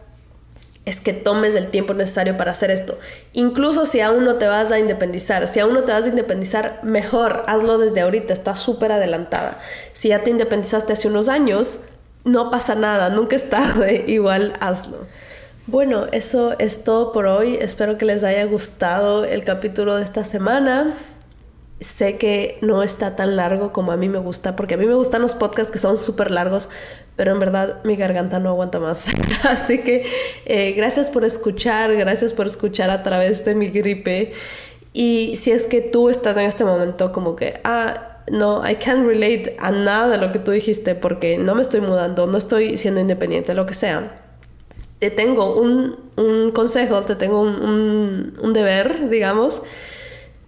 es 0.84 1.00
que 1.00 1.12
tomes 1.12 1.54
el 1.54 1.68
tiempo 1.68 1.94
necesario 1.94 2.36
para 2.36 2.52
hacer 2.52 2.70
esto. 2.70 2.98
Incluso 3.32 3.86
si 3.86 4.00
aún 4.00 4.24
no 4.24 4.34
te 4.36 4.48
vas 4.48 4.72
a 4.72 4.78
independizar, 4.78 5.46
si 5.46 5.60
aún 5.60 5.74
no 5.74 5.84
te 5.84 5.92
vas 5.92 6.04
a 6.04 6.08
independizar, 6.08 6.80
mejor 6.82 7.44
hazlo 7.46 7.78
desde 7.78 8.00
ahorita, 8.00 8.32
está 8.32 8.56
súper 8.56 8.92
adelantada. 8.92 9.58
Si 9.92 10.08
ya 10.08 10.24
te 10.24 10.30
independizaste 10.30 10.92
hace 10.92 11.08
unos 11.08 11.28
años, 11.28 11.80
no 12.24 12.50
pasa 12.50 12.74
nada, 12.74 13.10
nunca 13.10 13.36
es 13.36 13.48
tarde, 13.48 14.04
igual 14.08 14.54
hazlo. 14.60 15.06
Bueno, 15.68 16.06
eso 16.10 16.56
es 16.58 16.82
todo 16.82 17.12
por 17.12 17.26
hoy. 17.26 17.56
Espero 17.60 17.96
que 17.96 18.04
les 18.04 18.24
haya 18.24 18.44
gustado 18.46 19.24
el 19.24 19.44
capítulo 19.44 19.94
de 19.94 20.02
esta 20.02 20.24
semana. 20.24 20.92
Sé 21.78 22.18
que 22.18 22.58
no 22.62 22.82
está 22.82 23.14
tan 23.14 23.36
largo 23.36 23.72
como 23.72 23.92
a 23.92 23.96
mí 23.96 24.08
me 24.08 24.18
gusta, 24.18 24.56
porque 24.56 24.74
a 24.74 24.76
mí 24.76 24.86
me 24.86 24.94
gustan 24.94 25.22
los 25.22 25.34
podcasts 25.34 25.72
que 25.72 25.78
son 25.78 25.98
súper 25.98 26.32
largos, 26.32 26.68
pero 27.14 27.30
en 27.30 27.38
verdad 27.38 27.80
mi 27.84 27.94
garganta 27.94 28.40
no 28.40 28.48
aguanta 28.48 28.80
más. 28.80 29.06
Así 29.48 29.82
que 29.82 30.04
eh, 30.46 30.72
gracias 30.72 31.08
por 31.10 31.24
escuchar, 31.24 31.94
gracias 31.94 32.32
por 32.32 32.46
escuchar 32.48 32.90
a 32.90 33.04
través 33.04 33.44
de 33.44 33.54
mi 33.54 33.68
gripe. 33.68 34.32
Y 34.92 35.36
si 35.36 35.52
es 35.52 35.66
que 35.66 35.80
tú 35.80 36.10
estás 36.10 36.36
en 36.36 36.44
este 36.44 36.64
momento 36.64 37.12
como 37.12 37.36
que, 37.36 37.60
ah, 37.62 38.18
no, 38.28 38.68
I 38.68 38.76
can't 38.76 39.06
relate 39.06 39.54
a 39.60 39.70
nada 39.70 40.08
de 40.08 40.18
lo 40.18 40.32
que 40.32 40.40
tú 40.40 40.50
dijiste 40.50 40.96
porque 40.96 41.38
no 41.38 41.54
me 41.54 41.62
estoy 41.62 41.80
mudando, 41.80 42.26
no 42.26 42.36
estoy 42.36 42.78
siendo 42.78 43.00
independiente, 43.00 43.54
lo 43.54 43.64
que 43.64 43.74
sea. 43.74 44.21
Te 45.02 45.10
tengo 45.10 45.56
un, 45.60 45.96
un 46.14 46.52
consejo, 46.52 47.00
te 47.02 47.16
tengo 47.16 47.40
un, 47.40 47.60
un, 47.60 48.34
un 48.40 48.52
deber, 48.52 49.08
digamos. 49.08 49.60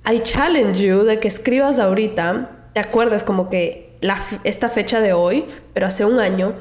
I 0.08 0.20
challenge 0.20 0.80
you 0.80 1.02
de 1.02 1.18
que 1.18 1.26
escribas 1.26 1.80
ahorita, 1.80 2.68
te 2.72 2.78
acuerdas 2.78 3.24
como 3.24 3.50
que 3.50 3.96
la, 4.00 4.22
esta 4.44 4.70
fecha 4.70 5.00
de 5.00 5.12
hoy, 5.12 5.44
pero 5.72 5.88
hace 5.88 6.04
un 6.04 6.20
año, 6.20 6.54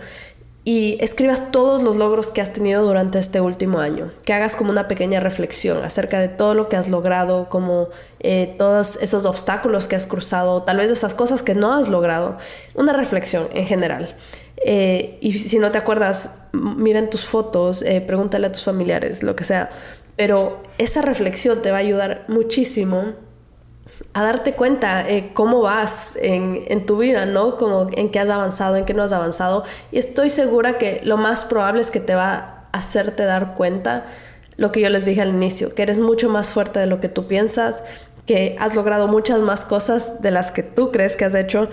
y 0.63 0.97
escribas 1.01 1.51
todos 1.51 1.83
los 1.83 1.95
logros 1.95 2.31
que 2.31 2.41
has 2.41 2.51
tenido 2.51 2.83
durante 2.83 3.19
este 3.19 3.41
último 3.41 3.77
año, 3.77 4.11
que 4.25 4.33
hagas 4.33 4.55
como 4.55 4.71
una 4.71 4.87
pequeña 4.87 5.19
reflexión 5.19 5.83
acerca 5.83 6.19
de 6.19 6.29
todo 6.29 6.55
lo 6.55 6.69
que 6.69 6.77
has 6.77 6.89
logrado, 6.89 7.47
como 7.47 7.89
eh, 8.21 8.55
todos 8.57 8.95
esos 9.03 9.27
obstáculos 9.27 9.87
que 9.87 9.95
has 9.95 10.07
cruzado, 10.07 10.63
tal 10.63 10.77
vez 10.77 10.89
esas 10.89 11.13
cosas 11.13 11.43
que 11.43 11.53
no 11.53 11.71
has 11.71 11.89
logrado, 11.89 12.39
una 12.73 12.93
reflexión 12.93 13.49
en 13.53 13.67
general. 13.67 14.15
Eh, 14.57 15.17
y 15.21 15.37
si 15.39 15.59
no 15.59 15.71
te 15.71 15.77
acuerdas, 15.77 16.39
miren 16.53 17.09
tus 17.09 17.25
fotos, 17.25 17.81
eh, 17.81 18.01
pregúntale 18.01 18.47
a 18.47 18.51
tus 18.51 18.63
familiares, 18.63 19.23
lo 19.23 19.35
que 19.35 19.43
sea, 19.43 19.69
pero 20.15 20.61
esa 20.77 21.01
reflexión 21.01 21.61
te 21.61 21.71
va 21.71 21.77
a 21.77 21.79
ayudar 21.81 22.25
muchísimo 22.27 23.13
a 24.13 24.23
darte 24.23 24.53
cuenta 24.53 25.07
eh, 25.07 25.31
cómo 25.33 25.61
vas 25.61 26.17
en, 26.21 26.63
en, 26.67 26.85
tu 26.85 26.97
vida, 26.97 27.25
¿no? 27.25 27.57
Como 27.57 27.89
en 27.93 28.09
qué 28.09 28.19
has 28.19 28.29
avanzado, 28.29 28.75
en 28.75 28.85
qué 28.85 28.93
no 28.93 29.03
has 29.03 29.11
avanzado. 29.11 29.63
Y 29.91 29.97
estoy 29.97 30.29
segura 30.29 30.77
que 30.77 31.01
lo 31.03 31.17
más 31.17 31.45
probable 31.45 31.81
es 31.81 31.89
que 31.89 31.99
te 31.99 32.13
va 32.13 32.33
a 32.71 32.77
hacerte 32.77 33.23
dar 33.23 33.55
cuenta 33.55 34.05
lo 34.55 34.71
que 34.71 34.81
yo 34.81 34.89
les 34.89 35.05
dije 35.05 35.21
al 35.21 35.29
inicio, 35.29 35.73
que 35.73 35.81
eres 35.81 35.99
mucho 35.99 36.29
más 36.29 36.51
fuerte 36.51 36.79
de 36.79 36.85
lo 36.85 36.99
que 36.99 37.09
tú 37.09 37.27
piensas, 37.27 37.83
que 38.25 38.55
has 38.59 38.75
logrado 38.75 39.07
muchas 39.07 39.39
más 39.39 39.65
cosas 39.65 40.21
de 40.21 40.31
las 40.31 40.51
que 40.51 40.63
tú 40.63 40.91
crees 40.91 41.15
que 41.15 41.25
has 41.25 41.35
hecho 41.35 41.69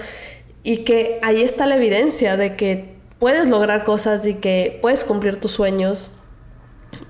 y 0.62 0.78
que 0.78 1.18
ahí 1.22 1.42
está 1.42 1.66
la 1.66 1.76
evidencia 1.76 2.36
de 2.36 2.56
que 2.56 2.96
puedes 3.18 3.48
lograr 3.48 3.84
cosas 3.84 4.26
y 4.26 4.34
que 4.34 4.78
puedes 4.82 5.04
cumplir 5.04 5.38
tus 5.38 5.52
sueños. 5.52 6.11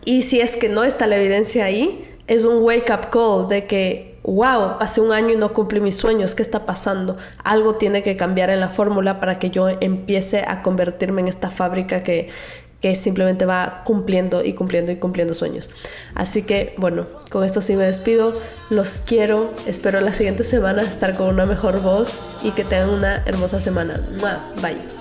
Y 0.04 0.22
si 0.22 0.40
es 0.40 0.56
que 0.56 0.68
no 0.68 0.84
está 0.84 1.06
la 1.06 1.16
evidencia 1.16 1.64
ahí, 1.64 2.06
es 2.26 2.44
un 2.44 2.62
wake 2.62 2.92
up 2.92 3.10
call 3.10 3.48
de 3.48 3.66
que 3.66 4.10
wow, 4.22 4.76
hace 4.80 5.00
un 5.00 5.12
año 5.12 5.30
y 5.30 5.36
no 5.36 5.52
cumplí 5.52 5.80
mis 5.80 5.96
sueños, 5.96 6.34
¿qué 6.34 6.42
está 6.42 6.66
pasando? 6.66 7.16
Algo 7.42 7.76
tiene 7.76 8.02
que 8.02 8.16
cambiar 8.16 8.50
en 8.50 8.60
la 8.60 8.68
fórmula 8.68 9.18
para 9.18 9.38
que 9.38 9.50
yo 9.50 9.68
empiece 9.68 10.44
a 10.46 10.62
convertirme 10.62 11.22
en 11.22 11.28
esta 11.28 11.50
fábrica 11.50 12.02
que, 12.02 12.28
que 12.80 12.94
simplemente 12.94 13.46
va 13.46 13.82
cumpliendo 13.84 14.44
y 14.44 14.54
cumpliendo 14.54 14.92
y 14.92 14.96
cumpliendo 14.96 15.34
sueños. 15.34 15.70
Así 16.14 16.42
que 16.42 16.74
bueno, 16.78 17.06
con 17.30 17.44
esto 17.44 17.60
sí 17.60 17.76
me 17.76 17.84
despido, 17.84 18.32
los 18.70 19.02
quiero, 19.04 19.52
espero 19.66 20.00
la 20.00 20.12
siguiente 20.12 20.44
semana 20.44 20.82
estar 20.82 21.16
con 21.16 21.28
una 21.28 21.46
mejor 21.46 21.82
voz 21.82 22.28
y 22.42 22.52
que 22.52 22.64
tengan 22.64 22.90
una 22.90 23.22
hermosa 23.26 23.60
semana. 23.60 24.00
Bye. 24.62 24.99